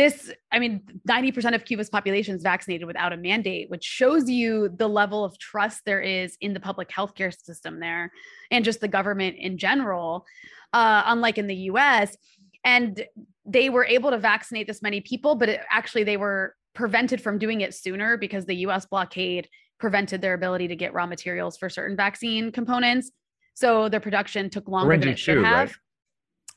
this 0.00 0.32
i 0.50 0.58
mean 0.58 0.80
90% 1.08 1.54
of 1.54 1.64
cuba's 1.64 1.90
population 1.90 2.34
is 2.34 2.42
vaccinated 2.42 2.86
without 2.86 3.12
a 3.12 3.16
mandate 3.16 3.68
which 3.68 3.84
shows 3.84 4.28
you 4.28 4.70
the 4.76 4.88
level 4.88 5.24
of 5.24 5.38
trust 5.38 5.82
there 5.84 6.00
is 6.00 6.36
in 6.40 6.54
the 6.54 6.60
public 6.60 6.88
healthcare 6.88 7.34
system 7.34 7.80
there 7.80 8.10
and 8.50 8.64
just 8.64 8.80
the 8.80 8.88
government 8.88 9.36
in 9.38 9.58
general 9.58 10.24
uh, 10.72 11.02
unlike 11.06 11.36
in 11.36 11.46
the 11.46 11.54
us 11.54 12.16
and 12.64 13.04
they 13.44 13.68
were 13.68 13.84
able 13.84 14.10
to 14.10 14.18
vaccinate 14.18 14.66
this 14.66 14.80
many 14.80 15.00
people 15.00 15.34
but 15.34 15.48
it, 15.48 15.60
actually 15.70 16.04
they 16.04 16.16
were 16.16 16.54
prevented 16.74 17.20
from 17.20 17.36
doing 17.36 17.60
it 17.60 17.74
sooner 17.74 18.16
because 18.16 18.46
the 18.46 18.54
us 18.54 18.86
blockade 18.86 19.48
prevented 19.78 20.20
their 20.20 20.34
ability 20.34 20.68
to 20.68 20.76
get 20.76 20.94
raw 20.94 21.06
materials 21.06 21.56
for 21.56 21.68
certain 21.68 21.96
vaccine 21.96 22.52
components. 22.52 23.10
So 23.54 23.88
their 23.88 23.98
production 23.98 24.50
took 24.50 24.68
longer 24.68 24.96
than 24.96 25.08
it 25.08 25.18
should 25.18 25.34
too, 25.34 25.42
have. 25.42 25.68
right? 25.68 25.76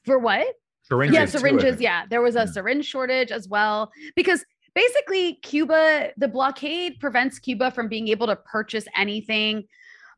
for 0.05 0.19
what 0.19 0.47
Syringes 0.83 1.15
yeah, 1.15 1.25
syringes. 1.25 1.77
Too, 1.77 1.83
yeah, 1.83 2.05
there 2.09 2.21
was 2.21 2.35
a 2.35 2.39
yeah. 2.39 2.45
syringe 2.45 2.85
shortage 2.85 3.31
as 3.31 3.47
well 3.47 3.91
because 4.15 4.45
basically 4.75 5.35
Cuba, 5.35 6.11
the 6.17 6.27
blockade 6.27 6.99
prevents 6.99 7.39
Cuba 7.39 7.71
from 7.71 7.87
being 7.87 8.09
able 8.09 8.27
to 8.27 8.35
purchase 8.35 8.85
anything 8.95 9.63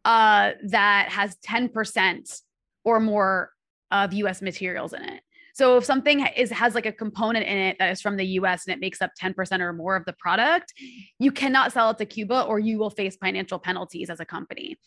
uh, 0.06 0.52
that 0.68 1.10
has 1.10 1.38
10% 1.48 2.42
or 2.84 3.00
more 3.00 3.52
of 3.92 4.14
US 4.14 4.42
materials 4.42 4.94
in 4.94 5.04
it. 5.04 5.22
So 5.54 5.78
if 5.78 5.86
something 5.86 6.26
is 6.36 6.52
has 6.52 6.76
like 6.76 6.86
a 6.86 6.92
component 6.92 7.46
in 7.46 7.58
it 7.58 7.78
that 7.80 7.90
is 7.90 8.02
from 8.02 8.18
the 8.18 8.26
US 8.40 8.68
and 8.68 8.74
it 8.74 8.80
makes 8.80 9.02
up 9.02 9.12
10% 9.22 9.62
or 9.62 9.72
more 9.72 9.96
of 9.96 10.04
the 10.06 10.14
product, 10.14 10.74
you 11.18 11.32
cannot 11.32 11.72
sell 11.72 11.92
it 11.92 11.98
to 12.00 12.06
Cuba 12.06 12.44
or 12.44 12.60
you 12.60 12.78
will 12.78 12.90
face 12.90 13.16
financial 13.16 13.58
penalties 13.58 14.10
as 14.10 14.20
a 14.20 14.26
company. 14.26 14.78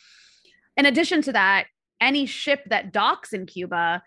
In 0.76 0.86
addition 0.86 1.22
to 1.22 1.32
that, 1.32 1.66
any 2.00 2.26
ship 2.26 2.62
that 2.66 2.92
docks 2.92 3.32
in 3.32 3.46
Cuba 3.46 4.02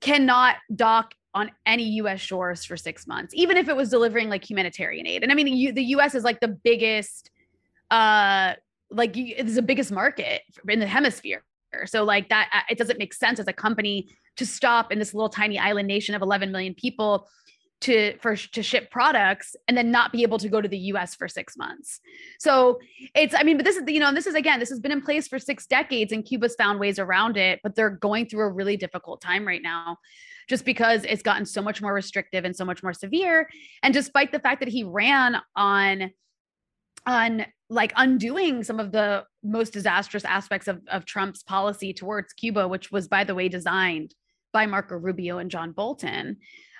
cannot 0.00 0.56
dock 0.74 1.14
on 1.34 1.50
any 1.66 1.84
US 2.00 2.20
shores 2.20 2.64
for 2.64 2.76
6 2.76 3.06
months 3.06 3.34
even 3.34 3.56
if 3.56 3.68
it 3.68 3.76
was 3.76 3.90
delivering 3.90 4.28
like 4.28 4.48
humanitarian 4.48 5.06
aid. 5.06 5.22
And 5.22 5.30
I 5.30 5.34
mean 5.34 5.48
you, 5.48 5.72
the 5.72 5.84
US 5.84 6.14
is 6.14 6.24
like 6.24 6.40
the 6.40 6.48
biggest 6.48 7.30
uh 7.90 8.54
like 8.90 9.16
it's 9.16 9.54
the 9.54 9.62
biggest 9.62 9.92
market 9.92 10.42
in 10.68 10.80
the 10.80 10.86
hemisphere. 10.86 11.42
So 11.86 12.04
like 12.04 12.28
that 12.30 12.48
uh, 12.52 12.60
it 12.70 12.78
doesn't 12.78 12.98
make 12.98 13.12
sense 13.12 13.38
as 13.38 13.46
a 13.46 13.52
company 13.52 14.08
to 14.36 14.46
stop 14.46 14.90
in 14.92 14.98
this 14.98 15.12
little 15.12 15.28
tiny 15.28 15.58
island 15.58 15.88
nation 15.88 16.14
of 16.14 16.22
11 16.22 16.50
million 16.50 16.74
people 16.74 17.28
to 17.80 18.16
for 18.18 18.34
to 18.34 18.62
ship 18.62 18.90
products 18.90 19.54
and 19.68 19.76
then 19.76 19.90
not 19.90 20.10
be 20.10 20.22
able 20.22 20.38
to 20.38 20.48
go 20.48 20.60
to 20.60 20.68
the 20.68 20.78
US 20.78 21.14
for 21.14 21.28
6 21.28 21.56
months. 21.56 22.00
So 22.38 22.78
it's 23.14 23.34
I 23.34 23.42
mean 23.42 23.56
but 23.56 23.64
this 23.64 23.76
is 23.76 23.84
you 23.86 24.00
know 24.00 24.12
this 24.12 24.26
is 24.26 24.34
again 24.34 24.58
this 24.58 24.70
has 24.70 24.80
been 24.80 24.92
in 24.92 25.02
place 25.02 25.28
for 25.28 25.38
6 25.38 25.66
decades 25.66 26.12
and 26.12 26.24
Cuba's 26.24 26.56
found 26.56 26.80
ways 26.80 26.98
around 26.98 27.36
it 27.36 27.60
but 27.62 27.74
they're 27.74 27.90
going 27.90 28.26
through 28.26 28.46
a 28.46 28.52
really 28.52 28.76
difficult 28.76 29.20
time 29.20 29.46
right 29.46 29.62
now 29.62 29.96
just 30.48 30.64
because 30.64 31.04
it's 31.04 31.22
gotten 31.22 31.46
so 31.46 31.62
much 31.62 31.80
more 31.80 31.92
restrictive 31.92 32.44
and 32.44 32.56
so 32.56 32.64
much 32.64 32.82
more 32.82 32.94
severe 32.94 33.48
and 33.82 33.94
despite 33.94 34.32
the 34.32 34.40
fact 34.40 34.60
that 34.60 34.68
he 34.68 34.82
ran 34.82 35.36
on 35.54 36.10
on 37.06 37.46
like 37.70 37.92
undoing 37.96 38.64
some 38.64 38.80
of 38.80 38.92
the 38.92 39.24
most 39.42 39.72
disastrous 39.72 40.24
aspects 40.24 40.68
of, 40.68 40.80
of 40.90 41.04
Trump's 41.04 41.42
policy 41.42 41.92
towards 41.92 42.32
Cuba, 42.32 42.66
which 42.66 42.90
was, 42.90 43.08
by 43.08 43.24
the 43.24 43.34
way, 43.34 43.48
designed 43.48 44.14
by 44.52 44.66
Marco 44.66 44.96
Rubio 44.96 45.38
and 45.38 45.50
John 45.50 45.72
Bolton 45.72 46.38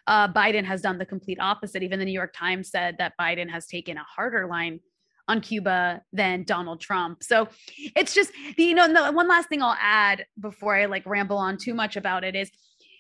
uh, 0.09 0.27
Biden 0.33 0.65
has 0.65 0.81
done 0.81 0.99
the 0.99 1.07
complete 1.07 1.39
opposite. 1.39 1.83
Even 1.83 1.99
the 1.99 2.05
New 2.05 2.13
York 2.13 2.35
Times 2.35 2.71
said 2.71 2.97
that 2.99 3.13
Biden 3.21 3.49
has 3.49 3.67
taken 3.67 3.99
a 3.99 4.03
harder 4.03 4.49
line 4.49 4.81
on 5.29 5.43
Cuba 5.43 6.01
than 6.13 6.43
Donald 6.45 6.81
Trump. 6.81 7.23
So 7.23 7.49
it's 7.95 8.15
just, 8.15 8.33
you 8.57 8.75
know, 8.75 8.89
the 8.89 9.13
one 9.13 9.29
last 9.29 9.51
thing 9.51 9.63
I'll 9.63 9.77
add 9.79 10.25
before 10.41 10.75
I 10.75 10.87
like 10.87 11.05
ramble 11.05 11.37
on 11.37 11.59
too 11.59 11.75
much 11.75 11.97
about 11.97 12.25
it 12.25 12.35
is, 12.35 12.51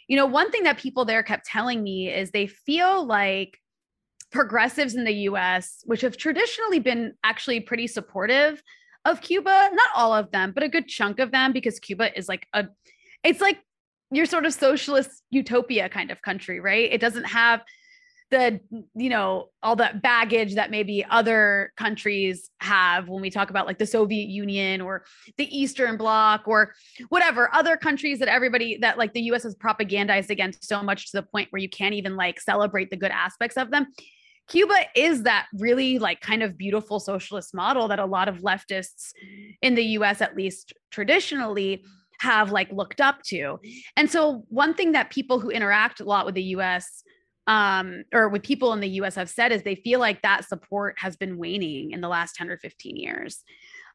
you 0.06 0.16
know, 0.16 0.26
one 0.26 0.50
thing 0.50 0.64
that 0.64 0.76
people 0.76 1.06
there 1.06 1.22
kept 1.22 1.46
telling 1.46 1.82
me 1.82 2.12
is 2.12 2.30
they 2.30 2.46
feel 2.46 3.06
like 3.06 3.58
progressives 4.30 4.94
in 4.94 5.04
the 5.04 5.12
US, 5.30 5.82
which 5.86 6.02
have 6.02 6.18
traditionally 6.18 6.78
been 6.78 7.14
actually 7.24 7.60
pretty 7.60 7.86
supportive 7.86 8.62
of 9.06 9.22
Cuba, 9.22 9.70
not 9.72 9.88
all 9.94 10.12
of 10.12 10.30
them, 10.30 10.52
but 10.52 10.62
a 10.62 10.68
good 10.68 10.88
chunk 10.88 11.18
of 11.18 11.30
them, 11.30 11.54
because 11.54 11.78
Cuba 11.78 12.16
is 12.16 12.28
like 12.28 12.46
a, 12.52 12.66
it's 13.24 13.40
like 13.40 13.58
your 14.10 14.26
sort 14.26 14.46
of 14.46 14.54
socialist 14.54 15.22
utopia 15.30 15.88
kind 15.88 16.10
of 16.10 16.22
country, 16.22 16.60
right? 16.60 16.90
It 16.90 17.00
doesn't 17.00 17.24
have 17.24 17.62
the 18.30 18.60
you 18.94 19.08
know 19.08 19.48
all 19.62 19.76
that 19.76 20.02
baggage 20.02 20.54
that 20.54 20.70
maybe 20.70 21.04
other 21.08 21.72
countries 21.76 22.50
have 22.60 23.08
when 23.08 23.22
we 23.22 23.30
talk 23.30 23.50
about 23.50 23.66
like 23.66 23.78
the 23.78 23.86
Soviet 23.86 24.28
Union 24.28 24.80
or 24.80 25.04
the 25.38 25.56
Eastern 25.56 25.96
Bloc 25.96 26.46
or 26.46 26.74
whatever 27.08 27.52
other 27.54 27.76
countries 27.76 28.18
that 28.18 28.28
everybody 28.28 28.78
that 28.82 28.98
like 28.98 29.14
the 29.14 29.22
US 29.22 29.44
has 29.44 29.54
propagandized 29.54 30.30
against 30.30 30.64
so 30.64 30.82
much 30.82 31.10
to 31.10 31.18
the 31.18 31.22
point 31.22 31.48
where 31.50 31.62
you 31.62 31.68
can't 31.68 31.94
even 31.94 32.16
like 32.16 32.40
celebrate 32.40 32.90
the 32.90 32.96
good 32.96 33.10
aspects 33.10 33.56
of 33.56 33.70
them. 33.70 33.86
Cuba 34.48 34.76
is 34.94 35.24
that 35.24 35.46
really 35.54 35.98
like 35.98 36.20
kind 36.20 36.42
of 36.42 36.56
beautiful 36.56 37.00
socialist 37.00 37.54
model 37.54 37.88
that 37.88 37.98
a 37.98 38.06
lot 38.06 38.28
of 38.28 38.38
leftists 38.38 39.12
in 39.62 39.74
the 39.74 39.84
US 39.84 40.20
at 40.20 40.36
least 40.36 40.72
traditionally 40.90 41.82
have 42.18 42.50
like 42.50 42.70
looked 42.72 43.00
up 43.00 43.22
to. 43.22 43.58
And 43.96 44.10
so 44.10 44.44
one 44.48 44.74
thing 44.74 44.92
that 44.92 45.10
people 45.10 45.40
who 45.40 45.50
interact 45.50 46.00
a 46.00 46.04
lot 46.04 46.26
with 46.26 46.34
the 46.34 46.42
US 46.42 47.02
um, 47.46 48.04
or 48.12 48.28
with 48.28 48.42
people 48.42 48.72
in 48.72 48.80
the 48.80 48.88
US 49.00 49.14
have 49.14 49.30
said 49.30 49.52
is 49.52 49.62
they 49.62 49.76
feel 49.76 50.00
like 50.00 50.22
that 50.22 50.46
support 50.46 50.96
has 50.98 51.16
been 51.16 51.38
waning 51.38 51.92
in 51.92 52.00
the 52.00 52.08
last 52.08 52.34
10 52.36 52.50
or 52.50 52.58
15 52.58 52.96
years. 52.96 53.42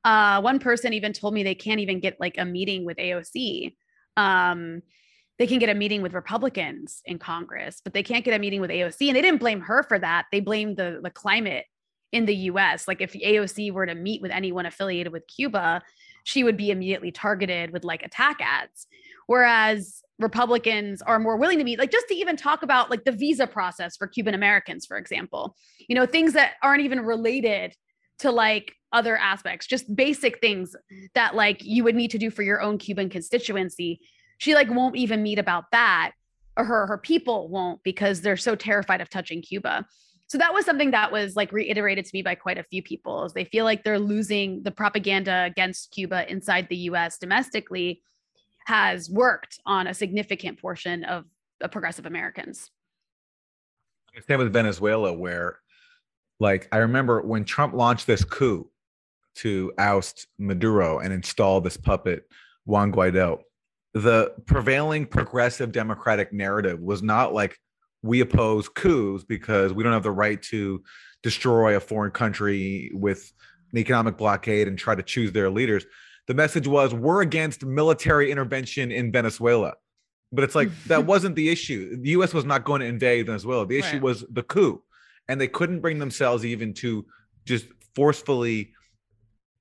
Uh, 0.03 0.41
one 0.41 0.59
person 0.59 0.93
even 0.93 1.13
told 1.13 1.33
me 1.33 1.43
they 1.43 1.55
can't 1.55 1.79
even 1.79 1.99
get 1.99 2.19
like 2.19 2.35
a 2.37 2.45
meeting 2.45 2.85
with 2.85 2.97
AOC. 2.97 3.75
Um, 4.17 4.81
they 5.39 5.47
can 5.47 5.59
get 5.59 5.69
a 5.69 5.75
meeting 5.75 6.01
with 6.01 6.13
Republicans 6.13 7.01
in 7.05 7.17
Congress, 7.19 7.81
but 7.83 7.93
they 7.93 8.03
can't 8.03 8.25
get 8.25 8.35
a 8.35 8.39
meeting 8.39 8.61
with 8.61 8.69
AOC. 8.69 9.07
And 9.07 9.15
they 9.15 9.21
didn't 9.21 9.39
blame 9.39 9.61
her 9.61 9.83
for 9.83 9.97
that. 9.99 10.25
They 10.31 10.39
blamed 10.39 10.77
the, 10.77 10.99
the 11.01 11.09
climate 11.09 11.65
in 12.11 12.25
the 12.25 12.35
US. 12.35 12.87
Like 12.87 13.01
if 13.01 13.13
AOC 13.13 13.71
were 13.71 13.85
to 13.85 13.95
meet 13.95 14.21
with 14.21 14.31
anyone 14.31 14.65
affiliated 14.65 15.11
with 15.11 15.27
Cuba, 15.27 15.81
she 16.23 16.43
would 16.43 16.57
be 16.57 16.71
immediately 16.71 17.11
targeted 17.11 17.71
with 17.71 17.83
like 17.83 18.03
attack 18.03 18.37
ads. 18.41 18.87
Whereas 19.27 20.01
Republicans 20.19 21.01
are 21.01 21.19
more 21.19 21.37
willing 21.37 21.57
to 21.57 21.63
meet, 21.63 21.79
like 21.79 21.91
just 21.91 22.07
to 22.07 22.15
even 22.15 22.35
talk 22.35 22.63
about 22.63 22.89
like 22.89 23.03
the 23.03 23.11
visa 23.11 23.47
process 23.47 23.97
for 23.97 24.07
Cuban 24.07 24.33
Americans, 24.33 24.85
for 24.85 24.97
example, 24.97 25.55
you 25.87 25.95
know, 25.95 26.05
things 26.05 26.33
that 26.33 26.53
aren't 26.61 26.81
even 26.81 27.01
related 27.01 27.75
to 28.19 28.31
like 28.31 28.73
other 28.91 29.17
aspects, 29.17 29.65
just 29.65 29.93
basic 29.95 30.39
things 30.39 30.75
that 31.15 31.35
like 31.35 31.63
you 31.63 31.83
would 31.83 31.95
need 31.95 32.11
to 32.11 32.17
do 32.17 32.29
for 32.29 32.43
your 32.43 32.61
own 32.61 32.77
Cuban 32.77 33.09
constituency. 33.09 33.99
She 34.37 34.53
like 34.53 34.69
won't 34.69 34.95
even 34.95 35.23
meet 35.23 35.39
about 35.39 35.65
that, 35.71 36.11
or 36.55 36.63
her 36.63 36.87
her 36.87 36.97
people 36.97 37.49
won't 37.49 37.81
because 37.83 38.21
they're 38.21 38.37
so 38.37 38.55
terrified 38.55 39.01
of 39.01 39.09
touching 39.09 39.41
Cuba 39.41 39.85
so 40.33 40.39
that 40.39 40.51
was 40.51 40.65
something 40.65 40.89
that 40.89 41.11
was 41.11 41.35
like 41.35 41.51
reiterated 41.51 42.05
to 42.05 42.11
me 42.11 42.23
by 42.23 42.33
quite 42.33 42.57
a 42.57 42.63
few 42.63 42.81
people 42.81 43.23
is 43.23 43.33
they 43.33 43.45
feel 43.45 43.65
like 43.65 43.83
they're 43.83 43.99
losing 43.99 44.63
the 44.63 44.71
propaganda 44.71 45.43
against 45.43 45.91
cuba 45.91 46.27
inside 46.27 46.67
the 46.71 46.77
us 46.77 47.19
domestically 47.19 48.01
has 48.65 49.11
worked 49.11 49.59
on 49.67 49.85
a 49.85 49.93
significant 49.93 50.59
portion 50.59 51.03
of 51.03 51.25
the 51.59 51.69
progressive 51.69 52.07
americans. 52.07 52.71
Same 54.27 54.39
with 54.39 54.51
venezuela 54.51 55.13
where 55.13 55.59
like 56.39 56.67
i 56.71 56.77
remember 56.77 57.21
when 57.21 57.45
trump 57.45 57.75
launched 57.75 58.07
this 58.07 58.23
coup 58.23 58.67
to 59.35 59.71
oust 59.77 60.25
maduro 60.39 60.97
and 60.97 61.13
install 61.13 61.61
this 61.61 61.77
puppet 61.77 62.23
juan 62.65 62.91
guaido 62.91 63.39
the 63.93 64.33
prevailing 64.47 65.05
progressive 65.05 65.71
democratic 65.71 66.33
narrative 66.33 66.79
was 66.79 67.03
not 67.03 67.35
like 67.35 67.55
we 68.03 68.19
oppose 68.19 68.69
coups 68.69 69.23
because 69.23 69.73
we 69.73 69.83
don't 69.83 69.93
have 69.93 70.03
the 70.03 70.11
right 70.11 70.41
to 70.43 70.83
destroy 71.23 71.75
a 71.75 71.79
foreign 71.79 72.11
country 72.11 72.91
with 72.93 73.31
an 73.71 73.79
economic 73.79 74.17
blockade 74.17 74.67
and 74.67 74.77
try 74.77 74.93
to 74.93 75.01
choose 75.01 75.31
their 75.31 75.49
leaders. 75.49 75.85
The 76.27 76.33
message 76.33 76.67
was 76.67 76.93
we're 76.93 77.21
against 77.21 77.65
military 77.65 78.29
intervention 78.29 78.91
in 78.91 79.11
Venezuela. 79.11 79.73
But 80.31 80.43
it's 80.43 80.53
like 80.53 80.69
that 80.87 81.05
wasn't 81.05 81.35
the 81.35 81.49
issue. 81.49 81.97
The 82.01 82.09
US 82.09 82.33
was 82.33 82.45
not 82.45 82.65
going 82.65 82.81
to 82.81 82.87
invade 82.87 83.25
Venezuela. 83.25 83.65
The 83.65 83.79
issue 83.79 83.93
right. 83.93 84.01
was 84.01 84.25
the 84.29 84.43
coup. 84.43 84.83
And 85.29 85.39
they 85.39 85.47
couldn't 85.47 85.79
bring 85.79 85.99
themselves 85.99 86.45
even 86.45 86.73
to 86.75 87.05
just 87.45 87.65
forcefully 87.95 88.73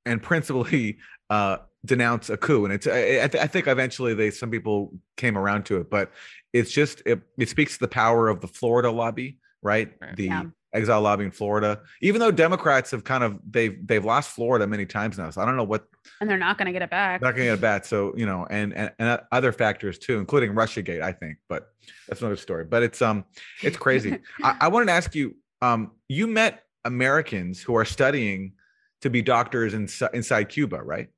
and 0.05 0.20
principally 0.20 0.99
uh, 1.30 1.59
denounce 1.85 2.30
a 2.30 2.37
coup. 2.37 2.64
And 2.64 2.72
it's 2.72 2.87
I, 2.87 3.28
I, 3.43 3.47
think 3.47 3.66
eventually 3.66 4.14
they 4.14 4.30
some 4.30 4.51
people 4.51 4.93
came 5.16 5.37
around 5.37 5.64
to 5.66 5.78
it, 5.78 5.91
but 5.91 6.12
it's 6.53 6.70
just 6.70 7.03
it, 7.07 7.20
it 7.39 7.49
speaks 7.49 7.74
to 7.74 7.80
the 7.80 7.89
power 7.89 8.28
of 8.28 8.41
the 8.41 8.49
Florida 8.49 8.91
lobby, 8.91 9.39
right? 9.62 9.93
right. 10.01 10.16
The 10.16 10.26
yeah. 10.26 10.45
exile 10.72 11.01
lobby 11.01 11.24
in 11.24 11.30
Florida. 11.30 11.80
Even 12.01 12.20
though 12.20 12.30
Democrats 12.30 12.93
have 12.93 13.05
kind 13.05 13.24
of 13.24 13.41
they've 13.49 13.85
they've 13.87 14.05
lost 14.05 14.30
Florida 14.30 14.66
many 14.66 14.87
times 14.87 15.18
now, 15.18 15.30
so 15.30 15.41
I 15.41 15.45
don't 15.45 15.57
know 15.57 15.64
what. 15.64 15.87
And 16.20 16.30
they're 16.30 16.39
not 16.39 16.59
going 16.59 16.66
to 16.66 16.72
get 16.72 16.83
it 16.83 16.91
back. 16.91 17.20
Not 17.20 17.35
going 17.35 17.47
to 17.47 17.53
get 17.53 17.55
it 17.55 17.61
back. 17.61 17.85
So 17.85 18.14
you 18.16 18.26
know, 18.26 18.47
and, 18.49 18.72
and 18.74 18.93
and 18.99 19.20
other 19.33 19.53
factors 19.53 19.99
too, 19.99 20.18
including 20.18 20.53
RussiaGate, 20.53 21.03
I 21.03 21.12
think. 21.12 21.39
But 21.49 21.68
that's 22.09 22.20
another 22.20 22.37
story. 22.37 22.64
But 22.64 22.83
it's 22.83 23.03
um 23.03 23.24
it's 23.62 23.76
crazy. 23.76 24.18
I, 24.43 24.57
I 24.62 24.68
wanted 24.68 24.87
to 24.87 24.93
ask 24.93 25.14
you. 25.14 25.37
Um, 25.61 25.93
you 26.09 26.26
met 26.26 26.64
Americans 26.85 27.62
who 27.62 27.76
are 27.76 27.85
studying 27.85 28.55
to 29.03 29.11
be 29.11 29.22
doctors 29.22 29.74
in, 29.74 29.89
inside 30.12 30.49
Cuba, 30.49 30.83
right? 30.83 31.09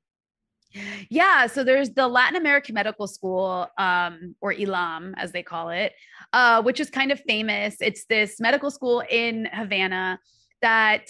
Yeah, 1.09 1.47
so 1.47 1.63
there's 1.63 1.91
the 1.91 2.07
Latin 2.07 2.35
American 2.35 2.75
Medical 2.75 3.07
School, 3.07 3.67
um, 3.77 4.35
or 4.41 4.53
ELAM 4.53 5.15
as 5.17 5.31
they 5.31 5.43
call 5.43 5.69
it, 5.69 5.93
uh, 6.33 6.61
which 6.61 6.79
is 6.79 6.89
kind 6.89 7.11
of 7.11 7.19
famous. 7.21 7.77
It's 7.79 8.05
this 8.05 8.39
medical 8.39 8.69
school 8.71 9.03
in 9.09 9.47
Havana 9.51 10.19
that 10.61 11.09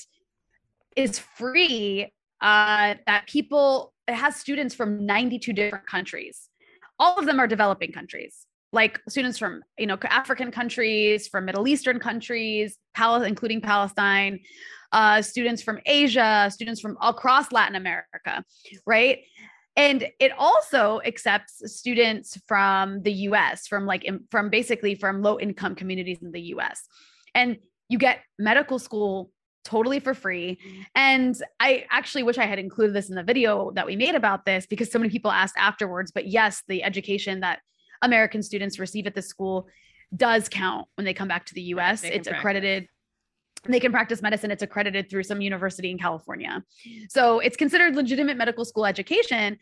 is 0.95 1.19
free. 1.19 2.11
Uh, 2.41 2.95
that 3.07 3.25
people 3.27 3.93
it 4.07 4.13
has 4.13 4.35
students 4.35 4.75
from 4.75 5.05
92 5.05 5.53
different 5.53 5.87
countries. 5.87 6.49
All 6.99 7.17
of 7.17 7.25
them 7.25 7.39
are 7.39 7.47
developing 7.47 7.91
countries, 7.91 8.45
like 8.71 8.99
students 9.09 9.37
from 9.37 9.63
you 9.77 9.87
know 9.87 9.97
African 10.03 10.51
countries, 10.51 11.27
from 11.27 11.45
Middle 11.45 11.67
Eastern 11.67 11.99
countries, 11.99 12.77
Pal- 12.93 13.23
including 13.23 13.61
Palestine, 13.61 14.39
uh, 14.91 15.21
students 15.21 15.61
from 15.61 15.79
Asia, 15.85 16.49
students 16.51 16.79
from 16.79 16.97
across 17.01 17.51
Latin 17.51 17.75
America, 17.75 18.43
right? 18.85 19.19
And 19.75 20.07
it 20.19 20.31
also 20.37 21.01
accepts 21.05 21.61
students 21.73 22.39
from 22.47 23.01
the 23.03 23.11
US 23.11 23.67
from 23.67 23.85
like 23.85 24.07
from 24.31 24.49
basically 24.49 24.95
from 24.95 25.21
low 25.21 25.39
income 25.39 25.75
communities 25.75 26.19
in 26.21 26.31
the 26.31 26.41
US 26.53 26.87
and 27.33 27.57
you 27.89 27.97
get 27.97 28.19
medical 28.39 28.79
school 28.79 29.31
totally 29.63 29.99
for 29.99 30.13
free. 30.13 30.59
And 30.93 31.35
I 31.59 31.85
actually 31.89 32.23
wish 32.23 32.37
I 32.37 32.45
had 32.45 32.59
included 32.59 32.95
this 32.95 33.09
in 33.09 33.15
the 33.15 33.23
video 33.23 33.71
that 33.71 33.85
we 33.85 33.95
made 33.95 34.15
about 34.15 34.45
this 34.45 34.67
because 34.67 34.91
so 34.91 34.99
many 34.99 35.09
people 35.09 35.31
asked 35.31 35.55
afterwards 35.57 36.11
but 36.11 36.27
yes 36.27 36.63
the 36.67 36.83
education 36.83 37.41
that 37.41 37.59
American 38.01 38.43
students 38.43 38.79
receive 38.79 39.07
at 39.07 39.15
the 39.15 39.21
school 39.21 39.67
does 40.15 40.47
count 40.47 40.87
when 40.95 41.05
they 41.05 41.13
come 41.13 41.27
back 41.27 41.45
to 41.47 41.53
the 41.55 41.63
US 41.63 42.03
it's 42.03 42.27
accredited 42.27 42.87
they 43.73 43.79
can 43.79 43.91
practice 43.91 44.21
medicine. 44.21 44.51
It's 44.51 44.63
accredited 44.63 45.09
through 45.09 45.23
some 45.23 45.41
university 45.41 45.91
in 45.91 45.97
California. 45.97 46.63
So 47.09 47.39
it's 47.39 47.57
considered 47.57 47.95
legitimate 47.95 48.37
medical 48.37 48.65
school 48.65 48.85
education. 48.85 49.57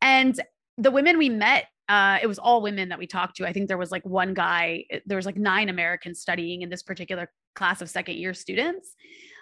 And 0.00 0.40
the 0.76 0.90
women 0.90 1.18
we 1.18 1.28
met, 1.28 1.66
uh, 1.88 2.18
it 2.22 2.26
was 2.26 2.38
all 2.38 2.62
women 2.62 2.90
that 2.90 2.98
we 2.98 3.06
talked 3.06 3.36
to. 3.36 3.46
I 3.46 3.52
think 3.52 3.68
there 3.68 3.78
was 3.78 3.90
like 3.90 4.04
one 4.04 4.34
guy, 4.34 4.84
there 5.06 5.16
was 5.16 5.26
like 5.26 5.36
nine 5.36 5.68
Americans 5.68 6.20
studying 6.20 6.62
in 6.62 6.68
this 6.68 6.82
particular 6.82 7.30
class 7.54 7.80
of 7.82 7.90
second 7.90 8.16
year 8.16 8.34
students. 8.34 8.94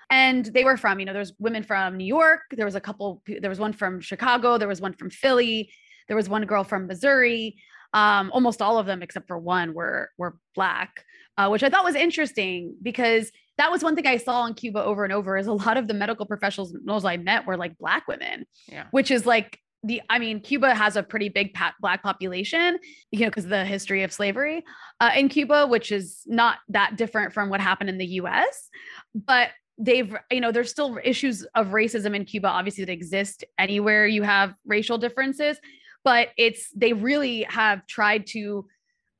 And 0.08 0.44
they 0.46 0.64
were 0.64 0.76
from, 0.76 1.00
you 1.00 1.06
know, 1.06 1.12
there's 1.12 1.32
women 1.38 1.64
from 1.64 1.96
New 1.96 2.04
York. 2.04 2.42
There 2.52 2.64
was 2.64 2.76
a 2.76 2.80
couple, 2.80 3.22
there 3.26 3.50
was 3.50 3.58
one 3.58 3.72
from 3.72 4.00
Chicago. 4.00 4.56
There 4.56 4.68
was 4.68 4.80
one 4.80 4.92
from 4.92 5.10
Philly. 5.10 5.70
There 6.06 6.16
was 6.16 6.28
one 6.28 6.44
girl 6.46 6.62
from 6.62 6.86
Missouri. 6.86 7.56
Um, 7.92 8.30
almost 8.32 8.62
all 8.62 8.78
of 8.78 8.86
them, 8.86 9.02
except 9.02 9.26
for 9.26 9.38
one, 9.38 9.72
were 9.72 10.10
were 10.18 10.36
black, 10.54 11.04
uh, 11.38 11.48
which 11.48 11.62
I 11.62 11.70
thought 11.70 11.84
was 11.84 11.94
interesting 11.94 12.76
because 12.82 13.30
that 13.58 13.70
was 13.70 13.82
one 13.82 13.94
thing 13.96 14.06
I 14.06 14.16
saw 14.18 14.46
in 14.46 14.54
Cuba 14.54 14.82
over 14.84 15.04
and 15.04 15.12
over. 15.12 15.36
Is 15.36 15.46
a 15.46 15.52
lot 15.52 15.76
of 15.76 15.88
the 15.88 15.94
medical 15.94 16.26
professionals 16.26 17.04
I 17.04 17.16
met 17.16 17.46
were 17.46 17.56
like 17.56 17.76
black 17.78 18.06
women, 18.08 18.46
Yeah. 18.68 18.84
which 18.90 19.10
is 19.10 19.26
like 19.26 19.58
the 19.82 20.02
I 20.10 20.18
mean, 20.18 20.40
Cuba 20.40 20.74
has 20.74 20.96
a 20.96 21.02
pretty 21.02 21.28
big 21.28 21.54
pa- 21.54 21.74
black 21.80 22.02
population, 22.02 22.78
you 23.12 23.20
know, 23.20 23.26
because 23.26 23.44
of 23.44 23.50
the 23.50 23.64
history 23.64 24.02
of 24.02 24.12
slavery 24.12 24.64
uh, 25.00 25.10
in 25.14 25.28
Cuba, 25.28 25.66
which 25.66 25.92
is 25.92 26.22
not 26.26 26.58
that 26.68 26.96
different 26.96 27.32
from 27.32 27.50
what 27.50 27.60
happened 27.60 27.88
in 27.90 27.98
the 27.98 28.06
U.S. 28.06 28.68
But 29.14 29.50
they've, 29.78 30.16
you 30.30 30.40
know, 30.40 30.50
there's 30.52 30.70
still 30.70 30.98
issues 31.04 31.46
of 31.54 31.68
racism 31.68 32.16
in 32.16 32.24
Cuba, 32.24 32.48
obviously 32.48 32.84
that 32.84 32.92
exist 32.92 33.44
anywhere 33.58 34.06
you 34.06 34.22
have 34.22 34.54
racial 34.66 34.98
differences, 34.98 35.58
but 36.02 36.28
it's 36.36 36.70
they 36.74 36.92
really 36.94 37.42
have 37.44 37.86
tried 37.86 38.26
to 38.28 38.66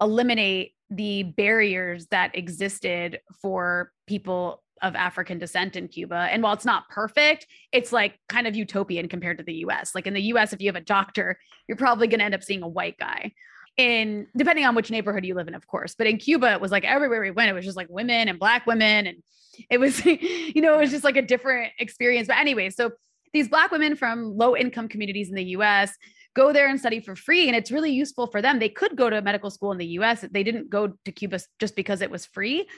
eliminate 0.00 0.72
the 0.90 1.24
barriers 1.24 2.06
that 2.08 2.36
existed 2.36 3.20
for 3.40 3.92
people 4.06 4.62
of 4.82 4.94
African 4.94 5.38
descent 5.38 5.76
in 5.76 5.88
Cuba. 5.88 6.28
And 6.30 6.42
while 6.42 6.52
it's 6.52 6.64
not 6.64 6.88
perfect, 6.88 7.46
it's 7.72 7.92
like 7.92 8.18
kind 8.28 8.46
of 8.46 8.54
utopian 8.54 9.08
compared 9.08 9.38
to 9.38 9.44
the 9.44 9.54
US. 9.66 9.94
Like 9.94 10.06
in 10.06 10.14
the 10.14 10.22
US, 10.22 10.52
if 10.52 10.60
you 10.60 10.68
have 10.68 10.76
a 10.76 10.80
doctor, 10.80 11.38
you're 11.66 11.76
probably 11.76 12.06
going 12.06 12.18
to 12.20 12.24
end 12.24 12.34
up 12.34 12.42
seeing 12.42 12.62
a 12.62 12.68
white 12.68 12.98
guy. 12.98 13.32
In 13.76 14.26
depending 14.34 14.64
on 14.64 14.74
which 14.74 14.90
neighborhood 14.90 15.26
you 15.26 15.34
live 15.34 15.48
in, 15.48 15.54
of 15.54 15.66
course. 15.66 15.94
But 15.96 16.06
in 16.06 16.16
Cuba, 16.16 16.52
it 16.52 16.60
was 16.62 16.70
like 16.70 16.84
everywhere 16.84 17.20
we 17.20 17.30
went, 17.30 17.50
it 17.50 17.52
was 17.52 17.64
just 17.64 17.76
like 17.76 17.88
women 17.90 18.28
and 18.28 18.38
black 18.38 18.66
women. 18.66 19.06
And 19.06 19.22
it 19.70 19.78
was, 19.78 20.04
you 20.06 20.62
know, 20.62 20.74
it 20.74 20.78
was 20.78 20.90
just 20.90 21.04
like 21.04 21.16
a 21.16 21.22
different 21.22 21.72
experience. 21.78 22.28
But 22.28 22.38
anyway, 22.38 22.70
so 22.70 22.92
these 23.34 23.48
black 23.48 23.70
women 23.70 23.96
from 23.96 24.36
low 24.36 24.56
income 24.56 24.88
communities 24.88 25.28
in 25.28 25.34
the 25.34 25.44
US 25.44 25.94
go 26.36 26.52
there 26.52 26.68
and 26.68 26.78
study 26.78 27.00
for 27.00 27.16
free. 27.16 27.48
And 27.48 27.56
it's 27.56 27.72
really 27.72 27.90
useful 27.90 28.26
for 28.26 28.42
them. 28.42 28.58
They 28.58 28.68
could 28.68 28.94
go 28.94 29.08
to 29.10 29.20
medical 29.22 29.50
school 29.50 29.72
in 29.72 29.78
the 29.78 29.86
US. 29.98 30.24
They 30.30 30.44
didn't 30.44 30.70
go 30.70 30.92
to 31.04 31.12
Cuba 31.12 31.40
just 31.58 31.74
because 31.74 32.02
it 32.02 32.10
was 32.10 32.26
free, 32.26 32.68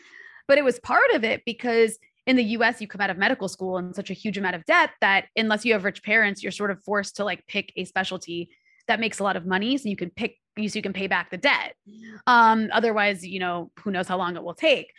but 0.47 0.57
it 0.57 0.65
was 0.65 0.79
part 0.79 1.11
of 1.15 1.25
it 1.25 1.43
because 1.45 1.99
in 2.27 2.37
the 2.37 2.45
US, 2.45 2.81
you 2.81 2.87
come 2.87 3.01
out 3.01 3.11
of 3.11 3.19
medical 3.19 3.49
school 3.49 3.79
in 3.79 3.93
such 3.93 4.11
a 4.11 4.15
huge 4.15 4.39
amount 4.39 4.55
of 4.55 4.65
debt 4.67 4.91
that 5.01 5.27
unless 5.35 5.65
you 5.65 5.73
have 5.73 5.85
rich 5.85 6.03
parents, 6.03 6.43
you're 6.43 6.53
sort 6.53 6.71
of 6.71 6.83
forced 6.85 7.17
to 7.17 7.25
like 7.25 7.47
pick 7.47 7.73
a 7.77 7.85
specialty 7.85 8.51
that 8.87 9.01
makes 9.01 9.19
a 9.19 9.23
lot 9.23 9.37
of 9.37 9.45
money. 9.45 9.77
So 9.77 9.89
you 9.89 9.97
can 9.97 10.11
pick, 10.11 10.37
so 10.57 10.63
you 10.63 10.83
can 10.83 10.93
pay 10.93 11.09
back 11.09 11.31
the 11.31 11.37
debt. 11.37 11.75
Um, 12.27 12.69
otherwise, 12.73 13.27
you 13.27 13.41
know, 13.41 13.71
who 13.81 13.91
knows 13.91 14.09
how 14.09 14.19
long 14.19 14.37
it 14.37 14.43
will 14.43 14.55
take. 14.55 14.93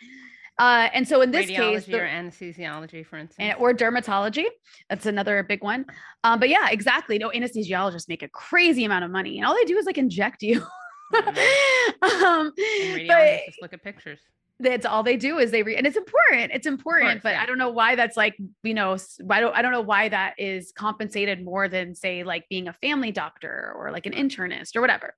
Uh, 0.60 0.90
and 0.92 1.08
so 1.08 1.22
in 1.22 1.30
this 1.30 1.46
Radiology 1.46 1.56
case, 1.56 1.86
the- 1.86 2.00
or 2.00 2.06
anesthesiology, 2.06 3.06
for 3.06 3.16
instance. 3.16 3.36
and, 3.38 3.58
or 3.58 3.72
dermatology. 3.72 4.44
That's 4.90 5.06
another 5.06 5.42
big 5.42 5.62
one. 5.62 5.86
Um, 6.22 6.38
but 6.38 6.50
yeah, 6.50 6.68
exactly. 6.70 7.16
No, 7.18 7.30
anesthesiologists 7.30 8.08
make 8.08 8.22
a 8.22 8.28
crazy 8.28 8.84
amount 8.84 9.04
of 9.06 9.10
money, 9.10 9.38
and 9.38 9.46
all 9.46 9.54
they 9.54 9.64
do 9.64 9.78
is 9.78 9.86
like 9.86 9.96
inject 9.96 10.42
you. 10.42 10.60
um, 11.14 12.52
And 12.52 13.08
but 13.08 13.40
just 13.46 13.62
look 13.62 13.72
at 13.72 13.82
pictures. 13.82 14.20
that's 14.58 14.84
all 14.84 15.02
they 15.02 15.16
do 15.16 15.38
is 15.38 15.50
they 15.50 15.62
read, 15.62 15.78
and 15.78 15.86
it's 15.86 15.96
important. 15.96 16.52
It's 16.52 16.66
important, 16.66 17.12
course, 17.12 17.22
but 17.22 17.32
yeah. 17.32 17.42
I 17.42 17.46
don't 17.46 17.58
know 17.58 17.70
why 17.70 17.96
that's 17.96 18.16
like 18.16 18.36
you 18.62 18.74
know 18.74 18.98
why 19.22 19.40
don't 19.40 19.56
I 19.56 19.62
don't 19.62 19.72
know 19.72 19.80
why 19.80 20.10
that 20.10 20.34
is 20.38 20.72
compensated 20.76 21.42
more 21.42 21.68
than 21.68 21.94
say 21.94 22.22
like 22.22 22.44
being 22.50 22.68
a 22.68 22.74
family 22.74 23.12
doctor 23.12 23.72
or 23.76 23.90
like 23.92 24.06
an 24.06 24.12
internist 24.12 24.76
or 24.76 24.82
whatever. 24.82 25.14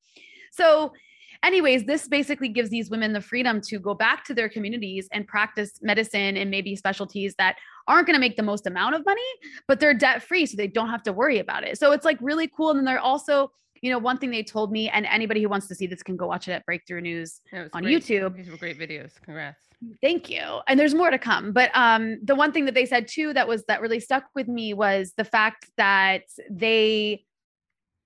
So 0.53 0.93
anyways, 1.43 1.85
this 1.85 2.09
basically 2.09 2.49
gives 2.49 2.71
these 2.71 2.91
women 2.91 3.13
the 3.13 3.21
freedom 3.21 3.61
to 3.63 3.79
go 3.79 3.95
back 3.95 4.25
to 4.27 4.35
their 4.35 4.49
communities 4.49 5.09
and 5.13 5.27
practice 5.27 5.73
medicine 5.83 6.37
and 6.37 6.51
maybe 6.51 6.77
specialties 6.77 7.35
that 7.39 7.57
aren't 7.89 8.07
going 8.07 8.15
to 8.15 8.21
make 8.21 8.37
the 8.37 8.43
most 8.43 8.67
amount 8.67 8.95
of 8.95 9.05
money, 9.05 9.21
but 9.67 9.81
they're 9.81 9.95
debt 9.95 10.23
free. 10.23 10.47
So 10.47 10.57
they 10.57 10.69
don't 10.69 10.89
have 10.89 11.03
to 11.05 11.13
worry 11.13 11.39
about 11.39 11.65
it. 11.65 11.79
So 11.79 11.93
it's 11.93 12.05
like 12.05 12.19
really 12.21 12.49
cool. 12.49 12.71
And 12.71 12.79
then 12.79 12.85
they're 12.85 13.01
also, 13.01 13.51
you 13.81 13.91
know, 13.91 13.99
one 13.99 14.19
thing 14.19 14.31
they 14.31 14.45
told 14.45 14.71
me, 14.71 14.89
and 14.89 15.07
anybody 15.07 15.43
who 15.43 15.49
wants 15.49 15.67
to 15.69 15.75
see 15.75 15.87
this 15.87 16.03
can 16.03 16.17
go 16.17 16.29
watch 16.29 16.47
it 16.47 16.53
at 16.53 16.65
Breakthrough 16.65 17.01
News 17.01 17.41
on 17.73 17.83
great. 17.83 18.03
YouTube. 18.03 18.37
These 18.37 18.51
were 18.51 18.57
great 18.57 18.79
videos. 18.79 19.21
Congrats. 19.21 19.59
Thank 20.01 20.31
you. 20.31 20.61
And 20.69 20.79
there's 20.79 20.95
more 20.95 21.11
to 21.11 21.19
come. 21.19 21.53
But 21.53 21.71
um, 21.75 22.21
the 22.23 22.37
one 22.37 22.53
thing 22.53 22.67
that 22.67 22.75
they 22.75 22.87
said 22.87 23.09
too 23.09 23.33
that 23.33 23.49
was 23.49 23.65
that 23.65 23.81
really 23.81 23.99
stuck 23.99 24.25
with 24.35 24.47
me 24.47 24.75
was 24.75 25.13
the 25.17 25.25
fact 25.25 25.67
that 25.77 26.23
they 26.49 27.25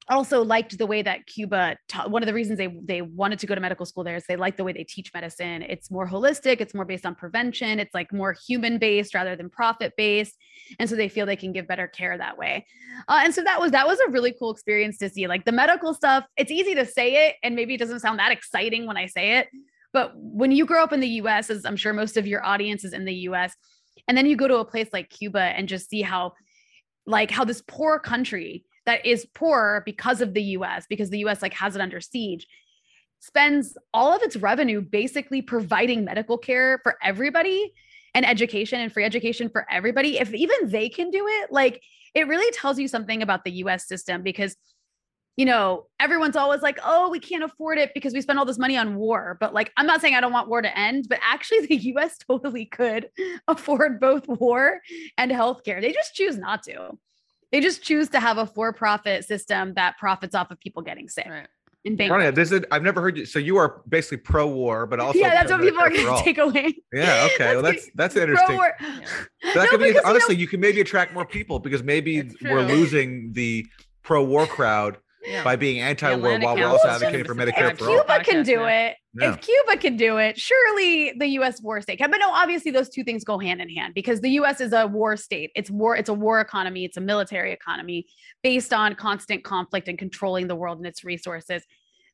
also 0.09 0.45
liked 0.45 0.79
the 0.79 0.87
way 0.87 1.03
that 1.03 1.27
Cuba 1.27 1.77
ta- 1.89 2.07
one 2.07 2.23
of 2.23 2.27
the 2.27 2.35
reasons 2.35 2.59
they 2.59 2.69
they 2.85 3.03
wanted 3.03 3.39
to 3.41 3.47
go 3.47 3.55
to 3.55 3.61
medical 3.61 3.85
school 3.85 4.05
there 4.05 4.17
is 4.17 4.25
they 4.27 4.37
like 4.37 4.57
the 4.57 4.65
way 4.65 4.73
they 4.73 4.85
teach 4.85 5.13
medicine. 5.13 5.63
It's 5.63 5.91
more 5.91 6.09
holistic, 6.09 6.61
it's 6.61 6.75
more 6.75 6.85
based 6.85 7.05
on 7.05 7.15
prevention, 7.15 7.81
it's 7.81 7.95
like 7.95 8.13
more 8.13 8.35
human 8.47 8.79
based 8.79 9.15
rather 9.15 9.35
than 9.35 9.51
profit 9.51 9.95
based. 9.97 10.37
And 10.79 10.89
so 10.89 10.95
they 10.95 11.09
feel 11.09 11.27
they 11.27 11.37
can 11.37 11.53
give 11.53 11.67
better 11.67 11.89
care 11.89 12.17
that 12.17 12.39
way. 12.39 12.67
Uh, 13.09 13.23
and 13.25 13.35
so 13.35 13.43
that 13.43 13.61
was 13.61 13.73
that 13.73 13.87
was 13.87 13.99
a 14.01 14.11
really 14.11 14.35
cool 14.39 14.51
experience 14.51 14.99
to 14.99 15.09
see. 15.09 15.27
Like 15.27 15.45
the 15.45 15.53
medical 15.53 15.93
stuff, 15.93 16.25
it's 16.37 16.53
easy 16.53 16.75
to 16.75 16.87
say 16.87 17.29
it 17.29 17.37
and 17.43 17.57
maybe 17.57 17.75
it 17.75 17.79
doesn't 17.79 18.01
sound 18.01 18.19
that 18.19 18.33
exciting 18.33 18.87
when 18.87 18.97
I 18.97 19.07
say 19.07 19.39
it, 19.39 19.49
but 19.93 20.13
when 20.15 20.53
you 20.53 20.67
grow 20.67 20.85
up 20.85 20.93
in 20.93 21.01
the 21.01 21.09
US, 21.23 21.51
as 21.51 21.65
I'm 21.65 21.77
sure 21.77 21.93
most 21.93 22.17
of 22.17 22.27
your 22.27 22.45
audience 22.45 22.85
is 22.85 22.93
in 22.93 23.05
the 23.07 23.15
US, 23.31 23.55
and 24.07 24.17
then 24.17 24.27
you 24.27 24.37
go 24.37 24.47
to 24.47 24.59
a 24.59 24.65
place 24.65 24.89
like 24.93 25.11
Cuba 25.11 25.41
and 25.41 25.69
just 25.69 25.91
see 25.91 26.03
how 26.03 26.35
like 27.07 27.31
how 27.31 27.45
this 27.45 27.63
poor 27.67 27.99
country 27.99 28.66
that 28.87 29.05
is 29.05 29.27
poor 29.35 29.83
because 29.85 30.21
of 30.21 30.35
the 30.35 30.43
US, 30.43 30.87
because 30.89 31.11
the 31.11 31.19
US 31.21 31.43
like 31.43 31.55
has 31.55 31.77
it 31.77 31.83
under 31.83 32.01
siege, 32.01 32.47
spends 33.21 33.77
all 33.93 34.15
of 34.15 34.23
its 34.23 34.37
revenue 34.37 34.81
basically 34.81 35.43
providing 35.43 36.05
medical 36.05 36.39
care 36.39 36.81
for 36.83 36.97
everybody 37.03 37.73
and 38.15 38.27
education 38.27 38.81
and 38.81 38.93
free 38.93 39.05
education 39.05 39.49
for 39.49 39.67
everybody. 39.71 40.19
If 40.19 40.33
even 40.33 40.71
they 40.71 40.89
can 40.89 41.11
do 41.11 41.27
it, 41.27 41.53
like 41.53 41.83
it 42.15 42.29
really 42.29 42.51
tells 42.53 42.79
you 42.79 42.89
something 42.89 43.23
about 43.23 43.45
the 43.45 43.53
US 43.53 43.87
system 43.87 44.23
because 44.23 44.57
you 45.37 45.45
know, 45.45 45.87
everyone's 46.01 46.35
always 46.35 46.63
like, 46.63 46.79
oh, 46.83 47.11
we 47.11 47.21
can't 47.21 47.45
afford 47.45 47.77
it 47.77 47.93
because 47.93 48.15
we 48.15 48.23
spend 48.23 48.39
all 48.39 48.47
this 48.47 48.59
money 48.59 48.77
on 48.79 48.97
war. 48.97 49.37
But 49.39 49.53
like, 49.53 49.71
I'm 49.77 49.87
not 49.87 50.01
saying 50.01 50.15
I 50.15 50.23
don't 50.23 50.33
want 50.33 50.49
war 50.49 50.63
to 50.63 50.79
end, 50.79 51.07
but 51.11 51.21
actually, 51.23 51.67
the 51.67 51.77
US 51.77 52.17
totally 52.19 52.65
could 52.65 53.11
afford 53.49 54.01
both 54.01 54.27
war 54.27 54.81
and 55.19 55.31
healthcare. 55.31 55.81
They 55.81 55.93
just 55.93 56.15
choose 56.15 56.39
not 56.39 56.63
to. 56.65 56.93
They 57.57 57.63
just 57.63 57.83
choose 57.83 58.11
to 58.11 58.21
have 58.21 58.37
a 58.37 58.45
for 58.45 58.71
profit 58.75 59.25
system 59.25 59.73
that 59.77 59.97
profits 59.97 60.35
off 60.35 60.51
of 60.51 60.61
people 60.61 60.83
getting 60.83 61.09
sick 61.09 61.27
Right. 61.27 61.49
and 61.87 61.99
Rania, 61.99 62.35
this 62.35 62.53
is 62.53 62.63
I've 62.71 62.83
never 62.83 63.01
heard 63.01 63.17
you. 63.17 63.25
So 63.25 63.39
you 63.39 63.57
are 63.57 63.81
basically 63.89 64.19
pro-war, 64.19 64.85
but 64.87 65.01
also 65.01 65.19
Yeah, 65.19 65.31
that's 65.31 65.51
what 65.51 65.63
people 65.63 65.81
are 65.81 65.89
going 65.89 66.19
to 66.19 66.23
take 66.23 66.37
away. 66.37 66.77
Yeah, 66.93 67.27
okay. 67.33 67.55
well, 67.55 67.63
that's 67.63 67.89
that's 67.95 68.15
interesting. 68.15 68.47
Pro-war. 68.59 68.77
So 68.81 69.55
that 69.55 69.65
No, 69.65 69.67
could 69.71 69.81
be 69.81 69.87
because, 69.87 69.95
you 69.95 70.03
know- 70.03 70.11
honestly, 70.11 70.37
you 70.37 70.47
can 70.47 70.61
maybe 70.61 70.83
attract 70.83 71.15
more 71.15 71.25
people 71.25 71.59
because 71.59 71.83
maybe 71.83 72.31
we're 72.43 72.61
losing 72.61 73.33
the 73.33 73.65
pro-war 74.03 74.47
crowd 74.47 74.99
Yeah. 75.27 75.43
by 75.43 75.57
being 75.57 75.81
anti-war 75.81 76.39
while 76.39 76.55
we're 76.55 76.67
also 76.67 76.89
advocating 76.89 77.25
for 77.25 77.35
Medicare 77.35 77.73
if 77.73 77.79
for 77.79 77.89
all. 77.89 78.05
Cuba 78.05 78.25
can 78.25 78.43
do 78.45 78.59
Podcast, 78.59 78.91
it, 78.91 78.97
Yeah. 79.15 79.33
if 79.35 79.41
Cuba 79.41 79.77
can 79.77 79.97
do 79.97 80.19
it, 80.19 80.39
surely 80.39 81.13
the 81.19 81.27
U.S. 81.29 81.61
war 81.61 81.81
state 81.81 81.99
can. 81.99 82.11
But 82.11 82.19
no, 82.19 82.31
obviously 82.31 82.71
those 82.71 82.89
two 82.89 83.03
things 83.05 83.25
go 83.25 83.39
hand 83.39 83.61
in 83.61 83.69
hand 83.69 83.95
because 83.95 84.21
the 84.21 84.31
U.S. 84.31 84.61
is 84.61 84.73
a 84.73 84.87
war 84.87 85.17
state. 85.17 85.51
It's 85.57 85.71
war. 85.71 85.97
It's 85.97 86.09
a 86.09 86.15
war 86.15 86.41
economy. 86.41 86.85
It's 86.85 86.97
a 86.97 87.01
military 87.01 87.53
economy 87.53 88.07
based 88.43 88.73
on 88.73 88.95
constant 88.95 89.43
conflict 89.45 89.89
and 89.89 89.99
controlling 89.99 90.47
the 90.47 90.57
world 90.57 90.79
and 90.79 90.87
its 90.87 91.03
resources. 91.05 91.65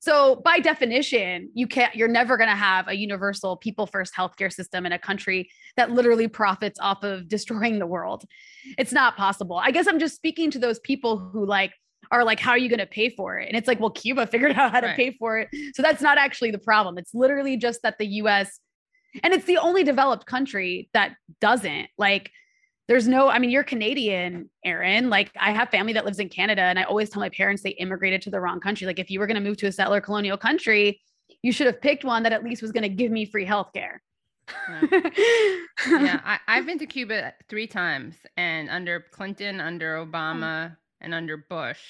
So 0.00 0.42
by 0.44 0.58
definition, 0.58 1.50
you 1.54 1.68
can't. 1.68 1.94
You're 1.94 2.08
never 2.08 2.36
going 2.36 2.50
to 2.50 2.56
have 2.56 2.88
a 2.88 2.96
universal 2.96 3.56
people 3.56 3.86
first 3.86 4.12
healthcare 4.16 4.52
system 4.52 4.84
in 4.84 4.90
a 4.90 4.98
country 4.98 5.48
that 5.76 5.92
literally 5.92 6.26
profits 6.26 6.80
off 6.80 7.04
of 7.04 7.28
destroying 7.28 7.78
the 7.78 7.86
world. 7.86 8.24
It's 8.78 8.92
not 8.92 9.16
possible. 9.16 9.56
I 9.58 9.70
guess 9.70 9.86
I'm 9.86 10.00
just 10.00 10.16
speaking 10.16 10.50
to 10.50 10.58
those 10.58 10.80
people 10.80 11.18
who 11.18 11.46
like 11.46 11.72
are 12.12 12.24
like, 12.24 12.38
how 12.38 12.52
are 12.52 12.58
you 12.58 12.68
going 12.68 12.78
to 12.78 12.86
pay 12.86 13.08
for 13.08 13.38
it? 13.38 13.48
And 13.48 13.56
it's 13.56 13.66
like, 13.66 13.80
well, 13.80 13.90
Cuba 13.90 14.26
figured 14.30 14.52
out 14.52 14.70
how 14.70 14.80
to 14.80 14.88
Right. 14.88 14.96
pay 14.96 15.16
for 15.18 15.38
it. 15.38 15.48
So 15.74 15.82
that's 15.82 16.02
not 16.02 16.18
actually 16.18 16.50
the 16.50 16.58
problem. 16.58 16.98
It's 16.98 17.14
literally 17.14 17.56
just 17.56 17.82
that 17.82 17.98
the 17.98 18.06
US, 18.06 18.60
and 19.22 19.32
it's 19.32 19.46
the 19.46 19.58
only 19.58 19.82
developed 19.82 20.26
country 20.26 20.88
that 20.92 21.16
doesn't. 21.40 21.88
Like, 21.98 22.30
there's 22.88 23.08
no, 23.08 23.28
I 23.28 23.38
mean, 23.38 23.50
you're 23.50 23.64
Canadian, 23.64 24.50
Aaron. 24.64 25.08
Like, 25.08 25.30
I 25.38 25.52
have 25.52 25.70
family 25.70 25.94
that 25.94 26.04
lives 26.04 26.18
in 26.18 26.28
Canada, 26.28 26.62
and 26.62 26.78
I 26.78 26.82
always 26.82 27.08
tell 27.08 27.20
my 27.20 27.30
parents 27.30 27.62
they 27.62 27.70
immigrated 27.70 28.22
to 28.22 28.30
the 28.30 28.40
wrong 28.40 28.60
country. 28.60 28.86
Like, 28.86 28.98
if 28.98 29.10
you 29.10 29.18
were 29.18 29.26
going 29.26 29.42
to 29.42 29.48
move 29.48 29.56
to 29.58 29.66
a 29.66 29.72
settler 29.72 30.00
colonial 30.00 30.36
country, 30.36 31.00
you 31.42 31.52
should 31.52 31.66
have 31.66 31.80
picked 31.80 32.04
one 32.04 32.24
that 32.24 32.32
at 32.32 32.44
least 32.44 32.60
was 32.60 32.72
going 32.72 32.82
to 32.82 32.88
give 32.88 33.10
me 33.10 33.24
free 33.24 33.46
healthcare. 33.46 33.98
yeah, 34.68 36.20
I, 36.24 36.38
I've 36.48 36.66
been 36.66 36.78
to 36.80 36.86
Cuba 36.86 37.32
three 37.48 37.66
times, 37.66 38.16
and 38.36 38.68
under 38.68 39.06
Clinton, 39.12 39.60
under 39.60 40.02
hmm. 40.02 40.10
Obama, 40.10 40.76
and 41.02 41.12
under 41.12 41.36
Bush, 41.36 41.80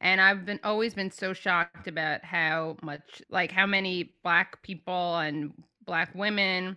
and 0.00 0.20
I've 0.20 0.44
been 0.44 0.60
always 0.62 0.94
been 0.94 1.10
so 1.10 1.32
shocked 1.32 1.88
about 1.88 2.24
how 2.24 2.76
much, 2.82 3.22
like, 3.30 3.50
how 3.50 3.66
many 3.66 4.14
black 4.22 4.62
people 4.62 5.16
and 5.16 5.52
black 5.86 6.14
women 6.14 6.76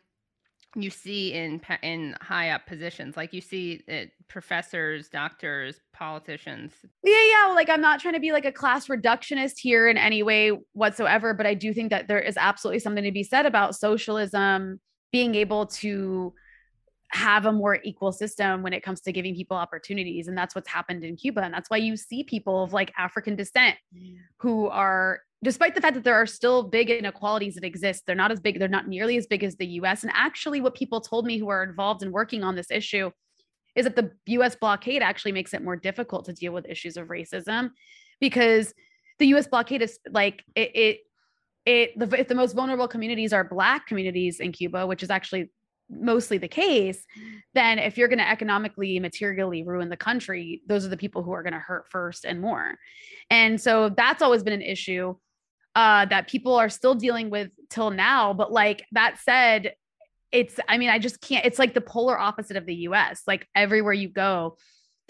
you 0.75 0.89
see 0.89 1.33
in 1.33 1.61
in 1.83 2.15
high 2.21 2.51
up 2.51 2.65
positions. 2.65 3.17
Like 3.17 3.33
you 3.33 3.41
see 3.41 3.81
uh, 3.91 4.05
professors, 4.27 5.09
doctors, 5.09 5.79
politicians. 5.93 6.73
Yeah, 7.03 7.21
yeah. 7.29 7.53
Like 7.53 7.69
I'm 7.69 7.81
not 7.81 7.99
trying 7.99 8.13
to 8.13 8.19
be 8.19 8.31
like 8.31 8.45
a 8.45 8.51
class 8.51 8.87
reductionist 8.87 9.55
here 9.57 9.89
in 9.89 9.97
any 9.97 10.23
way 10.23 10.57
whatsoever, 10.73 11.33
but 11.33 11.45
I 11.45 11.53
do 11.53 11.73
think 11.73 11.89
that 11.89 12.07
there 12.07 12.19
is 12.19 12.37
absolutely 12.37 12.79
something 12.79 13.03
to 13.03 13.11
be 13.11 13.23
said 13.23 13.45
about 13.45 13.75
socialism 13.75 14.79
being 15.11 15.35
able 15.35 15.65
to 15.65 16.33
have 17.13 17.45
a 17.45 17.51
more 17.51 17.79
equal 17.83 18.11
system 18.11 18.63
when 18.63 18.73
it 18.73 18.83
comes 18.83 19.01
to 19.01 19.11
giving 19.11 19.35
people 19.35 19.57
opportunities. 19.57 20.27
And 20.27 20.37
that's 20.37 20.55
what's 20.55 20.69
happened 20.69 21.03
in 21.03 21.15
Cuba. 21.15 21.41
And 21.41 21.53
that's 21.53 21.69
why 21.69 21.77
you 21.77 21.97
see 21.97 22.23
people 22.23 22.63
of 22.63 22.73
like 22.73 22.93
African 22.97 23.35
descent 23.35 23.77
who 24.37 24.67
are 24.67 25.21
despite 25.43 25.73
the 25.73 25.81
fact 25.81 25.95
that 25.95 26.03
there 26.03 26.15
are 26.15 26.27
still 26.27 26.63
big 26.63 26.89
inequalities 26.89 27.55
that 27.55 27.63
exist, 27.63 28.03
they're 28.05 28.15
not 28.15 28.31
as 28.31 28.39
big, 28.39 28.59
they're 28.59 28.67
not 28.67 28.87
nearly 28.87 29.17
as 29.17 29.25
big 29.25 29.43
as 29.43 29.55
the 29.55 29.65
US. 29.65 30.03
And 30.03 30.11
actually, 30.15 30.61
what 30.61 30.75
people 30.75 31.01
told 31.01 31.25
me 31.25 31.37
who 31.37 31.49
are 31.49 31.63
involved 31.63 32.03
in 32.03 32.11
working 32.11 32.43
on 32.43 32.55
this 32.55 32.69
issue 32.69 33.11
is 33.75 33.85
that 33.85 33.95
the 33.95 34.11
US 34.27 34.55
blockade 34.55 35.01
actually 35.01 35.31
makes 35.31 35.53
it 35.53 35.63
more 35.63 35.75
difficult 35.75 36.25
to 36.25 36.33
deal 36.33 36.53
with 36.53 36.65
issues 36.67 36.97
of 36.97 37.07
racism 37.07 37.71
because 38.19 38.73
the 39.19 39.27
US 39.27 39.47
blockade 39.47 39.81
is 39.81 39.99
like 40.09 40.43
it, 40.55 40.75
it 40.75 40.99
it 41.65 41.99
the, 41.99 42.19
if 42.19 42.27
the 42.27 42.35
most 42.35 42.53
vulnerable 42.53 42.87
communities 42.87 43.33
are 43.33 43.43
black 43.43 43.85
communities 43.87 44.39
in 44.39 44.51
Cuba, 44.51 44.87
which 44.87 45.03
is 45.03 45.09
actually 45.09 45.51
mostly 45.91 46.37
the 46.37 46.47
case, 46.47 47.03
then 47.53 47.79
if 47.79 47.97
you're 47.97 48.07
going 48.07 48.19
to 48.19 48.29
economically, 48.29 48.99
materially 48.99 49.63
ruin 49.63 49.89
the 49.89 49.97
country, 49.97 50.61
those 50.67 50.85
are 50.85 50.89
the 50.89 50.97
people 50.97 51.23
who 51.23 51.31
are 51.31 51.43
going 51.43 51.53
to 51.53 51.59
hurt 51.59 51.87
first 51.89 52.25
and 52.25 52.39
more. 52.39 52.75
And 53.29 53.59
so 53.59 53.89
that's 53.89 54.21
always 54.21 54.43
been 54.43 54.53
an 54.53 54.61
issue 54.61 55.15
uh, 55.75 56.05
that 56.05 56.27
people 56.27 56.55
are 56.55 56.69
still 56.69 56.95
dealing 56.95 57.29
with 57.29 57.49
till 57.69 57.91
now. 57.91 58.33
But 58.33 58.51
like 58.51 58.85
that 58.93 59.19
said, 59.23 59.73
it's, 60.31 60.59
I 60.67 60.77
mean, 60.77 60.89
I 60.89 60.99
just 60.99 61.19
can't, 61.21 61.45
it's 61.45 61.59
like 61.59 61.73
the 61.73 61.81
polar 61.81 62.17
opposite 62.17 62.57
of 62.57 62.65
the 62.65 62.75
US. 62.75 63.23
Like 63.27 63.47
everywhere 63.55 63.93
you 63.93 64.09
go, 64.09 64.57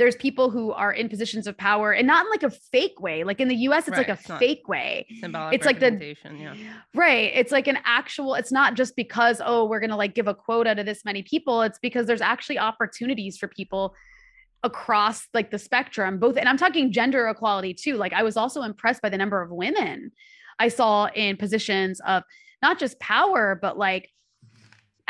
there's 0.02 0.16
people 0.16 0.50
who 0.50 0.72
are 0.72 0.92
in 0.92 1.08
positions 1.08 1.46
of 1.46 1.56
power 1.56 1.92
and 1.92 2.08
not 2.08 2.26
in 2.26 2.32
like 2.32 2.42
a 2.42 2.50
fake 2.50 3.00
way. 3.00 3.24
Like 3.24 3.40
in 3.40 3.48
the 3.48 3.56
US, 3.68 3.88
it's 3.88 3.92
Right, 3.96 4.08
like 4.08 4.18
a 4.18 4.20
it's 4.20 4.40
fake 4.40 4.68
way. 4.68 5.06
Symbolic 5.20 5.54
It's 5.54 5.64
like 5.68 5.80
the 5.80 6.16
yeah. 6.40 6.56
Right. 6.96 7.32
It's 7.36 7.52
like 7.52 7.68
an 7.68 7.78
actual, 7.86 8.34
it's 8.34 8.52
not 8.52 8.74
just 8.74 8.96
because, 8.96 9.44
oh, 9.46 9.66
we're 9.66 9.80
going 9.80 9.92
to 9.92 9.96
like 9.96 10.16
give 10.16 10.28
a 10.28 10.34
quota 10.34 10.74
to 10.74 10.84
this 10.84 11.06
many 11.06 11.22
people. 11.22 11.62
It's 11.62 11.78
because 11.78 12.08
there's 12.08 12.20
actually 12.20 12.58
opportunities 12.58 13.38
for 13.38 13.48
people 13.48 13.94
across 14.64 15.28
like 15.36 15.52
the 15.52 15.60
spectrum, 15.60 16.18
both, 16.18 16.36
and 16.36 16.50
I'm 16.50 16.58
talking 16.58 16.92
gender 16.92 17.28
equality 17.28 17.76
too. 17.76 17.98
Like 17.98 18.14
I 18.14 18.24
was 18.24 18.38
also 18.38 18.64
impressed 18.64 19.04
by 19.04 19.10
the 19.10 19.20
number 19.20 19.40
of 19.40 19.52
women 19.52 20.12
I 20.58 20.70
saw 20.70 21.10
in 21.14 21.38
positions 21.38 22.02
of 22.08 22.24
not 22.64 22.80
just 22.80 23.00
power, 23.00 23.56
but 23.62 23.78
like 23.78 24.10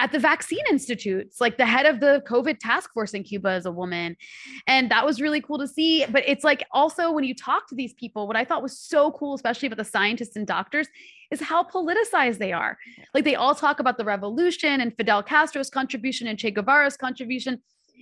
at 0.01 0.11
the 0.11 0.17
vaccine 0.17 0.63
institutes 0.71 1.39
like 1.39 1.57
the 1.57 1.65
head 1.65 1.85
of 1.85 1.99
the 1.99 2.23
covid 2.27 2.57
task 2.59 2.91
force 2.91 3.13
in 3.13 3.23
cuba 3.23 3.53
is 3.53 3.65
a 3.67 3.71
woman. 3.71 4.17
And 4.65 4.89
that 4.89 5.05
was 5.05 5.21
really 5.21 5.41
cool 5.41 5.59
to 5.59 5.67
see. 5.67 6.05
But 6.07 6.23
it's 6.25 6.43
like 6.43 6.65
also 6.71 7.11
when 7.11 7.23
you 7.23 7.35
talk 7.35 7.69
to 7.69 7.75
these 7.75 7.93
people 7.93 8.27
what 8.27 8.35
i 8.35 8.43
thought 8.43 8.63
was 8.63 8.77
so 8.77 9.11
cool 9.11 9.35
especially 9.35 9.67
about 9.67 9.77
the 9.77 9.85
scientists 9.85 10.35
and 10.35 10.47
doctors 10.47 10.87
is 11.29 11.39
how 11.39 11.63
politicized 11.63 12.39
they 12.39 12.51
are. 12.51 12.77
Like 13.13 13.23
they 13.23 13.35
all 13.35 13.55
talk 13.55 13.79
about 13.79 13.97
the 13.97 14.03
revolution 14.03 14.81
and 14.81 14.95
fidel 14.97 15.23
castro's 15.23 15.69
contribution 15.69 16.27
and 16.27 16.37
che 16.37 16.51
guevara's 16.51 16.97
contribution 16.97 17.61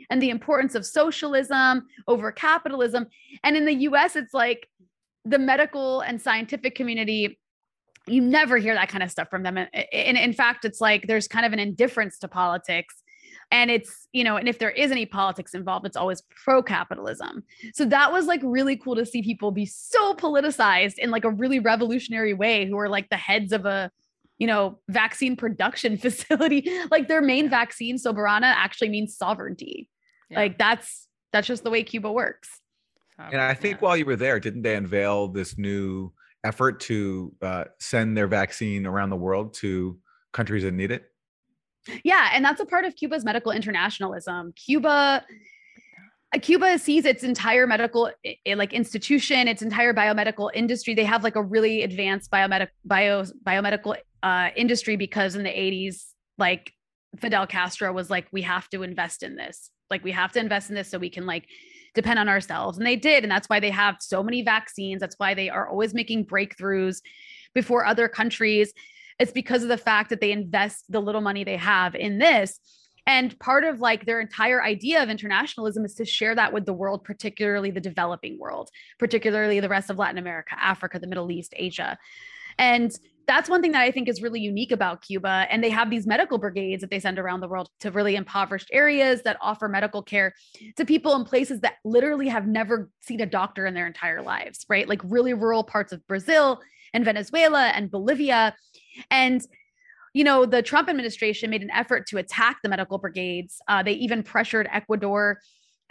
and 0.10 0.22
the 0.22 0.30
importance 0.30 0.76
of 0.76 0.86
socialism 0.86 1.86
over 2.08 2.32
capitalism. 2.32 3.08
And 3.44 3.58
in 3.58 3.66
the 3.66 3.74
us 3.74 4.16
it's 4.16 4.34
like 4.34 4.70
the 5.26 5.38
medical 5.38 6.00
and 6.00 6.22
scientific 6.22 6.76
community 6.76 7.38
you 8.08 8.22
never 8.22 8.58
hear 8.58 8.74
that 8.74 8.90
kind 8.90 9.04
of 9.04 9.12
stuff 9.12 9.30
from 9.30 9.44
them. 9.44 9.58
And, 9.58 9.70
and 9.74 10.18
in 10.18 10.34
fact 10.34 10.66
it's 10.66 10.82
like 10.82 11.08
there's 11.08 11.28
kind 11.28 11.46
of 11.46 11.54
an 11.54 11.60
indifference 11.60 12.18
to 12.20 12.28
politics. 12.28 12.96
And 13.52 13.72
it's 13.72 14.08
you 14.14 14.24
know 14.24 14.38
and 14.38 14.48
if 14.48 14.60
there 14.60 14.70
is 14.70 14.92
any 14.92 15.08
politics 15.08 15.56
involved 15.56 15.86
it's 15.86 15.98
always 15.98 16.22
pro 16.44 16.62
capitalism 16.62 17.44
so 17.74 17.84
that 17.86 18.12
was 18.12 18.28
like 18.28 18.42
really 18.44 18.78
cool 18.78 18.96
to 18.96 19.08
see 19.08 19.24
people 19.24 19.50
be 19.50 19.66
so 19.66 20.14
politicized 20.14 21.00
in 21.00 21.10
like 21.10 21.26
a 21.26 21.32
really 21.32 21.58
revolutionary 21.58 22.36
way 22.36 22.68
who 22.68 22.78
are 22.78 22.88
like 22.88 23.10
the 23.10 23.18
heads 23.18 23.52
of 23.52 23.66
a 23.66 23.92
you 24.40 24.48
know 24.48 24.80
vaccine 24.88 25.36
production 25.36 25.98
facility. 26.06 26.68
Like 26.90 27.08
their 27.08 27.22
main 27.22 27.50
vaccine 27.50 27.98
soberana 27.98 28.54
actually 28.56 28.90
means 28.90 29.16
sovereignty. 29.16 29.90
Like 30.32 30.58
that's 30.58 31.08
that's 31.32 31.48
just 31.48 31.64
the 31.64 31.70
way 31.70 31.84
cuba 31.84 32.12
works. 32.12 32.62
And 33.18 33.42
I 33.42 33.54
think 33.54 33.82
while 33.82 33.98
you 33.98 34.06
were 34.06 34.16
there, 34.16 34.40
didn't 34.40 34.62
they 34.62 34.76
unveil 34.76 35.28
this 35.28 35.58
new 35.58 36.14
effort 36.44 36.80
to 36.82 37.34
uh, 37.42 37.66
send 37.80 38.18
their 38.18 38.28
vaccine 38.28 38.86
around 38.86 39.10
the 39.10 39.18
world 39.18 39.54
to 39.56 39.98
countries 40.34 40.64
that 40.64 40.74
need 40.74 40.92
it? 40.92 41.06
Yeah, 42.04 42.30
and 42.34 42.44
that's 42.44 42.62
a 42.62 42.66
part 42.66 42.86
of 42.86 42.96
Cuba's 42.96 43.26
medical 43.26 43.52
internationalism. 43.52 44.54
Cuba 44.54 45.24
uh, 46.34 46.40
Cuba 46.40 46.78
sees 46.78 47.06
its 47.06 47.24
entire 47.24 47.66
medical 47.66 48.12
like 48.56 48.74
institution, 48.74 49.48
its 49.48 49.62
entire 49.62 49.94
biomedical 49.94 50.50
industry. 50.54 50.94
They 50.94 51.06
have 51.06 51.24
like 51.24 51.36
a 51.36 51.44
really 51.44 51.84
advanced 51.84 52.30
biomedic 52.32 52.70
bio 52.86 53.24
biomedical 53.44 53.98
uh, 54.22 54.50
industry 54.56 54.96
because 54.96 55.36
in 55.36 55.44
the 55.44 55.50
80s, 55.50 56.06
like 56.38 56.74
Fidel 57.18 57.48
Castro 57.48 57.92
was 57.92 58.10
like, 58.10 58.28
we 58.32 58.44
have 58.44 58.70
to 58.70 58.84
invest 58.84 59.24
in 59.24 59.36
this. 59.36 59.72
Like 59.90 60.04
we 60.04 60.12
have 60.12 60.32
to 60.34 60.40
invest 60.40 60.70
in 60.70 60.76
this 60.76 60.90
so 60.90 61.00
we 61.00 61.10
can 61.10 61.26
like 61.26 61.46
depend 61.94 62.20
on 62.20 62.30
ourselves. 62.30 62.78
And 62.78 62.86
they 62.86 62.96
did. 62.96 63.24
And 63.24 63.32
that's 63.32 63.50
why 63.50 63.60
they 63.60 63.72
have 63.72 63.98
so 64.00 64.24
many 64.24 64.42
vaccines. 64.42 65.00
That's 65.00 65.16
why 65.18 65.34
they 65.34 65.50
are 65.50 65.68
always 65.68 65.94
making 65.94 66.26
breakthroughs 66.26 67.02
before 67.54 67.86
other 67.86 68.08
countries. 68.08 68.74
It's 69.20 69.32
because 69.32 69.64
of 69.64 69.70
the 69.70 69.78
fact 69.78 70.10
that 70.10 70.22
they 70.22 70.32
invest 70.32 70.86
the 70.90 71.02
little 71.02 71.22
money 71.22 71.44
they 71.44 71.58
have 71.58 71.96
in 71.96 72.20
this. 72.20 72.60
And 73.06 73.38
part 73.40 73.64
of 73.64 73.80
like 73.80 74.06
their 74.06 74.22
entire 74.22 74.64
idea 74.64 75.02
of 75.02 75.10
internationalism 75.10 75.84
is 75.84 75.96
to 75.96 76.06
share 76.06 76.36
that 76.36 76.54
with 76.54 76.66
the 76.66 76.74
world, 76.74 77.04
particularly 77.04 77.72
the 77.72 77.80
developing 77.80 78.38
world, 78.38 78.70
particularly 79.00 79.60
the 79.60 79.70
rest 79.70 79.90
of 79.90 79.98
Latin 79.98 80.20
America, 80.20 80.56
Africa, 80.60 81.00
the 81.00 81.08
Middle 81.08 81.32
East, 81.32 81.54
Asia. 81.58 81.98
And 82.60 82.92
that's 83.30 83.48
one 83.48 83.62
thing 83.62 83.74
that 83.74 83.82
I 83.84 83.92
think 83.92 84.10
is 84.10 84.24
really 84.24 84.40
unique 84.40 84.72
about 84.72 85.04
Cuba. 85.04 85.46
And 85.52 85.64
they 85.64 85.70
have 85.70 85.92
these 85.92 86.08
medical 86.08 86.40
brigades 86.40 86.82
that 86.82 86.90
they 86.90 87.00
send 87.00 87.20
around 87.20 87.42
the 87.42 87.48
world 87.48 87.70
to 87.82 87.92
really 87.92 88.16
impoverished 88.16 88.70
areas 88.74 89.22
that 89.22 89.38
offer 89.40 89.70
medical 89.70 90.02
care 90.02 90.34
to 90.78 90.84
people 90.84 91.16
in 91.16 91.26
places 91.26 91.60
that 91.60 91.76
literally 91.86 92.28
have 92.28 92.48
never 92.48 92.90
seen 93.02 93.22
a 93.22 93.28
doctor 93.28 93.68
in 93.68 93.76
their 93.76 93.86
entire 93.86 94.24
lives, 94.24 94.66
right? 94.68 94.90
Like 94.90 95.02
really 95.04 95.36
rural 95.36 95.64
parts 95.64 95.94
of 95.94 96.06
Brazil 96.08 96.60
and 96.92 97.06
Venezuela 97.06 97.68
and 97.68 97.92
Bolivia. 97.92 98.56
And 99.12 99.42
you 100.16 100.24
know, 100.24 100.48
the 100.48 100.64
Trump 100.64 100.90
administration 100.90 101.52
made 101.52 101.62
an 101.62 101.70
effort 101.70 102.08
to 102.08 102.18
attack 102.18 102.58
the 102.64 102.70
medical 102.70 102.98
brigades. 102.98 103.62
Uh, 103.68 103.84
they 103.84 103.92
even 103.92 104.24
pressured 104.24 104.68
Ecuador 104.72 105.38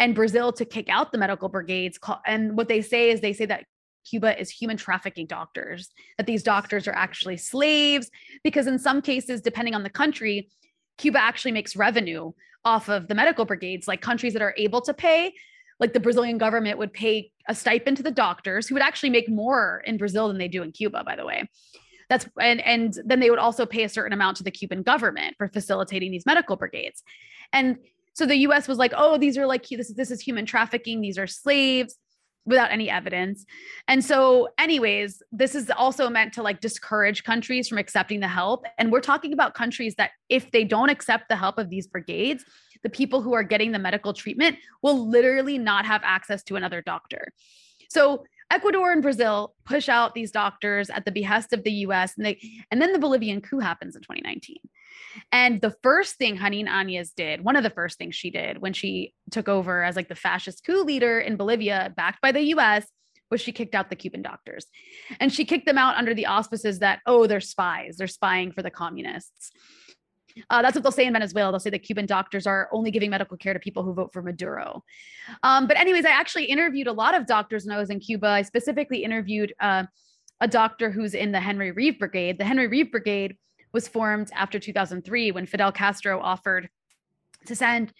and 0.01 0.13
Brazil 0.13 0.53
to 0.55 0.65
kick 0.65 0.89
out 0.89 1.13
the 1.13 1.19
medical 1.19 1.49
brigades. 1.49 2.01
And 2.27 2.57
what 2.57 2.67
they 2.67 2.83
say 2.83 3.13
is 3.13 3.21
they 3.21 3.33
say 3.33 3.47
that 3.47 3.65
Cuba 4.09 4.41
is 4.41 4.51
human 4.51 4.77
trafficking 4.77 5.27
doctors, 5.27 5.91
that 6.17 6.27
these 6.27 6.43
doctors 6.43 6.87
are 6.89 6.95
actually 6.95 7.37
slaves, 7.37 8.11
because 8.45 8.67
in 8.67 8.79
some 8.79 9.03
cases, 9.03 9.41
depending 9.41 9.75
on 9.75 9.83
the 9.83 9.91
country, 9.91 10.49
Cuba 10.97 11.21
actually 11.21 11.53
makes 11.53 11.77
revenue 11.77 12.33
off 12.65 12.89
of 12.89 13.09
the 13.09 13.15
medical 13.15 13.45
brigades, 13.45 13.89
like 13.89 14.01
countries 14.01 14.33
that 14.33 14.43
are 14.43 14.55
able 14.57 14.81
to 14.83 14.95
pay. 14.95 15.33
Like 15.81 15.93
the 15.93 16.01
Brazilian 16.01 16.39
government 16.39 16.79
would 16.79 16.93
pay 16.93 17.31
a 17.49 17.55
stipend 17.55 17.99
to 17.99 18.03
the 18.03 18.11
doctors 18.11 18.67
who 18.67 18.75
would 18.75 18.83
actually 18.83 19.11
make 19.11 19.29
more 19.29 19.83
in 19.87 19.97
Brazil 19.97 20.29
than 20.29 20.39
they 20.39 20.49
do 20.49 20.63
in 20.63 20.73
Cuba, 20.73 21.05
by 21.05 21.15
the 21.15 21.25
way 21.25 21.49
that's 22.09 22.27
and 22.41 22.61
and 22.61 22.99
then 23.05 23.21
they 23.21 23.31
would 23.31 23.39
also 23.39 23.67
pay 23.67 23.85
a 23.85 23.89
certain 23.89 24.13
amount 24.13 24.39
to 24.39 24.43
the 24.43 24.51
Cuban 24.51 24.83
government 24.83 25.37
for 25.37 25.49
facilitating 25.49 26.11
these 26.11 26.27
medical 26.27 26.57
brigades. 26.57 27.03
And 27.53 27.77
so 28.15 28.27
the 28.27 28.37
US 28.37 28.67
was 28.67 28.79
like, 28.79 28.93
"Oh, 28.97 29.19
these 29.19 29.37
are 29.39 29.47
like 29.47 29.69
this 29.69 29.91
is 29.91 29.95
this 29.95 30.11
is 30.11 30.21
human 30.21 30.47
trafficking, 30.47 31.01
these 31.01 31.19
are 31.19 31.27
slaves." 31.27 31.97
Without 32.49 32.73
any 32.73 32.89
evidence. 32.91 33.45
And 33.87 34.05
so 34.05 34.49
anyways, 34.59 35.23
this 35.31 35.55
is 35.55 35.71
also 35.71 36.09
meant 36.09 36.33
to 36.33 36.43
like 36.43 36.61
discourage 36.61 37.23
countries 37.23 37.69
from 37.69 37.79
accepting 37.79 38.21
the 38.21 38.29
help. 38.29 38.65
And 38.79 38.91
we're 38.91 39.01
talking 39.01 39.33
about 39.33 39.55
countries 39.55 39.95
that 39.97 40.13
if 40.29 40.51
they 40.51 40.65
don't 40.65 40.89
accept 40.89 41.29
the 41.29 41.37
help 41.37 41.59
of 41.59 41.69
these 41.69 41.87
brigades, 41.87 42.45
the 42.83 42.89
people 42.89 43.21
who 43.21 43.35
are 43.35 43.43
getting 43.43 43.73
the 43.73 43.79
medical 43.79 44.15
treatment 44.15 44.57
will 44.83 45.09
literally 45.09 45.59
not 45.59 45.85
have 45.85 46.01
access 46.05 46.43
to 46.45 46.57
another 46.57 46.81
doctor. 46.81 47.33
So 47.91 48.25
Ecuador 48.51 48.93
and 48.93 49.03
Brazil 49.03 49.55
push 49.67 49.91
out 49.91 50.15
these 50.15 50.31
doctors 50.31 50.89
at 50.89 51.05
the 51.05 51.13
behest 51.13 51.53
of 51.53 51.65
the 51.65 51.73
US 51.87 52.17
and 52.17 52.25
they 52.25 52.41
and 52.71 52.81
then 52.81 52.93
the 52.93 52.99
Bolivian 52.99 53.43
coup 53.43 53.59
happens 53.59 53.95
in 53.95 54.03
2019. 54.03 54.57
And 55.33 55.61
the 55.61 55.75
first 55.83 56.17
thing 56.17 56.37
Jeanine 56.37 56.69
Áñez 56.69 57.15
did, 57.15 57.43
one 57.43 57.57
of 57.57 57.63
the 57.63 57.71
first 57.71 57.99
things 57.99 58.15
she 58.15 58.31
did 58.31 58.59
when 58.59 58.73
she 58.73 59.15
took 59.31 59.49
over 59.49 59.83
as 59.83 59.97
like 59.97 60.09
the 60.09 60.15
fascist 60.15 60.65
coup 60.65 60.83
leader 60.83 61.19
in 61.19 61.37
Bolivia 61.37 61.93
backed 61.97 62.21
by 62.21 62.33
the 62.33 62.43
US 62.55 62.87
was 63.31 63.41
she 63.41 63.53
kicked 63.53 63.75
out 63.75 63.91
the 63.91 63.97
Cuban 63.97 64.23
doctors. 64.23 64.67
And 65.21 65.33
she 65.33 65.45
kicked 65.45 65.67
them 65.67 65.79
out 65.79 65.97
under 65.97 66.15
the 66.15 66.27
auspices 66.27 66.79
that 66.79 67.01
oh 67.07 67.27
they're 67.27 67.41
spies, 67.41 67.97
they're 67.97 68.07
spying 68.07 68.53
for 68.53 68.63
the 68.63 68.71
communists. 68.71 69.51
Uh, 70.51 70.63
that's 70.63 70.75
what 70.75 70.83
they'll 70.83 70.93
say 70.93 71.07
in 71.07 71.13
Venezuela. 71.13 71.51
They'll 71.51 71.61
say 71.61 71.71
that 71.71 71.83
Cuban 71.83 72.07
doctors 72.07 72.47
are 72.47 72.69
only 72.73 72.91
giving 72.91 73.11
medical 73.11 73.37
care 73.37 73.55
to 73.55 73.59
people 73.59 73.83
who 73.83 73.93
vote 73.93 74.13
for 74.13 74.23
Maduro. 74.23 74.85
Um, 75.43 75.67
but, 75.67 75.77
anyways, 75.77 76.05
I 76.05 76.11
actually 76.11 76.45
interviewed 76.45 76.87
a 76.87 76.93
lot 76.93 77.15
of 77.15 77.27
doctors 77.27 77.65
when 77.65 77.75
I 77.75 77.81
was 77.81 77.91
in 77.91 77.99
Cuba. 78.01 78.29
I 78.29 78.43
specifically 78.43 79.03
interviewed 79.03 79.55
uh, 79.61 79.85
a 80.41 80.49
doctor 80.49 80.91
who's 80.91 81.15
in 81.15 81.33
the 81.33 81.41
Henry 81.41 81.73
Reeve 81.73 81.99
Brigade. 81.99 82.39
The 82.39 82.45
Henry 82.45 82.69
Reeve 82.69 82.93
Brigade 82.93 83.37
was 83.73 83.89
formed 83.89 84.31
after 84.35 84.59
2003 84.59 85.33
when 85.33 85.47
Fidel 85.47 85.73
Castro 85.73 86.21
offered 86.21 86.69
to 87.47 87.55
send 87.55 87.93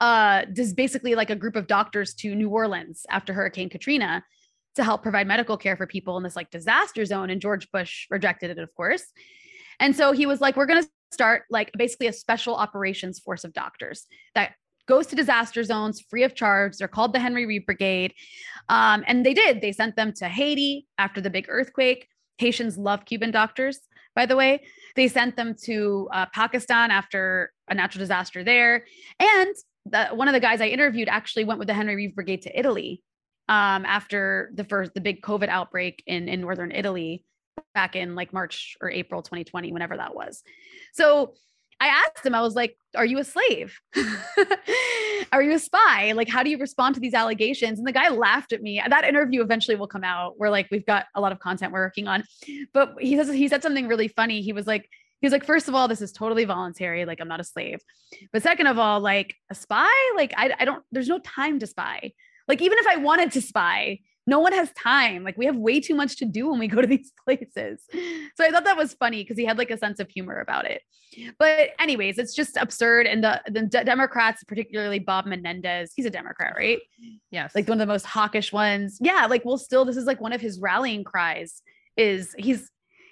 uh, 0.00 0.44
basically 0.74 1.14
like 1.14 1.30
a 1.30 1.36
group 1.36 1.56
of 1.56 1.66
doctors 1.66 2.14
to 2.14 2.34
New 2.34 2.48
Orleans 2.48 3.06
after 3.08 3.32
Hurricane 3.32 3.68
Katrina 3.68 4.24
to 4.76 4.84
help 4.84 5.02
provide 5.02 5.26
medical 5.26 5.56
care 5.56 5.76
for 5.76 5.86
people 5.86 6.16
in 6.16 6.22
this 6.22 6.36
like 6.36 6.50
disaster 6.50 7.04
zone. 7.04 7.30
And 7.30 7.40
George 7.40 7.70
Bush 7.70 8.06
rejected 8.10 8.50
it, 8.50 8.58
of 8.58 8.74
course. 8.74 9.04
And 9.80 9.94
so 9.94 10.12
he 10.12 10.26
was 10.26 10.40
like, 10.40 10.56
we're 10.56 10.66
going 10.66 10.82
to 10.82 10.88
start 11.12 11.44
like 11.50 11.70
basically 11.76 12.08
a 12.08 12.12
special 12.12 12.54
operations 12.56 13.18
force 13.18 13.44
of 13.44 13.52
doctors 13.52 14.06
that 14.34 14.52
goes 14.86 15.06
to 15.06 15.16
disaster 15.16 15.64
zones 15.64 16.00
free 16.00 16.24
of 16.24 16.34
charge. 16.34 16.76
They're 16.76 16.88
called 16.88 17.12
the 17.12 17.20
Henry 17.20 17.46
Reeve 17.46 17.66
Brigade. 17.66 18.14
Um, 18.68 19.04
and 19.06 19.24
they 19.24 19.34
did. 19.34 19.60
They 19.60 19.72
sent 19.72 19.96
them 19.96 20.12
to 20.14 20.28
Haiti 20.28 20.86
after 20.98 21.20
the 21.20 21.30
big 21.30 21.46
earthquake. 21.48 22.08
Haitians 22.38 22.76
love 22.76 23.04
Cuban 23.04 23.30
doctors, 23.30 23.80
by 24.14 24.26
the 24.26 24.36
way. 24.36 24.62
They 24.96 25.08
sent 25.08 25.36
them 25.36 25.54
to 25.64 26.08
uh, 26.12 26.26
Pakistan 26.32 26.90
after 26.90 27.52
a 27.68 27.74
natural 27.74 28.00
disaster 28.00 28.44
there. 28.44 28.86
And 29.18 29.54
the, 29.86 30.06
one 30.14 30.28
of 30.28 30.34
the 30.34 30.40
guys 30.40 30.60
I 30.60 30.66
interviewed 30.66 31.08
actually 31.08 31.44
went 31.44 31.58
with 31.58 31.68
the 31.68 31.74
Henry 31.74 31.96
Reeve 31.96 32.14
Brigade 32.14 32.42
to 32.42 32.58
Italy 32.58 33.02
um, 33.48 33.84
after 33.84 34.50
the 34.54 34.64
first, 34.64 34.94
the 34.94 35.00
big 35.00 35.20
COVID 35.22 35.48
outbreak 35.48 36.02
in, 36.06 36.28
in 36.28 36.40
Northern 36.40 36.70
Italy 36.70 37.24
back 37.74 37.96
in 37.96 38.14
like 38.14 38.32
March 38.32 38.76
or 38.80 38.90
April 38.90 39.22
2020, 39.22 39.72
whenever 39.72 39.96
that 39.96 40.14
was. 40.14 40.42
So 40.92 41.34
I 41.80 41.88
asked 41.88 42.24
him, 42.24 42.34
I 42.34 42.40
was 42.40 42.54
like, 42.54 42.76
Are 42.96 43.04
you 43.04 43.18
a 43.18 43.24
slave? 43.24 43.78
Are 45.32 45.42
you 45.42 45.52
a 45.52 45.58
spy? 45.58 46.12
Like, 46.12 46.28
how 46.28 46.42
do 46.42 46.50
you 46.50 46.58
respond 46.58 46.94
to 46.94 47.00
these 47.00 47.14
allegations? 47.14 47.78
And 47.78 47.86
the 47.86 47.92
guy 47.92 48.08
laughed 48.08 48.52
at 48.52 48.62
me. 48.62 48.82
That 48.86 49.04
interview 49.04 49.42
eventually 49.42 49.76
will 49.76 49.86
come 49.86 50.04
out 50.04 50.34
where 50.38 50.50
like 50.50 50.68
we've 50.70 50.86
got 50.86 51.06
a 51.14 51.20
lot 51.20 51.32
of 51.32 51.38
content 51.40 51.72
we're 51.72 51.80
working 51.80 52.08
on. 52.08 52.24
But 52.72 52.94
he 53.00 53.16
says 53.16 53.28
he 53.32 53.48
said 53.48 53.62
something 53.62 53.88
really 53.88 54.08
funny. 54.08 54.42
He 54.42 54.52
was 54.52 54.66
like, 54.66 54.88
he 55.20 55.26
was 55.26 55.32
like, 55.32 55.46
first 55.46 55.68
of 55.68 55.74
all, 55.74 55.88
this 55.88 56.02
is 56.02 56.12
totally 56.12 56.44
voluntary. 56.44 57.04
Like, 57.04 57.20
I'm 57.20 57.28
not 57.28 57.40
a 57.40 57.44
slave. 57.44 57.80
But 58.32 58.42
second 58.42 58.66
of 58.66 58.78
all, 58.78 59.00
like 59.00 59.34
a 59.50 59.54
spy, 59.54 59.88
like 60.16 60.34
I, 60.36 60.54
I 60.58 60.64
don't, 60.64 60.82
there's 60.92 61.08
no 61.08 61.18
time 61.18 61.58
to 61.60 61.66
spy. 61.66 62.12
Like, 62.46 62.60
even 62.60 62.78
if 62.78 62.86
I 62.86 62.96
wanted 62.96 63.32
to 63.32 63.40
spy, 63.40 64.00
no 64.26 64.40
one 64.40 64.52
has 64.52 64.72
time. 64.72 65.22
Like 65.22 65.36
we 65.36 65.46
have 65.46 65.56
way 65.56 65.80
too 65.80 65.94
much 65.94 66.16
to 66.16 66.24
do 66.24 66.50
when 66.50 66.58
we 66.58 66.68
go 66.68 66.80
to 66.80 66.86
these 66.96 67.12
places. 67.24 67.82
So 68.36 68.44
I 68.44 68.50
thought 68.50 68.64
that 68.64 68.76
was 68.76 68.94
funny 68.94 69.22
because 69.22 69.36
he 69.36 69.44
had 69.44 69.58
like 69.58 69.70
a 69.70 69.78
sense 69.78 70.00
of 70.00 70.08
humor 70.08 70.40
about 70.40 70.66
it. 70.66 70.82
But 71.38 71.70
anyways, 71.78 72.18
it's 72.18 72.34
just 72.34 72.56
absurd. 72.56 73.06
And 73.06 73.22
the 73.22 73.40
the 73.46 73.62
Democrats, 73.62 74.42
particularly 74.44 74.98
Bob 74.98 75.26
Menendez, 75.26 75.92
he's 75.94 76.06
a 76.06 76.10
Democrat, 76.10 76.54
right? 76.56 76.80
Yes. 77.30 77.54
Like 77.54 77.68
one 77.68 77.80
of 77.80 77.86
the 77.86 77.92
most 77.92 78.06
hawkish 78.06 78.52
ones. 78.52 78.98
Yeah. 79.00 79.26
Like 79.26 79.44
well, 79.44 79.58
still, 79.58 79.84
this 79.84 79.96
is 79.96 80.06
like 80.06 80.20
one 80.20 80.32
of 80.32 80.40
his 80.40 80.58
rallying 80.58 81.04
cries. 81.04 81.62
Is 81.96 82.34
he's 82.36 82.70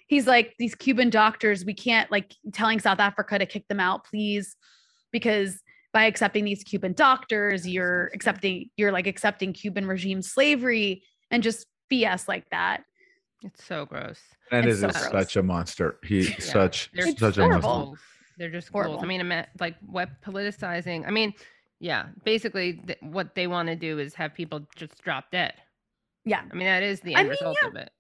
he's 0.09 0.27
like 0.27 0.55
these 0.59 0.75
Cuban 0.75 1.11
doctors. 1.11 1.65
We 1.65 1.75
can't 1.75 2.11
like 2.11 2.35
telling 2.53 2.81
South 2.81 2.99
Africa 2.99 3.39
to 3.39 3.47
kick 3.47 3.69
them 3.69 3.79
out, 3.79 4.05
please, 4.05 4.57
because 5.13 5.62
by 5.93 6.05
accepting 6.05 6.45
these 6.45 6.63
Cuban 6.65 6.93
doctors, 6.95 7.67
you're 7.69 8.11
accepting 8.15 8.71
you're 8.77 8.93
like 8.93 9.07
accepting 9.07 9.53
Cuban 9.53 9.87
regime 9.87 10.23
slavery 10.23 11.03
and 11.31 11.43
just 11.43 11.67
BS 11.91 12.29
like 12.29 12.49
that. 12.51 12.85
It's 13.45 13.65
so 13.65 13.85
gross. 13.87 14.21
And 14.51 14.67
It's 14.67 14.77
is 14.77 14.81
so 14.81 14.89
is 14.89 14.97
gross. 14.97 15.11
such 15.11 15.37
a 15.37 15.43
monster. 15.43 15.99
He 16.05 16.21
Yeah. 16.29 16.39
such 16.39 16.91
They're 16.93 17.09
It's 17.09 17.21
such 17.21 17.39
a 17.39 17.43
horrible. 17.43 17.69
monster. 17.87 18.05
They're 18.39 18.51
just 18.51 18.69
Horrible. 18.71 18.95
ghouls. 18.95 19.05
I 19.05 19.07
mean, 19.07 19.21
ima- 19.21 19.47
like 19.61 19.77
what 19.85 20.09
politicizing. 20.23 21.07
I 21.07 21.11
mean, 21.11 21.35
yeah, 21.81 22.07
basically 22.25 22.75
th- 22.75 22.99
what 23.03 23.35
they 23.35 23.47
want 23.47 23.69
to 23.69 23.77
do 23.77 23.99
is 23.99 24.15
have 24.15 24.33
people 24.35 24.67
just 24.77 25.03
drop 25.03 25.31
dead. 25.31 25.53
Yeah. 26.25 26.43
I 26.51 26.55
mean, 26.55 26.67
that 26.67 26.83
is 26.83 27.01
the 27.01 27.15
I 27.17 27.21
end 27.21 27.29
mean, 27.29 27.31
result 27.39 27.59
yeah. 27.63 27.69
of 27.69 27.77
it. 27.77 27.91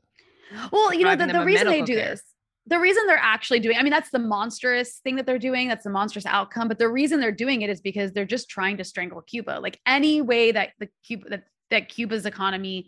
Well, 0.70 0.95
you 0.95 1.05
know, 1.05 1.16
the, 1.16 1.26
the 1.26 1.45
reason 1.45 1.66
they 1.66 1.82
do 1.82 1.95
care. 1.97 2.11
this, 2.11 2.22
the 2.67 2.79
reason 2.79 3.07
they're 3.07 3.19
actually 3.21 3.61
doing, 3.61 3.77
I 3.77 3.83
mean, 3.83 3.91
that's 3.91 4.11
the 4.11 4.19
monstrous 4.19 4.99
thing 4.99 5.17
that 5.17 5.27
they're 5.27 5.39
doing. 5.39 5.69
That's 5.69 5.85
the 5.85 5.91
monstrous 5.91 6.27
outcome. 6.27 6.69
But 6.69 6.79
the 6.79 6.89
reason 6.89 7.21
they're 7.21 7.33
doing 7.33 7.63
it 7.63 7.71
is 7.71 7.81
because 7.81 8.13
they're 8.13 8.25
just 8.25 8.49
trying 8.49 8.77
to 8.77 8.85
strangle 8.85 9.21
Cuba. 9.23 9.59
Like 9.61 9.81
any 9.87 10.21
way 10.21 10.53
that 10.53 10.71
the 10.79 10.89
Cuba 11.05 11.29
that, 11.31 11.45
that 11.71 11.89
Cuba's 11.89 12.27
economy 12.27 12.87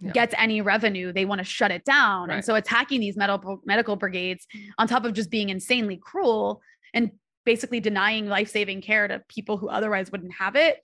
Yeah. 0.00 0.12
gets 0.12 0.34
any 0.38 0.62
revenue, 0.62 1.12
they 1.12 1.24
want 1.26 1.40
to 1.40 1.44
shut 1.44 1.70
it 1.70 1.84
down. 1.84 2.28
Right. 2.28 2.36
And 2.36 2.44
so 2.44 2.54
attacking 2.54 3.00
these 3.00 3.16
medical 3.16 3.60
medical 3.66 3.96
brigades 3.96 4.46
on 4.78 4.86
top 4.86 5.04
of 5.04 5.12
just 5.12 5.30
being 5.30 5.50
insanely 5.50 5.98
cruel 6.00 6.62
and 6.94 7.10
basically 7.44 7.80
denying 7.80 8.26
life-saving 8.28 8.80
care 8.80 9.08
to 9.08 9.22
people 9.28 9.56
who 9.58 9.68
otherwise 9.68 10.10
wouldn't 10.12 10.34
have 10.34 10.56
it 10.56 10.78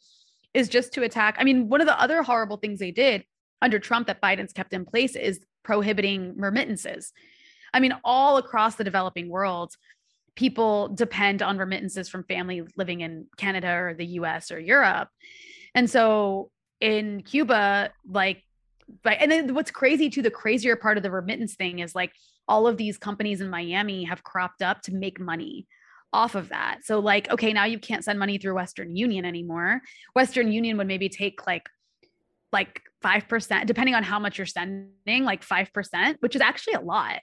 is 0.53 0.69
just 0.69 0.93
to 0.95 1.03
attack. 1.03 1.37
I 1.39 1.45
mean, 1.45 1.69
one 1.69 1.81
of 1.81 1.87
the 1.87 2.01
other 2.01 2.23
horrible 2.23 2.57
things 2.57 2.79
they 2.79 2.91
did 2.91 3.25
under 3.63 3.79
Trump 3.79 4.07
that 4.09 4.21
Biden's 4.21 4.53
kept 4.53 4.73
in 4.73 4.85
place 4.85 5.17
is 5.17 5.41
prohibiting 5.63 6.35
remittances. 6.37 7.13
I 7.77 7.81
mean, 7.81 7.93
all 8.05 8.39
across 8.39 8.77
the 8.77 8.85
developing 8.85 9.29
world, 9.29 9.75
people 10.35 10.89
depend 10.89 11.43
on 11.43 11.59
remittances 11.59 12.09
from 12.09 12.25
family 12.25 12.63
living 12.75 13.03
in 13.03 13.27
Canada 13.37 13.71
or 13.71 13.93
the 13.93 14.07
US 14.21 14.51
or 14.51 14.59
Europe. 14.59 15.11
And 15.75 15.91
so 15.91 16.51
in 16.81 17.23
Cuba, 17.23 17.91
like, 18.09 18.43
but 19.03 19.19
and 19.21 19.31
then 19.31 19.53
what's 19.55 19.71
crazy 19.71 20.09
too, 20.09 20.23
the 20.23 20.31
crazier 20.31 20.75
part 20.75 20.97
of 20.97 21.03
the 21.03 21.11
remittance 21.11 21.55
thing 21.55 21.81
is 21.81 21.95
like 21.95 22.13
all 22.49 22.67
of 22.67 22.79
these 22.79 22.97
companies 22.97 23.43
in 23.43 23.51
Miami 23.51 24.05
have 24.05 24.23
cropped 24.23 24.63
up 24.63 24.81
to 24.83 24.95
make 24.95 25.21
money 25.21 25.67
off 26.15 26.35
of 26.35 26.49
that. 26.49 26.79
So 26.85 26.99
like, 27.01 27.31
okay, 27.31 27.53
now 27.53 27.67
you 27.67 27.79
can't 27.79 28.05
send 28.05 28.19
money 28.19 28.39
through 28.39 28.55
Western 28.55 28.97
Union 28.97 29.27
anymore. 29.27 29.83
Western 30.15 30.51
Union 30.51 30.79
would 30.79 30.87
maybe 30.87 31.11
take 31.11 31.47
like 31.47 31.69
like 32.53 32.81
5%, 33.05 33.67
depending 33.67 33.95
on 33.95 34.03
how 34.03 34.19
much 34.19 34.39
you're 34.39 34.47
sending, 34.47 35.25
like 35.25 35.45
5%, 35.45 36.17
which 36.21 36.35
is 36.35 36.41
actually 36.41 36.75
a 36.75 36.81
lot. 36.81 37.21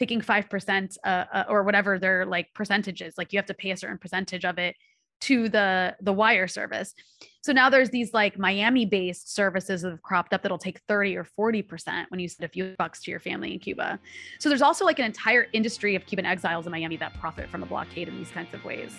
Taking 0.00 0.20
5% 0.20 0.96
uh, 1.04 1.08
uh, 1.08 1.44
or 1.48 1.62
whatever 1.62 1.98
their 1.98 2.26
like 2.26 2.52
percentages, 2.54 3.14
like 3.16 3.32
you 3.32 3.38
have 3.38 3.46
to 3.46 3.54
pay 3.54 3.70
a 3.70 3.76
certain 3.76 3.98
percentage 3.98 4.44
of 4.44 4.58
it 4.58 4.74
to 5.20 5.48
the 5.48 5.96
the 6.00 6.12
wire 6.12 6.48
service. 6.48 6.94
So 7.42 7.52
now 7.52 7.70
there's 7.70 7.90
these 7.90 8.12
like 8.12 8.38
Miami 8.38 8.84
based 8.84 9.34
services 9.34 9.82
that 9.82 9.90
have 9.90 10.02
cropped 10.02 10.34
up 10.34 10.42
that'll 10.42 10.58
take 10.58 10.80
30 10.88 11.16
or 11.16 11.26
40% 11.38 12.06
when 12.08 12.20
you 12.20 12.28
send 12.28 12.44
a 12.44 12.48
few 12.48 12.74
bucks 12.78 13.02
to 13.02 13.10
your 13.10 13.20
family 13.20 13.52
in 13.52 13.58
Cuba. 13.58 13.98
So 14.38 14.48
there's 14.48 14.62
also 14.62 14.84
like 14.84 14.98
an 14.98 15.04
entire 15.04 15.46
industry 15.52 15.94
of 15.94 16.04
Cuban 16.06 16.26
exiles 16.26 16.66
in 16.66 16.72
Miami 16.72 16.96
that 16.98 17.14
profit 17.18 17.48
from 17.48 17.60
the 17.60 17.66
blockade 17.66 18.08
in 18.08 18.16
these 18.16 18.30
kinds 18.30 18.52
of 18.52 18.64
ways. 18.64 18.96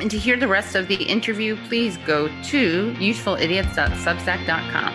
And 0.00 0.10
to 0.10 0.18
hear 0.18 0.36
the 0.38 0.48
rest 0.48 0.74
of 0.76 0.88
the 0.88 0.94
interview, 0.94 1.56
please 1.68 1.98
go 1.98 2.28
to 2.28 2.94
usefulidiots.substack.com. 2.94 4.92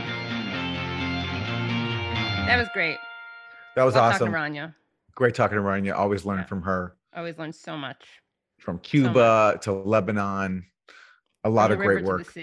That 2.47 2.57
was 2.57 2.68
great. 2.74 2.97
That 3.76 3.84
was 3.84 3.95
Love 3.95 4.13
awesome. 4.13 4.32
Talking 4.32 4.53
to 4.55 4.59
Rania. 4.61 4.76
Great 5.15 5.36
talking 5.36 5.57
to 5.57 5.61
Rania. 5.63 5.95
Always 5.95 6.26
learn 6.26 6.39
Yeah. 6.39 6.45
from 6.45 6.61
her. 6.63 6.95
Always 7.15 7.38
learn 7.38 7.53
so 7.53 7.78
much. 7.78 8.03
From 8.59 8.80
Cuba 8.80 9.59
to 9.61 9.73
Lebanon. 9.73 10.65
A 11.43 11.49
lot 11.49 11.71
of 11.71 11.78
great 11.80 11.99
to 11.99 12.05
work. 12.05 12.34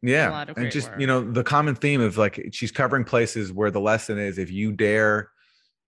Yeah. 0.00 0.30
lot 0.30 0.48
of 0.48 0.56
and 0.56 0.70
just, 0.70 0.90
work. 0.90 1.00
you 1.00 1.06
know, 1.06 1.20
the 1.20 1.42
common 1.44 1.74
theme 1.74 2.00
of 2.00 2.16
like 2.16 2.48
she's 2.52 2.70
covering 2.72 3.04
places 3.04 3.52
where 3.52 3.70
the 3.70 3.80
lesson 3.80 4.18
is 4.18 4.38
if 4.38 4.50
you 4.50 4.72
dare 4.72 5.30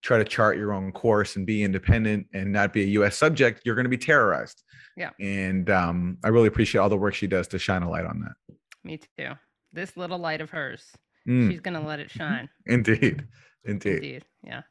try 0.02 0.18
to 0.18 0.24
chart 0.24 0.56
your 0.56 0.72
own 0.72 0.90
course 0.92 1.36
and 1.36 1.46
be 1.46 1.62
independent 1.62 2.26
and 2.34 2.52
not 2.52 2.72
be 2.72 2.82
a 2.82 2.86
US 3.02 3.16
subject, 3.16 3.62
you're 3.64 3.74
going 3.74 3.84
to 3.84 3.90
be 3.90 3.98
terrorized. 3.98 4.62
Yeah. 4.96 5.10
And 5.20 5.70
um, 5.70 6.18
I 6.24 6.28
really 6.28 6.48
appreciate 6.48 6.80
all 6.80 6.88
the 6.88 6.96
work 6.96 7.14
she 7.14 7.26
does 7.26 7.48
to 7.48 7.58
shine 7.58 7.82
a 7.82 7.88
light 7.90 8.04
on 8.04 8.20
that. 8.20 8.56
Me 8.82 8.98
too. 9.18 9.32
This 9.72 9.96
little 9.96 10.18
light 10.18 10.40
of 10.40 10.50
hers. 10.50 10.84
Mm, 11.28 11.50
She's 11.50 11.60
gonna 11.60 11.86
let 11.86 12.00
it 12.00 12.10
shine. 12.10 12.48
indeed. 12.66 13.26
Indeed. 13.64 13.94
Indeed. 13.96 14.24
Yeah. 14.42 14.62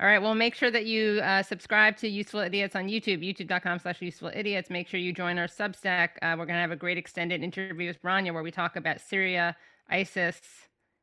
All 0.00 0.06
right. 0.08 0.20
Well, 0.20 0.34
make 0.34 0.54
sure 0.54 0.70
that 0.70 0.86
you 0.86 1.20
uh, 1.22 1.42
subscribe 1.42 1.96
to 1.98 2.08
Useful 2.08 2.40
Idiots 2.40 2.74
on 2.74 2.88
YouTube, 2.88 3.24
youtube.com 3.24 3.78
slash 3.78 4.02
useful 4.02 4.30
idiots. 4.34 4.68
Make 4.68 4.88
sure 4.88 4.98
you 4.98 5.12
join 5.12 5.38
our 5.38 5.46
Substack. 5.46 6.10
Uh, 6.20 6.34
we're 6.36 6.46
going 6.46 6.56
to 6.56 6.62
have 6.62 6.72
a 6.72 6.76
great 6.76 6.98
extended 6.98 7.42
interview 7.42 7.88
with 7.88 8.02
Rania 8.02 8.34
where 8.34 8.42
we 8.42 8.50
talk 8.50 8.74
about 8.74 9.00
Syria, 9.00 9.56
ISIS, 9.88 10.40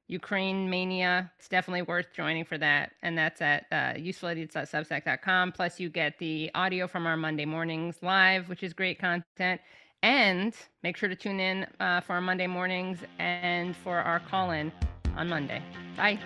Ukraine 0.07 0.69
mania. 0.69 1.31
It's 1.39 1.47
definitely 1.47 1.83
worth 1.83 2.07
joining 2.13 2.43
for 2.43 2.57
that. 2.57 2.91
And 3.01 3.17
that's 3.17 3.41
at 3.41 3.65
uh, 3.71 3.93
usefulidiots.substack.com. 3.93 5.53
Plus, 5.53 5.79
you 5.79 5.89
get 5.89 6.19
the 6.19 6.51
audio 6.53 6.85
from 6.85 7.07
our 7.07 7.15
Monday 7.15 7.45
mornings 7.45 7.95
live, 8.01 8.49
which 8.49 8.61
is 8.61 8.73
great 8.73 8.99
content. 8.99 9.61
And 10.03 10.53
make 10.83 10.97
sure 10.97 11.07
to 11.07 11.15
tune 11.15 11.39
in 11.39 11.65
uh, 11.79 12.01
for 12.01 12.13
our 12.13 12.21
Monday 12.21 12.47
mornings 12.47 12.99
and 13.19 13.75
for 13.75 13.99
our 13.99 14.19
call 14.19 14.51
in 14.51 14.71
on 15.15 15.29
Monday. 15.29 15.61
Bye. 15.95 16.19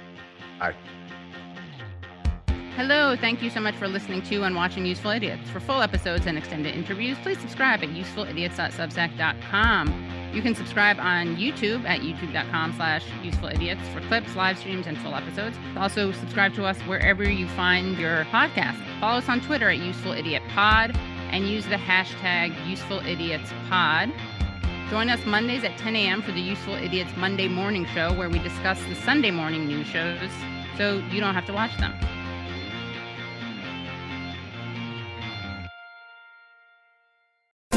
Bye. 0.60 0.74
Hello, 2.76 3.16
thank 3.16 3.42
you 3.42 3.50
so 3.50 3.62
much 3.62 3.76
for 3.76 3.88
listening 3.88 4.22
to 4.24 4.44
and 4.44 4.54
watching 4.54 4.86
Useful 4.86 5.12
Idiots. 5.12 5.50
For 5.50 5.62
full 5.62 5.82
episodes 5.82 6.26
and 6.26 6.38
extended 6.38 6.76
interviews, 6.76 7.18
please 7.24 7.40
subscribe 7.40 7.82
at 7.84 7.90
usefulidiots.substack.com. 7.92 10.32
You 10.34 10.42
can 10.42 10.56
subscribe 10.56 11.00
on 11.00 11.38
YouTube 11.38 11.86
at 11.86 12.02
youtube.com 12.02 12.74
slash 12.74 13.06
usefulidiots 13.24 13.82
for 13.94 14.02
clips, 14.10 14.36
live 14.36 14.58
streams, 14.58 14.88
and 14.88 14.98
full 14.98 15.16
episodes. 15.16 15.56
Also, 15.78 16.12
subscribe 16.12 16.54
to 16.56 16.66
us 16.66 16.78
wherever 16.82 17.24
you 17.24 17.48
find 17.48 17.98
your 17.98 18.26
podcast. 18.26 18.76
Follow 19.00 19.20
us 19.20 19.30
on 19.30 19.40
Twitter 19.40 19.70
at 19.70 19.80
usefulidiotpod 19.80 20.98
and 21.32 21.48
use 21.48 21.64
the 21.68 21.78
hashtag 21.78 22.54
usefulidiotspod. 22.66 24.12
Join 24.90 25.10
us 25.10 25.26
Mondays 25.26 25.64
at 25.64 25.78
10 25.78 25.96
a.m. 25.96 26.22
for 26.22 26.34
the 26.34 26.42
Useful 26.42 26.74
Idiots 26.74 27.16
Monday 27.16 27.48
Morning 27.48 27.86
Show, 27.94 28.12
where 28.12 28.30
we 28.30 28.40
discuss 28.40 28.84
the 28.90 28.96
Sunday 28.96 29.32
morning 29.32 29.66
news 29.66 29.88
shows 29.88 30.30
so 30.78 30.98
you 31.10 31.22
don't 31.22 31.36
have 31.36 31.46
to 31.46 31.54
watch 31.54 31.78
them. 31.78 31.94